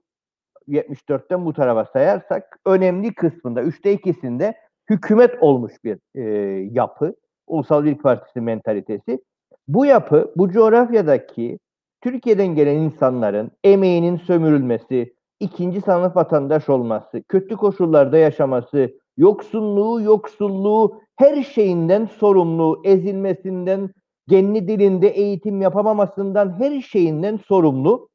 74'ten 0.69 1.45
bu 1.45 1.53
tarafa 1.53 1.85
sayarsak 1.85 2.59
önemli 2.65 3.13
kısmında, 3.13 3.63
üçte 3.63 3.93
ikisinde 3.93 4.53
hükümet 4.89 5.31
olmuş 5.41 5.73
bir 5.83 5.97
e, 6.15 6.23
yapı. 6.71 7.15
Ulusal 7.47 7.83
Birlik 7.83 8.03
Partisi 8.03 8.41
mentalitesi. 8.41 9.19
Bu 9.67 9.85
yapı, 9.85 10.33
bu 10.35 10.51
coğrafyadaki 10.51 11.59
Türkiye'den 12.01 12.47
gelen 12.47 12.75
insanların 12.75 13.51
emeğinin 13.63 14.17
sömürülmesi, 14.17 15.13
ikinci 15.39 15.81
sınıf 15.81 16.15
vatandaş 16.15 16.69
olması, 16.69 17.23
kötü 17.27 17.55
koşullarda 17.55 18.17
yaşaması, 18.17 18.91
yoksunluğu, 19.17 20.01
yoksulluğu, 20.01 21.01
her 21.15 21.43
şeyinden 21.43 22.05
sorumlu, 22.05 22.81
ezilmesinden, 22.83 23.89
kendi 24.29 24.67
dilinde 24.67 25.07
eğitim 25.07 25.61
yapamamasından, 25.61 26.59
her 26.59 26.81
şeyinden 26.81 27.39
sorumlu 27.47 28.09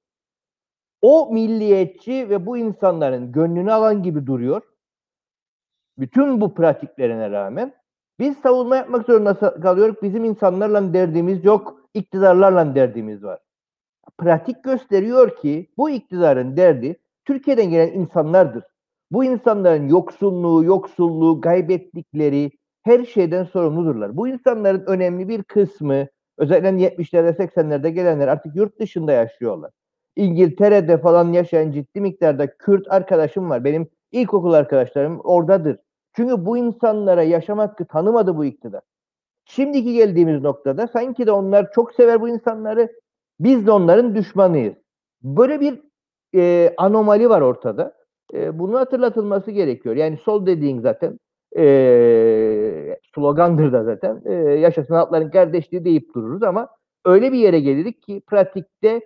o 1.05 1.33
milliyetçi 1.33 2.31
ve 2.31 2.47
bu 2.47 2.57
insanların 2.57 3.33
gönlünü 3.33 3.73
alan 3.73 4.03
gibi 4.03 4.27
duruyor. 4.27 4.63
Bütün 5.99 6.41
bu 6.41 6.55
pratiklerine 6.55 7.31
rağmen 7.31 7.75
biz 8.19 8.39
savunma 8.39 8.77
yapmak 8.77 9.07
zorunda 9.07 9.35
kalıyoruz. 9.61 9.97
Bizim 10.03 10.25
insanlarla 10.25 10.95
derdimiz 10.95 11.45
yok, 11.45 11.81
iktidarlarla 11.95 12.75
derdimiz 12.75 13.25
var. 13.25 13.39
pratik 14.19 14.65
gösteriyor 14.65 15.37
ki 15.37 15.71
bu 15.77 15.91
iktidarın 15.91 16.57
derdi 16.57 16.97
Türkiye'den 17.25 17.71
gelen 17.71 17.93
insanlardır. 17.93 18.65
Bu 19.11 19.25
insanların 19.25 19.89
yoksunluğu, 19.89 20.65
yoksulluğu, 20.65 21.41
kaybettikleri 21.41 22.51
her 22.83 23.05
şeyden 23.05 23.45
sorumludurlar. 23.45 24.17
Bu 24.17 24.29
insanların 24.29 24.85
önemli 24.87 25.29
bir 25.29 25.43
kısmı 25.43 26.07
özellikle 26.39 26.89
70'lerde 26.89 27.37
80'lerde 27.37 27.89
gelenler 27.89 28.29
artık 28.29 28.57
yurt 28.57 28.81
dışında 28.81 29.13
yaşıyorlar. 29.13 29.71
İngiltere'de 30.17 30.99
falan 30.99 31.33
yaşayan 31.33 31.71
ciddi 31.73 32.01
miktarda 32.01 32.57
Kürt 32.57 32.87
arkadaşım 32.91 33.51
var. 33.51 33.65
Benim 33.65 33.89
ilkokul 34.13 34.53
arkadaşlarım 34.53 35.21
oradadır. 35.21 35.79
Çünkü 36.17 36.47
bu 36.47 36.57
insanlara 36.57 37.23
yaşam 37.23 37.59
hakkı 37.59 37.85
tanımadı 37.85 38.37
bu 38.37 38.45
iktidar. 38.45 38.83
Şimdiki 39.45 39.93
geldiğimiz 39.93 40.43
noktada 40.43 40.87
sanki 40.87 41.27
de 41.27 41.33
onlar 41.33 41.73
çok 41.73 41.95
sever 41.95 42.21
bu 42.21 42.29
insanları. 42.29 42.93
Biz 43.41 43.67
de 43.67 43.71
onların 43.71 44.15
düşmanıyız. 44.15 44.75
Böyle 45.23 45.61
bir 45.61 45.81
e, 46.35 46.75
anomali 46.77 47.29
var 47.31 47.41
ortada. 47.41 47.95
E, 48.35 48.59
bunu 48.59 48.79
hatırlatılması 48.79 49.51
gerekiyor. 49.51 49.97
Yani 49.97 50.17
sol 50.17 50.47
dediğin 50.47 50.81
zaten 50.81 51.19
e, 51.57 52.99
slogandır 53.15 53.73
da 53.73 53.85
zaten. 53.85 54.23
E, 54.25 54.33
yaşasın 54.35 54.95
halkların 54.95 55.31
kardeşliği 55.31 55.85
deyip 55.85 56.15
dururuz 56.15 56.43
ama 56.43 56.69
öyle 57.05 57.33
bir 57.33 57.39
yere 57.39 57.61
gelirdik 57.61 58.03
ki 58.03 58.23
pratikte 58.27 59.01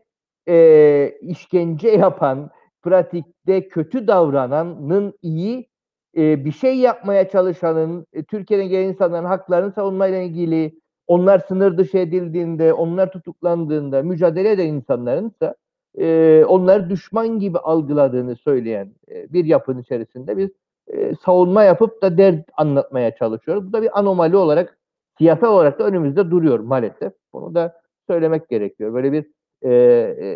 e, 0.48 1.18
işkence 1.20 1.88
yapan, 1.88 2.50
pratikte 2.82 3.68
kötü 3.68 4.06
davrananın 4.06 5.14
iyi 5.22 5.68
e, 6.16 6.44
bir 6.44 6.52
şey 6.52 6.76
yapmaya 6.76 7.28
çalışanın, 7.28 8.06
e, 8.12 8.22
Türkiye'den 8.22 8.68
gelen 8.68 8.88
insanların 8.88 9.24
haklarını 9.24 9.72
savunmayla 9.72 10.18
ilgili, 10.18 10.78
onlar 11.06 11.38
sınır 11.38 11.78
dışı 11.78 11.98
edildiğinde, 11.98 12.72
onlar 12.72 13.12
tutuklandığında 13.12 14.02
mücadele 14.02 14.50
eden 14.50 14.66
insanların 14.66 15.28
ise 15.28 15.54
e, 15.98 16.44
onları 16.44 16.90
düşman 16.90 17.38
gibi 17.38 17.58
algıladığını 17.58 18.36
söyleyen 18.36 18.92
e, 19.10 19.32
bir 19.32 19.44
yapının 19.44 19.80
içerisinde 19.82 20.36
biz 20.36 20.50
e, 20.86 21.14
savunma 21.24 21.62
yapıp 21.62 22.02
da 22.02 22.18
dert 22.18 22.48
anlatmaya 22.56 23.16
çalışıyoruz. 23.16 23.68
Bu 23.68 23.72
da 23.72 23.82
bir 23.82 23.98
anomali 23.98 24.36
olarak, 24.36 24.78
siyasal 25.18 25.52
olarak 25.52 25.78
da 25.78 25.84
önümüzde 25.84 26.30
duruyor 26.30 26.58
maalesef. 26.58 27.12
Bunu 27.32 27.54
da 27.54 27.80
söylemek 28.10 28.48
gerekiyor. 28.48 28.94
Böyle 28.94 29.12
bir 29.12 29.26
e, 29.62 29.70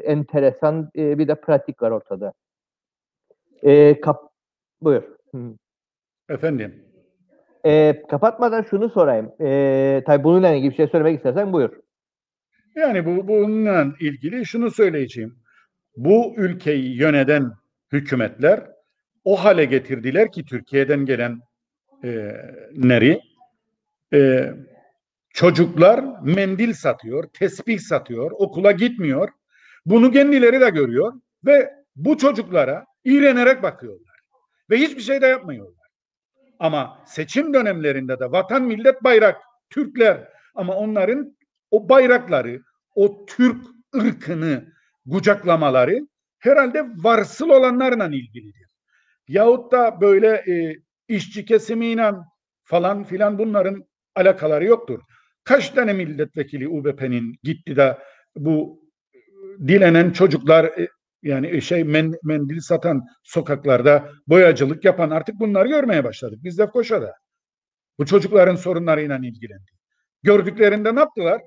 enteresan 0.04 0.90
e, 0.96 1.18
bir 1.18 1.28
de 1.28 1.34
pratik 1.34 1.82
var 1.82 1.90
ortada. 1.90 2.32
E, 3.62 4.00
kap 4.00 4.32
Buyur. 4.82 5.02
Hı. 5.34 5.38
Efendim. 6.28 6.84
E, 7.66 8.02
kapatmadan 8.10 8.62
şunu 8.62 8.88
sorayım. 8.88 9.32
E, 9.40 10.02
tabii 10.06 10.24
bununla 10.24 10.50
ilgili 10.50 10.70
bir 10.70 10.76
şey 10.76 10.86
söylemek 10.86 11.16
istersen 11.16 11.52
buyur. 11.52 11.70
Yani 12.76 13.06
bu 13.06 13.28
bununla 13.28 13.86
ilgili 14.00 14.46
şunu 14.46 14.70
söyleyeceğim. 14.70 15.36
Bu 15.96 16.34
ülkeyi 16.36 16.96
yöneten 16.96 17.52
hükümetler 17.92 18.60
o 19.24 19.44
hale 19.44 19.64
getirdiler 19.64 20.32
ki 20.32 20.44
Türkiye'den 20.44 21.04
gelen 21.04 21.40
e, 22.04 22.32
neri 22.76 23.20
e, 24.14 24.50
çocuklar 25.32 26.04
mendil 26.22 26.72
satıyor, 26.74 27.24
tesbih 27.32 27.78
satıyor, 27.78 28.30
okula 28.30 28.72
gitmiyor. 28.72 29.28
Bunu 29.86 30.10
kendileri 30.10 30.60
de 30.60 30.70
görüyor 30.70 31.12
ve 31.46 31.70
bu 31.96 32.18
çocuklara 32.18 32.84
iğrenerek 33.04 33.62
bakıyorlar 33.62 34.20
ve 34.70 34.76
hiçbir 34.76 35.02
şey 35.02 35.22
de 35.22 35.26
yapmıyorlar. 35.26 35.88
Ama 36.58 36.98
seçim 37.06 37.54
dönemlerinde 37.54 38.20
de 38.20 38.32
vatan 38.32 38.62
millet 38.62 39.04
bayrak, 39.04 39.40
Türkler 39.70 40.28
ama 40.54 40.76
onların 40.76 41.36
o 41.70 41.88
bayrakları, 41.88 42.60
o 42.94 43.26
Türk 43.26 43.64
ırkını 43.96 44.72
kucaklamaları 45.10 46.08
herhalde 46.38 46.86
varsıl 46.96 47.48
olanlarla 47.48 48.06
ilgilidir. 48.06 48.68
Yahut 49.28 49.72
da 49.72 50.00
böyle 50.00 50.28
e, 50.28 50.76
işçi 51.08 51.44
kesimiyle 51.44 52.12
falan 52.64 53.04
filan 53.04 53.38
bunların 53.38 53.84
alakaları 54.14 54.64
yoktur. 54.64 55.00
Kaç 55.44 55.70
tane 55.70 55.92
milletvekili 55.92 56.68
UBP'nin 56.68 57.38
gitti 57.42 57.76
de 57.76 57.98
bu 58.36 58.82
dilenen 59.66 60.10
çocuklar 60.10 60.64
e, 60.64 60.88
yani 61.22 61.62
şey 61.62 61.84
men, 61.84 62.14
mendil 62.22 62.60
satan 62.60 63.02
sokaklarda 63.22 64.10
boyacılık 64.26 64.84
yapan 64.84 65.10
artık 65.10 65.40
bunları 65.40 65.68
görmeye 65.68 66.04
başladık. 66.04 66.38
Biz 66.42 66.58
de 66.58 66.66
Koşa'da. 66.66 67.14
Bu 67.98 68.06
çocukların 68.06 68.56
sorunlarıyla 68.56 69.16
ilgilendik. 69.16 69.74
Gördüklerinde 70.22 70.94
ne 70.94 71.00
yaptılar? 71.00 71.42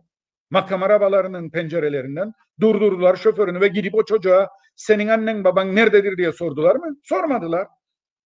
Makam 0.50 0.84
arabalarının 0.84 1.50
pencerelerinden 1.50 2.32
durdurdular 2.62 3.16
şoförünü 3.16 3.62
ve 3.62 3.68
gidip 3.68 3.96
o 3.96 4.06
çocuğa 4.06 4.50
senin 4.76 5.08
annen 5.08 5.43
baban 5.43 5.76
nerededir 5.76 6.18
diye 6.18 6.32
sordular 6.32 6.76
mı? 6.76 6.96
Sormadılar. 7.04 7.68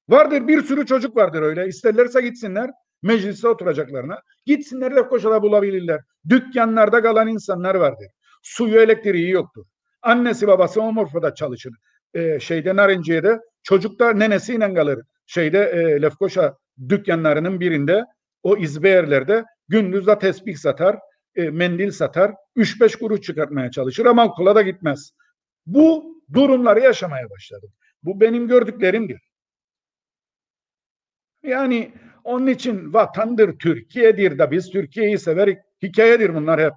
Vardır 0.10 0.48
bir 0.48 0.62
sürü 0.62 0.86
çocuk 0.86 1.16
vardır 1.18 1.42
öyle. 1.42 1.68
İsterlerse 1.68 2.22
gitsinler 2.22 2.70
mecliste 3.02 3.48
oturacaklarına. 3.48 4.22
Gitsinler 4.46 4.96
de 4.96 5.08
koşada 5.08 5.42
bulabilirler. 5.42 6.02
Dükkanlarda 6.30 7.02
kalan 7.02 7.28
insanlar 7.28 7.76
vardır. 7.76 8.08
Suyu 8.44 8.80
elektriği 8.80 9.30
yoktur. 9.30 9.66
Annesi 10.02 10.48
babası 10.48 10.82
Omurfa'da 10.82 11.36
çalışır. 11.36 11.74
Ee, 12.14 12.40
şeyde 12.40 12.76
Narinciye'de 12.76 13.40
çocuk 13.64 14.00
da 14.00 14.14
nenesiyle 14.14 14.74
kalır. 14.74 15.00
Şeyde 15.26 15.60
e, 15.60 16.02
Lefkoşa 16.02 16.58
dükkanlarının 16.90 17.60
birinde 17.60 18.06
o 18.44 18.58
izbeyerlerde 18.58 19.46
gündüz 19.68 20.08
de 20.08 20.20
tesbih 20.20 20.58
satar, 20.58 21.00
e, 21.36 21.50
mendil 21.50 21.92
satar, 21.92 22.32
3-5 22.56 23.00
kuruş 23.00 23.22
çıkartmaya 23.22 23.72
çalışır 23.72 24.06
ama 24.06 24.26
okula 24.26 24.56
da 24.56 24.62
gitmez. 24.62 25.12
Bu 25.66 26.16
durumları 26.34 26.80
yaşamaya 26.80 27.30
başladık. 27.30 27.70
Bu 28.04 28.22
benim 28.22 28.48
gördüklerimdir. 28.48 29.22
Yani 31.44 31.94
onun 32.24 32.48
için 32.48 32.94
vatandır, 32.94 33.60
Türkiye'dir 33.60 34.40
de 34.40 34.52
biz 34.52 34.70
Türkiye'yi 34.70 35.20
severik. 35.20 35.58
Hikayedir 35.84 36.36
bunlar 36.36 36.62
hep. 36.62 36.74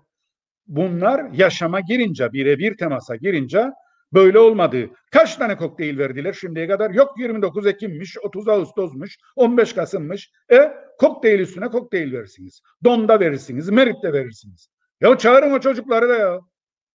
Bunlar 0.67 1.31
yaşama 1.33 1.81
girince, 1.81 2.33
birebir 2.33 2.77
temasa 2.77 3.17
girince 3.17 3.71
böyle 4.13 4.39
olmadı. 4.39 4.91
Kaç 5.13 5.37
tane 5.37 5.57
kokteyl 5.57 5.99
verdiler 5.99 6.33
şimdiye 6.33 6.69
kadar? 6.69 6.91
Yok 6.91 7.19
29 7.19 7.67
Ekim'miş, 7.67 8.19
30 8.19 8.49
Ağustos'muş, 8.49 9.17
15 9.37 9.73
Kasım'mış. 9.73 10.31
E 10.53 10.73
kokteyl 10.99 11.41
üstüne 11.41 11.69
kokteyl 11.69 12.13
verirsiniz. 12.13 12.61
Donda 12.85 13.21
verirsiniz, 13.21 13.69
Merit'te 13.69 14.13
verirsiniz. 14.13 14.69
Ya 15.01 15.19
çağırın 15.19 15.51
o 15.51 15.61
çocukları 15.61 16.09
da 16.09 16.15
ya. 16.15 16.41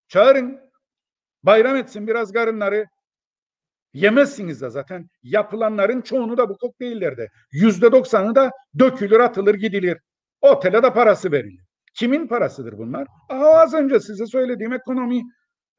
Çağırın. 0.08 0.60
Bayram 1.44 1.76
etsin 1.76 2.08
biraz 2.08 2.34
karınları. 2.34 2.86
Yemezsiniz 3.94 4.62
de 4.62 4.70
zaten. 4.70 5.10
Yapılanların 5.24 6.02
çoğunu 6.02 6.38
da 6.38 6.50
bu 6.50 6.58
kokteyllerde. 6.58 7.30
Yüzde 7.52 7.92
doksanı 7.92 8.36
da 8.36 8.52
dökülür, 8.80 9.20
atılır, 9.20 9.56
gidilir. 9.56 9.98
Otele 10.42 10.84
de 10.84 10.94
parası 10.94 11.32
verilir. 11.32 11.62
Kimin 11.94 12.28
parasıdır 12.28 12.78
bunlar? 12.78 13.08
Aa, 13.30 13.62
az 13.62 13.74
önce 13.74 14.00
size 14.00 14.26
söylediğim 14.26 14.74
ekonomi. 14.74 15.22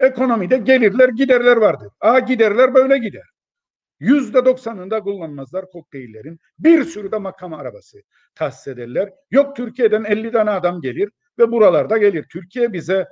Ekonomide 0.01 0.57
gelirler, 0.57 1.09
giderler 1.09 1.57
vardır. 1.57 1.89
Aa 2.01 2.19
giderler 2.19 2.75
böyle 2.75 2.99
gider. 2.99 3.25
Yüzde 4.01 4.45
doksanında 4.45 5.01
kullanmazlar 5.01 5.71
kokteyllerin. 5.71 6.39
Bir 6.59 6.85
sürü 6.85 7.13
de 7.13 7.19
makam 7.19 7.53
arabası 7.53 7.99
tahsis 8.35 8.67
ederler. 8.67 9.11
Yok 9.31 9.57
Türkiye'den 9.57 10.05
50 10.05 10.33
tane 10.33 10.51
adam 10.51 10.81
gelir 10.81 11.11
ve 11.39 11.53
buralarda 11.53 11.99
gelir. 11.99 12.27
Türkiye 12.33 12.73
bize 12.73 13.09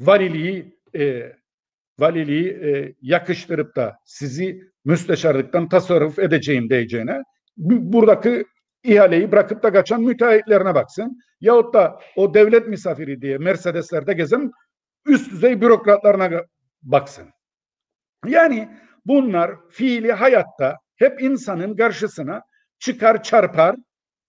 valiliği 0.00 0.78
e, 0.96 1.32
valiliği 1.98 2.48
e, 2.48 2.94
yakıştırıp 3.02 3.76
da 3.76 3.96
sizi 4.04 4.60
müsteşarlıktan 4.84 5.68
tasarruf 5.68 6.18
edeceğim 6.18 6.70
diyeceğine 6.70 7.22
buradaki 7.56 8.44
ihaleyi 8.82 9.32
bırakıp 9.32 9.62
da 9.62 9.72
kaçan 9.72 10.02
müteahhitlerine 10.02 10.74
baksın. 10.74 11.18
Yahut 11.40 11.74
da 11.74 12.00
o 12.16 12.34
devlet 12.34 12.68
misafiri 12.68 13.20
diye 13.22 13.38
Mercedes'lerde 13.38 14.12
gezen 14.12 14.50
üst 15.06 15.32
düzey 15.32 15.60
bürokratlarına 15.60 16.30
baksın. 16.82 17.30
Yani 18.26 18.68
bunlar 19.06 19.50
fiili 19.70 20.12
hayatta 20.12 20.76
hep 20.96 21.22
insanın 21.22 21.76
karşısına 21.76 22.42
çıkar 22.78 23.22
çarpar 23.22 23.76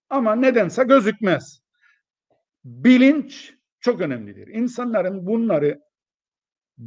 ama 0.10 0.36
nedense 0.36 0.84
gözükmez. 0.84 1.60
Bilinç 2.64 3.54
çok 3.80 4.02
önemlidir. 4.02 4.48
İnsanların 4.48 5.26
bunları 5.26 5.80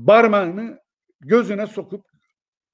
parmağını 0.07 0.79
gözüne 1.21 1.67
sokup 1.67 2.05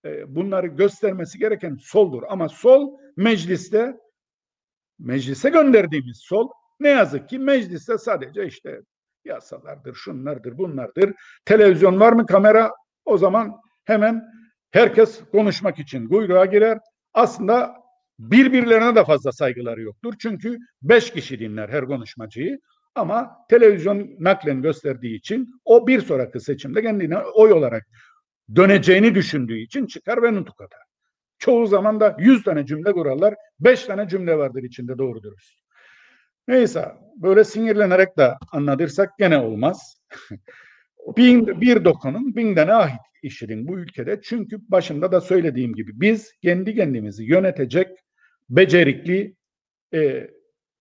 e, 0.04 0.34
bunları 0.34 0.66
göstermesi 0.66 1.38
gereken 1.38 1.76
soldur. 1.80 2.22
Ama 2.28 2.48
sol 2.48 2.98
mecliste 3.16 3.96
meclise 4.98 5.50
gönderdiğimiz 5.50 6.18
sol 6.22 6.48
ne 6.80 6.88
yazık 6.88 7.28
ki 7.28 7.38
mecliste 7.38 7.98
sadece 7.98 8.46
işte 8.46 8.80
yasalardır, 9.24 9.94
şunlardır, 9.94 10.58
bunlardır. 10.58 11.14
Televizyon 11.44 12.00
var 12.00 12.12
mı 12.12 12.26
kamera? 12.26 12.70
O 13.04 13.18
zaman 13.18 13.60
hemen 13.84 14.22
herkes 14.70 15.20
konuşmak 15.32 15.78
için 15.78 16.08
kuyruğa 16.08 16.44
girer. 16.44 16.78
Aslında 17.14 17.74
birbirlerine 18.18 18.94
de 18.94 19.04
fazla 19.04 19.32
saygıları 19.32 19.82
yoktur. 19.82 20.14
Çünkü 20.18 20.58
beş 20.82 21.12
kişi 21.12 21.38
dinler 21.38 21.68
her 21.68 21.86
konuşmacıyı. 21.86 22.58
Ama 22.94 23.36
televizyon 23.48 24.10
naklen 24.18 24.62
gösterdiği 24.62 25.16
için 25.16 25.60
o 25.64 25.86
bir 25.86 26.00
sonraki 26.00 26.40
seçimde 26.40 26.82
kendine 26.82 27.18
oy 27.18 27.52
olarak 27.52 27.86
döneceğini 28.56 29.14
düşündüğü 29.14 29.58
için 29.58 29.86
çıkar 29.86 30.22
ve 30.22 30.34
nutuk 30.34 30.60
atar. 30.60 30.80
Çoğu 31.38 31.66
zaman 31.66 32.00
da 32.00 32.16
100 32.18 32.42
tane 32.42 32.66
cümle 32.66 32.92
kurarlar. 32.92 33.34
5 33.60 33.84
tane 33.84 34.08
cümle 34.08 34.38
vardır 34.38 34.62
içinde 34.62 34.98
doğru 34.98 35.22
dürüst. 35.22 35.60
Neyse 36.48 36.92
böyle 37.16 37.44
sinirlenerek 37.44 38.18
de 38.18 38.34
anlatırsak 38.52 39.18
gene 39.18 39.38
olmaz. 39.38 40.00
bin, 41.16 41.60
bir 41.60 41.84
dokunun 41.84 42.36
bin 42.36 42.54
tane 42.54 42.72
ahit 42.72 43.00
işirin 43.22 43.68
bu 43.68 43.78
ülkede. 43.78 44.20
Çünkü 44.22 44.58
başında 44.68 45.12
da 45.12 45.20
söylediğim 45.20 45.74
gibi 45.74 45.92
biz 45.94 46.32
kendi 46.42 46.74
kendimizi 46.74 47.24
yönetecek 47.24 47.88
becerikli 48.50 49.36
e, 49.94 50.30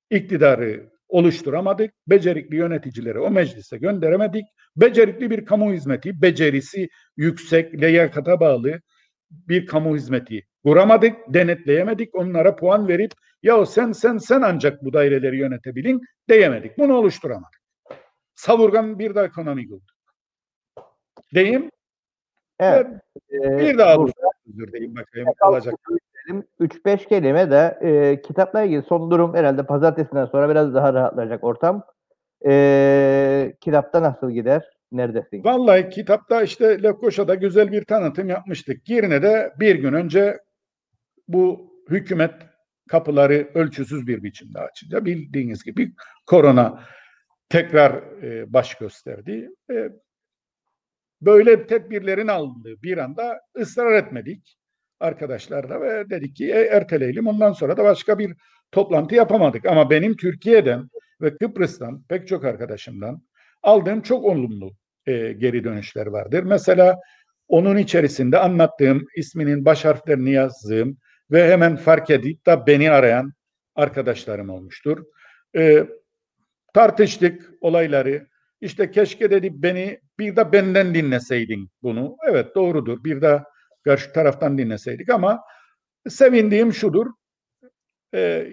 iktidarı 0.10 0.93
oluşturamadık. 1.14 1.94
Becerikli 2.08 2.56
yöneticileri 2.56 3.20
o 3.20 3.32
meclise 3.32 3.78
gönderemedik. 3.78 4.46
Becerikli 4.76 5.30
bir 5.30 5.46
kamu 5.46 5.74
hizmeti, 5.74 6.22
becerisi 6.22 6.90
yüksek, 7.18 7.74
liyakata 7.74 8.40
bağlı 8.40 8.82
bir 9.32 9.66
kamu 9.66 9.96
hizmeti 9.96 10.46
kuramadık, 10.64 11.16
denetleyemedik. 11.28 12.16
Onlara 12.16 12.56
puan 12.56 12.88
verip 12.88 13.12
ya 13.44 13.66
sen 13.66 13.92
sen 13.92 14.18
sen 14.18 14.42
ancak 14.42 14.84
bu 14.84 14.94
daireleri 14.94 15.38
yönetebilin 15.38 16.02
diyemedik. 16.30 16.78
Bunu 16.78 16.94
oluşturamadık. 16.94 17.62
Savurgan 18.36 19.00
bir 19.00 19.16
daha 19.16 19.26
ekonomi 19.26 19.74
oldu. 19.74 19.92
Deyim. 21.36 21.72
Evet. 22.60 22.88
Bir 23.32 23.78
daha 23.78 23.98
burada, 23.98 24.14
özür 24.50 24.68
dileyim 24.68 24.96
bakayım 24.96 25.28
olacak. 25.42 25.76
3-5 26.30 27.08
kelime 27.08 27.52
de 27.52 27.80
e, 27.82 28.22
kitapla 28.22 28.64
ilgili 28.64 28.84
son 28.84 29.12
durum 29.12 29.36
herhalde 29.36 29.66
pazartesinden 29.66 30.26
sonra 30.26 30.50
biraz 30.50 30.74
daha 30.74 30.94
rahatlayacak 30.94 31.44
ortam. 31.44 31.84
E, 32.46 33.56
kitapta 33.62 34.02
nasıl 34.02 34.32
gider? 34.32 34.64
Neredesin? 34.92 35.44
Vallahi 35.44 35.90
kitapta 35.90 36.42
işte 36.42 36.84
Lefkoşa'da 36.84 37.36
güzel 37.36 37.72
bir 37.72 37.86
tanıtım 37.86 38.30
yapmıştık. 38.30 38.90
Yerine 38.90 39.22
de 39.22 39.54
bir 39.60 39.76
gün 39.76 39.94
önce 39.94 40.40
bu 41.28 41.74
hükümet 41.90 42.34
kapıları 42.90 43.50
ölçüsüz 43.54 44.08
bir 44.08 44.24
biçimde 44.24 44.60
açınca 44.60 45.06
bildiğiniz 45.06 45.64
gibi 45.64 45.92
korona 46.26 46.84
tekrar 47.50 47.94
e, 48.24 48.54
baş 48.54 48.76
gösterdi. 48.76 49.50
E, 49.72 49.90
böyle 51.22 51.68
tedbirlerin 51.68 52.28
alındığı 52.28 52.82
bir 52.84 52.98
anda 52.98 53.42
ısrar 53.58 53.94
etmedik 53.94 54.58
arkadaşlarla 55.04 55.82
ve 55.82 56.10
dedik 56.10 56.36
ki 56.36 56.52
e, 56.52 56.60
erteleyelim. 56.60 57.28
Ondan 57.28 57.54
sonra 57.54 57.78
da 57.78 57.84
başka 57.84 58.20
bir 58.20 58.36
toplantı 58.72 59.16
yapamadık. 59.16 59.66
Ama 59.66 59.90
benim 59.90 60.16
Türkiye'den 60.16 60.90
ve 61.22 61.38
Kıbrıs'tan 61.38 62.04
pek 62.10 62.28
çok 62.28 62.46
arkadaşımdan 62.46 63.22
aldığım 63.64 64.02
çok 64.02 64.26
olumlu 64.26 64.72
e, 65.06 65.34
geri 65.34 65.64
dönüşler 65.64 66.08
vardır. 66.08 66.44
Mesela 66.44 67.00
onun 67.48 67.78
içerisinde 67.78 68.38
anlattığım 68.38 69.06
isminin 69.16 69.66
baş 69.66 69.86
harflerini 69.86 70.32
yazdığım 70.32 70.98
ve 71.32 71.52
hemen 71.52 71.76
fark 71.76 72.10
edip 72.10 72.46
da 72.46 72.68
beni 72.68 72.92
arayan 72.92 73.34
arkadaşlarım 73.76 74.50
olmuştur. 74.50 75.04
E, 75.56 75.88
tartıştık 76.74 77.52
olayları. 77.62 78.28
İşte 78.62 78.92
keşke 78.92 79.32
dedi 79.32 79.50
beni 79.54 80.00
bir 80.20 80.36
de 80.36 80.52
benden 80.52 80.96
dinleseydin 80.96 81.70
bunu. 81.82 82.16
Evet 82.30 82.56
doğrudur. 82.56 83.04
Bir 83.04 83.22
de 83.22 83.44
karşı 83.84 84.14
taraftan 84.14 84.58
dinleseydik 84.58 85.10
ama 85.10 85.42
sevindiğim 86.10 86.74
şudur. 86.74 87.08
E, 88.16 88.48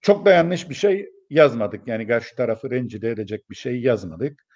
çok 0.00 0.26
da 0.26 0.30
yanlış 0.30 0.70
bir 0.70 0.74
şey 0.74 1.08
yazmadık. 1.30 1.88
Yani 1.88 2.06
karşı 2.06 2.36
tarafı 2.36 2.70
rencide 2.70 3.10
edecek 3.10 3.50
bir 3.50 3.56
şey 3.56 3.80
yazmadık. 3.80 4.46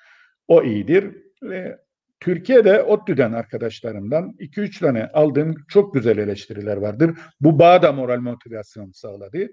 O 0.49 0.63
iyidir. 0.63 1.17
E, 1.53 1.79
Türkiye'de 2.21 2.83
ODTÜ'den 2.83 3.33
arkadaşlarımdan 3.33 4.33
2-3 4.39 4.81
tane 4.81 5.07
aldığım 5.07 5.55
çok 5.69 5.95
güzel 5.95 6.19
eleştiriler 6.19 6.77
vardır. 6.77 7.19
Bu 7.41 7.59
bağ 7.59 7.93
moral 7.93 8.21
motivasyon 8.21 8.91
sağladı. 8.91 9.49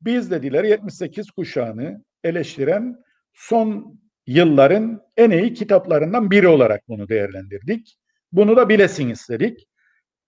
Biz 0.00 0.30
dediler 0.30 0.64
78 0.64 1.30
kuşağını 1.30 2.04
eleştiren 2.24 2.96
son 3.34 4.00
yılların 4.26 5.02
en 5.16 5.30
iyi 5.30 5.54
kitaplarından 5.54 6.30
biri 6.30 6.48
olarak 6.48 6.88
bunu 6.88 7.08
değerlendirdik. 7.08 7.98
Bunu 8.32 8.56
da 8.56 8.68
bilesin 8.68 9.08
istedik. 9.08 9.68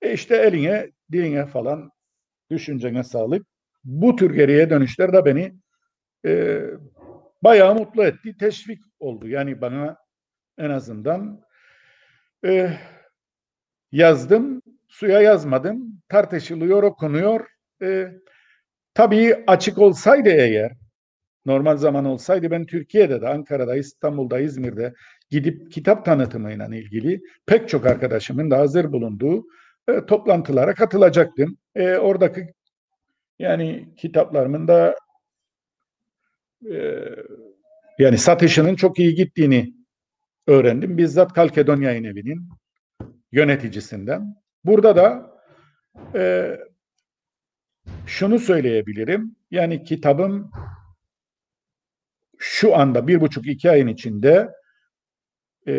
E 0.03 0.13
işte 0.13 0.37
eline, 0.37 0.91
diline 1.13 1.47
falan 1.47 1.91
düşüncene 2.51 3.05
sağlık. 3.05 3.47
Bu 3.85 4.17
tür 4.17 4.35
geriye 4.35 4.71
dönüşler 4.71 5.13
de 5.13 5.25
beni 5.25 5.55
e, 6.27 6.63
bayağı 7.43 7.75
mutlu 7.75 8.05
etti. 8.05 8.37
Teşvik 8.41 8.81
oldu. 9.01 9.29
Yani 9.29 9.61
bana 9.61 9.97
en 10.59 10.71
azından 10.71 11.41
e, 12.45 12.71
yazdım, 13.93 14.63
suya 14.89 15.21
yazmadım. 15.21 16.03
Tartışılıyor, 16.09 16.83
okunuyor. 16.83 17.47
E, 17.83 18.13
tabii 18.95 19.45
açık 19.47 19.79
olsaydı 19.79 20.29
eğer, 20.29 20.73
normal 21.47 21.77
zaman 21.77 22.05
olsaydı 22.05 22.51
ben 22.51 22.67
Türkiye'de 22.67 23.21
de, 23.21 23.29
Ankara'da, 23.29 23.77
İstanbul'da, 23.77 24.41
İzmir'de 24.41 24.95
gidip 25.31 25.73
kitap 25.73 26.05
tanıtımıyla 26.05 26.67
ilgili 26.67 27.21
pek 27.47 27.69
çok 27.69 27.87
arkadaşımın 27.87 28.51
da 28.51 28.59
hazır 28.59 28.93
bulunduğu 28.93 29.45
e, 29.89 30.07
toplantılara 30.07 30.75
katılacaktım. 30.75 31.59
E, 31.75 31.97
oradaki 31.97 32.55
yani 33.39 33.95
kitaplarımın 33.97 34.69
da 34.69 34.97
e, 36.71 37.05
yani 37.99 38.19
satışının 38.19 38.75
çok 38.75 38.99
iyi 38.99 39.15
gittiğini 39.15 39.75
öğrendim. 40.47 40.99
Bizzat 40.99 41.33
Kalkedon 41.33 41.81
Yayın 41.81 42.05
Evi'nin 42.05 42.49
yöneticisinden. 43.33 44.37
Burada 44.65 44.97
da 44.97 45.33
e, 46.15 46.51
şunu 48.07 48.39
söyleyebilirim. 48.39 49.37
Yani 49.51 49.85
kitabım 49.85 50.51
şu 52.39 52.77
anda 52.77 53.07
bir 53.07 53.21
buçuk 53.21 53.47
iki 53.47 53.71
ayın 53.71 53.87
içinde 53.87 54.49
e, 55.67 55.73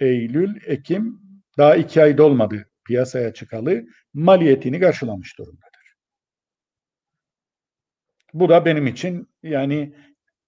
Eylül, 0.00 0.56
Ekim 0.66 1.20
daha 1.58 1.76
iki 1.76 2.02
ay 2.02 2.18
dolmadı 2.18 2.71
piyasaya 2.84 3.32
çıkalı 3.32 3.84
maliyetini 4.14 4.80
karşılamış 4.80 5.38
durumdadır. 5.38 5.96
Bu 8.34 8.48
da 8.48 8.64
benim 8.64 8.86
için 8.86 9.28
yani 9.42 9.94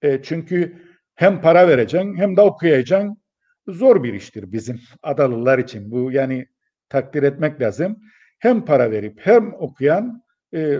e, 0.03 0.22
çünkü 0.22 0.82
hem 1.14 1.41
para 1.41 1.68
vereceksin 1.68 2.16
hem 2.16 2.37
de 2.37 2.41
okuyacaksın 2.41 3.24
zor 3.68 4.03
bir 4.03 4.14
iştir 4.14 4.53
bizim 4.53 4.80
Adalılar 5.03 5.59
için. 5.59 5.91
Bu 5.91 6.12
yani 6.12 6.47
takdir 6.89 7.22
etmek 7.22 7.61
lazım. 7.61 8.01
Hem 8.39 8.64
para 8.64 8.91
verip 8.91 9.20
hem 9.20 9.55
okuyan 9.55 10.22
e, 10.55 10.78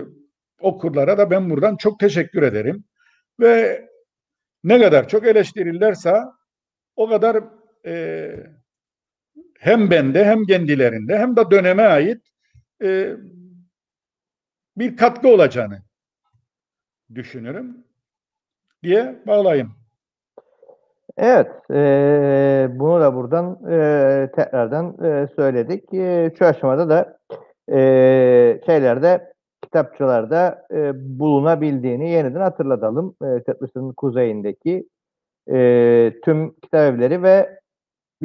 okurlara 0.59 1.17
da 1.17 1.31
ben 1.31 1.49
buradan 1.49 1.75
çok 1.77 1.99
teşekkür 1.99 2.43
ederim. 2.43 2.83
Ve 3.39 3.85
ne 4.63 4.81
kadar 4.81 5.07
çok 5.07 5.27
eleştirirlerse 5.27 6.15
o 6.95 7.09
kadar 7.09 7.43
e, 7.85 8.35
hem 9.59 9.91
bende 9.91 10.25
hem 10.25 10.45
kendilerinde 10.45 11.17
hem 11.17 11.35
de 11.35 11.51
döneme 11.51 11.83
ait 11.83 12.21
e, 12.83 13.15
bir 14.77 14.97
katkı 14.97 15.27
olacağını 15.27 15.81
düşünürüm 17.15 17.77
diye 18.83 19.15
bağlayayım. 19.27 19.71
Evet, 21.17 21.51
e, 21.71 22.67
bunu 22.71 23.01
da 23.01 23.15
buradan 23.15 23.59
e, 23.71 24.29
tekrardan 24.35 25.05
e, 25.05 25.27
söyledik. 25.35 25.93
E, 25.93 26.31
şu 26.39 26.45
aşamada 26.45 26.89
da 26.89 27.17
e, 27.71 28.61
şeylerde, 28.65 29.33
kitapçılarda 29.63 30.67
e, 30.71 30.91
bulunabildiğini 31.19 32.09
yeniden 32.09 32.41
hatırlatalım. 32.41 33.15
E, 33.21 33.43
Kıbrıs'ın 33.43 33.93
kuzeyindeki 33.93 34.87
e, 35.51 36.13
tüm 36.25 36.53
kitap 36.53 36.93
evleri 36.93 37.23
ve 37.23 37.59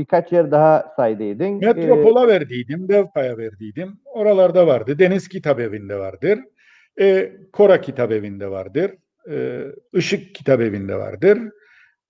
birkaç 0.01 0.33
yer 0.33 0.51
daha 0.51 0.93
saydıydın. 0.97 1.55
Metropola 1.55 2.25
ee, 2.25 2.29
verdiydim, 2.29 2.89
Devpa'ya 2.89 3.39
verdiydim. 3.39 4.01
Oralarda 4.05 4.67
vardı. 4.67 4.99
Deniz 4.99 5.29
Kitap 5.29 5.61
Evi'nde 5.61 5.99
vardır. 5.99 6.39
E, 7.01 7.33
Kora 7.53 7.81
Kitap 7.81 8.13
Evi'nde 8.13 8.51
vardır. 8.51 8.91
E, 9.31 9.65
Işık 9.93 10.35
Kitap 10.35 10.61
Evi'nde 10.61 10.95
vardır. 10.95 11.39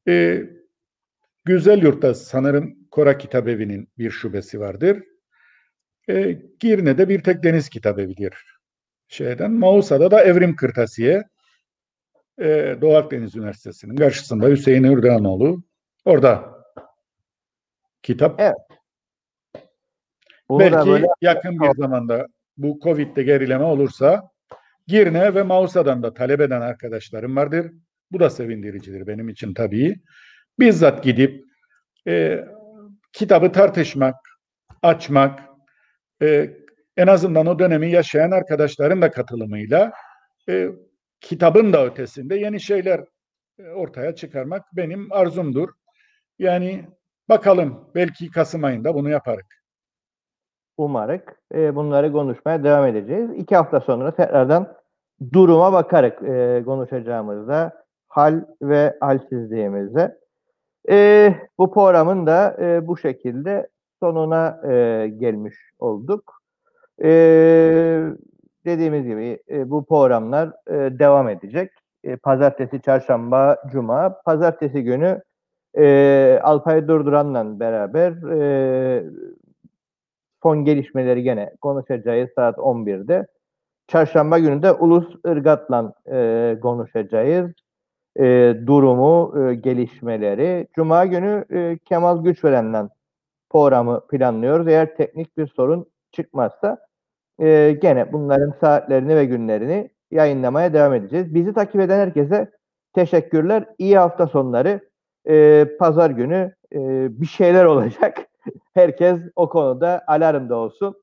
E, 0.08 0.42
Güzel 1.44 1.82
Yurt'ta 1.82 2.14
sanırım 2.14 2.76
Kora 2.90 3.18
Kitap 3.18 3.48
Evi'nin 3.48 3.88
bir 3.98 4.10
şubesi 4.10 4.60
vardır. 4.60 5.02
E, 6.08 6.38
Girne'de 6.60 7.08
bir 7.08 7.22
tek 7.22 7.42
Deniz 7.42 7.68
Kitap 7.68 7.98
Evi'dir. 7.98 8.34
Şeyden, 9.08 9.52
Mausa'da 9.52 10.10
da 10.10 10.22
Evrim 10.22 10.56
Kırtasiye. 10.56 11.24
E, 12.38 12.76
Doğu 12.80 12.96
Akdeniz 12.96 13.36
Üniversitesi'nin 13.36 13.96
karşısında 13.96 14.48
Hüseyin 14.48 14.84
Ürdanoğlu. 14.84 15.62
Orada 16.04 16.59
kitap. 18.02 18.40
Evet. 18.40 18.56
Belki 20.50 20.90
böyle... 20.90 21.06
yakın 21.20 21.60
bir 21.60 21.74
zamanda 21.76 22.26
bu 22.56 22.78
Covid'de 22.82 23.22
gerileme 23.22 23.64
olursa 23.64 24.30
Girne 24.86 25.34
ve 25.34 25.42
Mausa'dan 25.42 26.02
da 26.02 26.14
talep 26.14 26.40
eden 26.40 26.60
arkadaşlarım 26.60 27.36
vardır. 27.36 27.72
Bu 28.12 28.20
da 28.20 28.30
sevindiricidir 28.30 29.06
benim 29.06 29.28
için 29.28 29.54
tabii. 29.54 30.00
Bizzat 30.58 31.04
gidip 31.04 31.44
e, 32.08 32.44
kitabı 33.12 33.52
tartışmak, 33.52 34.14
açmak, 34.82 35.40
e, 36.22 36.50
en 36.96 37.06
azından 37.06 37.46
o 37.46 37.58
dönemi 37.58 37.90
yaşayan 37.90 38.30
arkadaşların 38.30 39.02
da 39.02 39.10
katılımıyla 39.10 39.92
e, 40.48 40.68
kitabın 41.20 41.72
da 41.72 41.86
ötesinde 41.86 42.36
yeni 42.36 42.60
şeyler 42.60 43.00
e, 43.58 43.68
ortaya 43.68 44.14
çıkarmak 44.14 44.76
benim 44.76 45.12
arzumdur. 45.12 45.68
Yani 46.38 46.84
bakalım 47.30 47.84
belki 47.94 48.30
Kasım 48.30 48.64
ayında 48.64 48.94
bunu 48.94 49.10
yaparız. 49.10 49.46
Umarık 50.76 51.40
e, 51.54 51.74
bunları 51.76 52.12
konuşmaya 52.12 52.64
devam 52.64 52.86
edeceğiz. 52.86 53.30
İki 53.36 53.56
hafta 53.56 53.80
sonra 53.80 54.10
tekrardan 54.10 54.74
duruma 55.32 55.72
bakarak 55.72 56.22
e, 56.22 56.62
konuşacağımızda 56.64 57.84
hal 58.08 58.44
ve 58.62 58.96
halsizliğimize. 59.00 60.18
E, 60.90 61.34
bu 61.58 61.72
programın 61.72 62.26
da 62.26 62.56
e, 62.60 62.86
bu 62.86 62.96
şekilde 62.96 63.68
sonuna 64.00 64.60
e, 64.70 65.08
gelmiş 65.08 65.54
olduk. 65.78 66.40
E, 67.02 67.10
dediğimiz 68.64 69.04
gibi 69.04 69.42
e, 69.50 69.70
bu 69.70 69.84
programlar 69.84 70.48
e, 70.66 70.98
devam 70.98 71.28
edecek. 71.28 71.70
E, 72.04 72.16
pazartesi, 72.16 72.82
çarşamba, 72.82 73.56
cuma. 73.72 74.20
Pazartesi 74.24 74.84
günü 74.84 75.22
e, 75.78 76.40
Alpay 76.42 76.88
Durduran'la 76.88 77.60
beraber 77.60 78.12
e, 78.32 79.04
son 80.42 80.64
gelişmeleri 80.64 81.22
gene 81.22 81.52
konuşacağız 81.60 82.30
saat 82.34 82.58
11'de. 82.58 83.26
Çarşamba 83.88 84.38
günü 84.38 84.62
de 84.62 84.72
Ulus 84.72 85.14
Irgat'la 85.26 85.94
e, 86.12 86.58
konuşacağız. 86.62 87.50
E, 88.18 88.54
durumu, 88.66 89.34
e, 89.40 89.54
gelişmeleri. 89.54 90.68
Cuma 90.74 91.06
günü 91.06 91.44
e, 91.50 91.78
Kemal 91.84 92.24
Güçveren'le 92.24 92.88
programı 93.50 94.06
planlıyoruz. 94.06 94.68
Eğer 94.68 94.96
teknik 94.96 95.36
bir 95.38 95.46
sorun 95.46 95.86
çıkmazsa 96.12 96.78
e, 97.40 97.78
gene 97.82 98.12
bunların 98.12 98.54
saatlerini 98.60 99.16
ve 99.16 99.24
günlerini 99.24 99.90
yayınlamaya 100.10 100.72
devam 100.72 100.94
edeceğiz. 100.94 101.34
Bizi 101.34 101.54
takip 101.54 101.80
eden 101.80 101.98
herkese 101.98 102.50
teşekkürler. 102.92 103.64
İyi 103.78 103.98
hafta 103.98 104.26
sonları. 104.26 104.89
E, 105.28 105.66
Pazar 105.78 106.10
günü 106.10 106.54
e, 106.72 106.78
bir 107.20 107.26
şeyler 107.26 107.64
olacak. 107.64 108.18
Herkes 108.74 109.20
o 109.36 109.48
konuda 109.48 110.04
alarmda 110.06 110.56
olsun. 110.56 110.94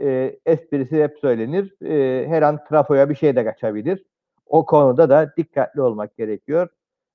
E, 0.00 0.38
esprisi 0.46 1.02
hep 1.02 1.18
söylenir. 1.20 1.82
E, 1.82 2.28
her 2.28 2.42
an 2.42 2.64
trafoya 2.68 3.10
bir 3.10 3.14
şey 3.14 3.36
de 3.36 3.44
kaçabilir. 3.44 4.04
O 4.46 4.66
konuda 4.66 5.10
da 5.10 5.32
dikkatli 5.36 5.80
olmak 5.82 6.16
gerekiyor. 6.16 6.68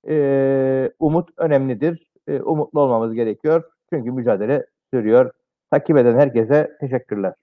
E, 0.08 0.92
umut 1.00 1.30
önemlidir. 1.38 2.12
E, 2.28 2.42
umutlu 2.42 2.82
olmamız 2.82 3.14
gerekiyor. 3.14 3.64
Çünkü 3.90 4.12
mücadele 4.12 4.66
sürüyor. 4.94 5.32
Takip 5.72 5.98
eden 5.98 6.16
herkese 6.16 6.78
teşekkürler. 6.80 7.34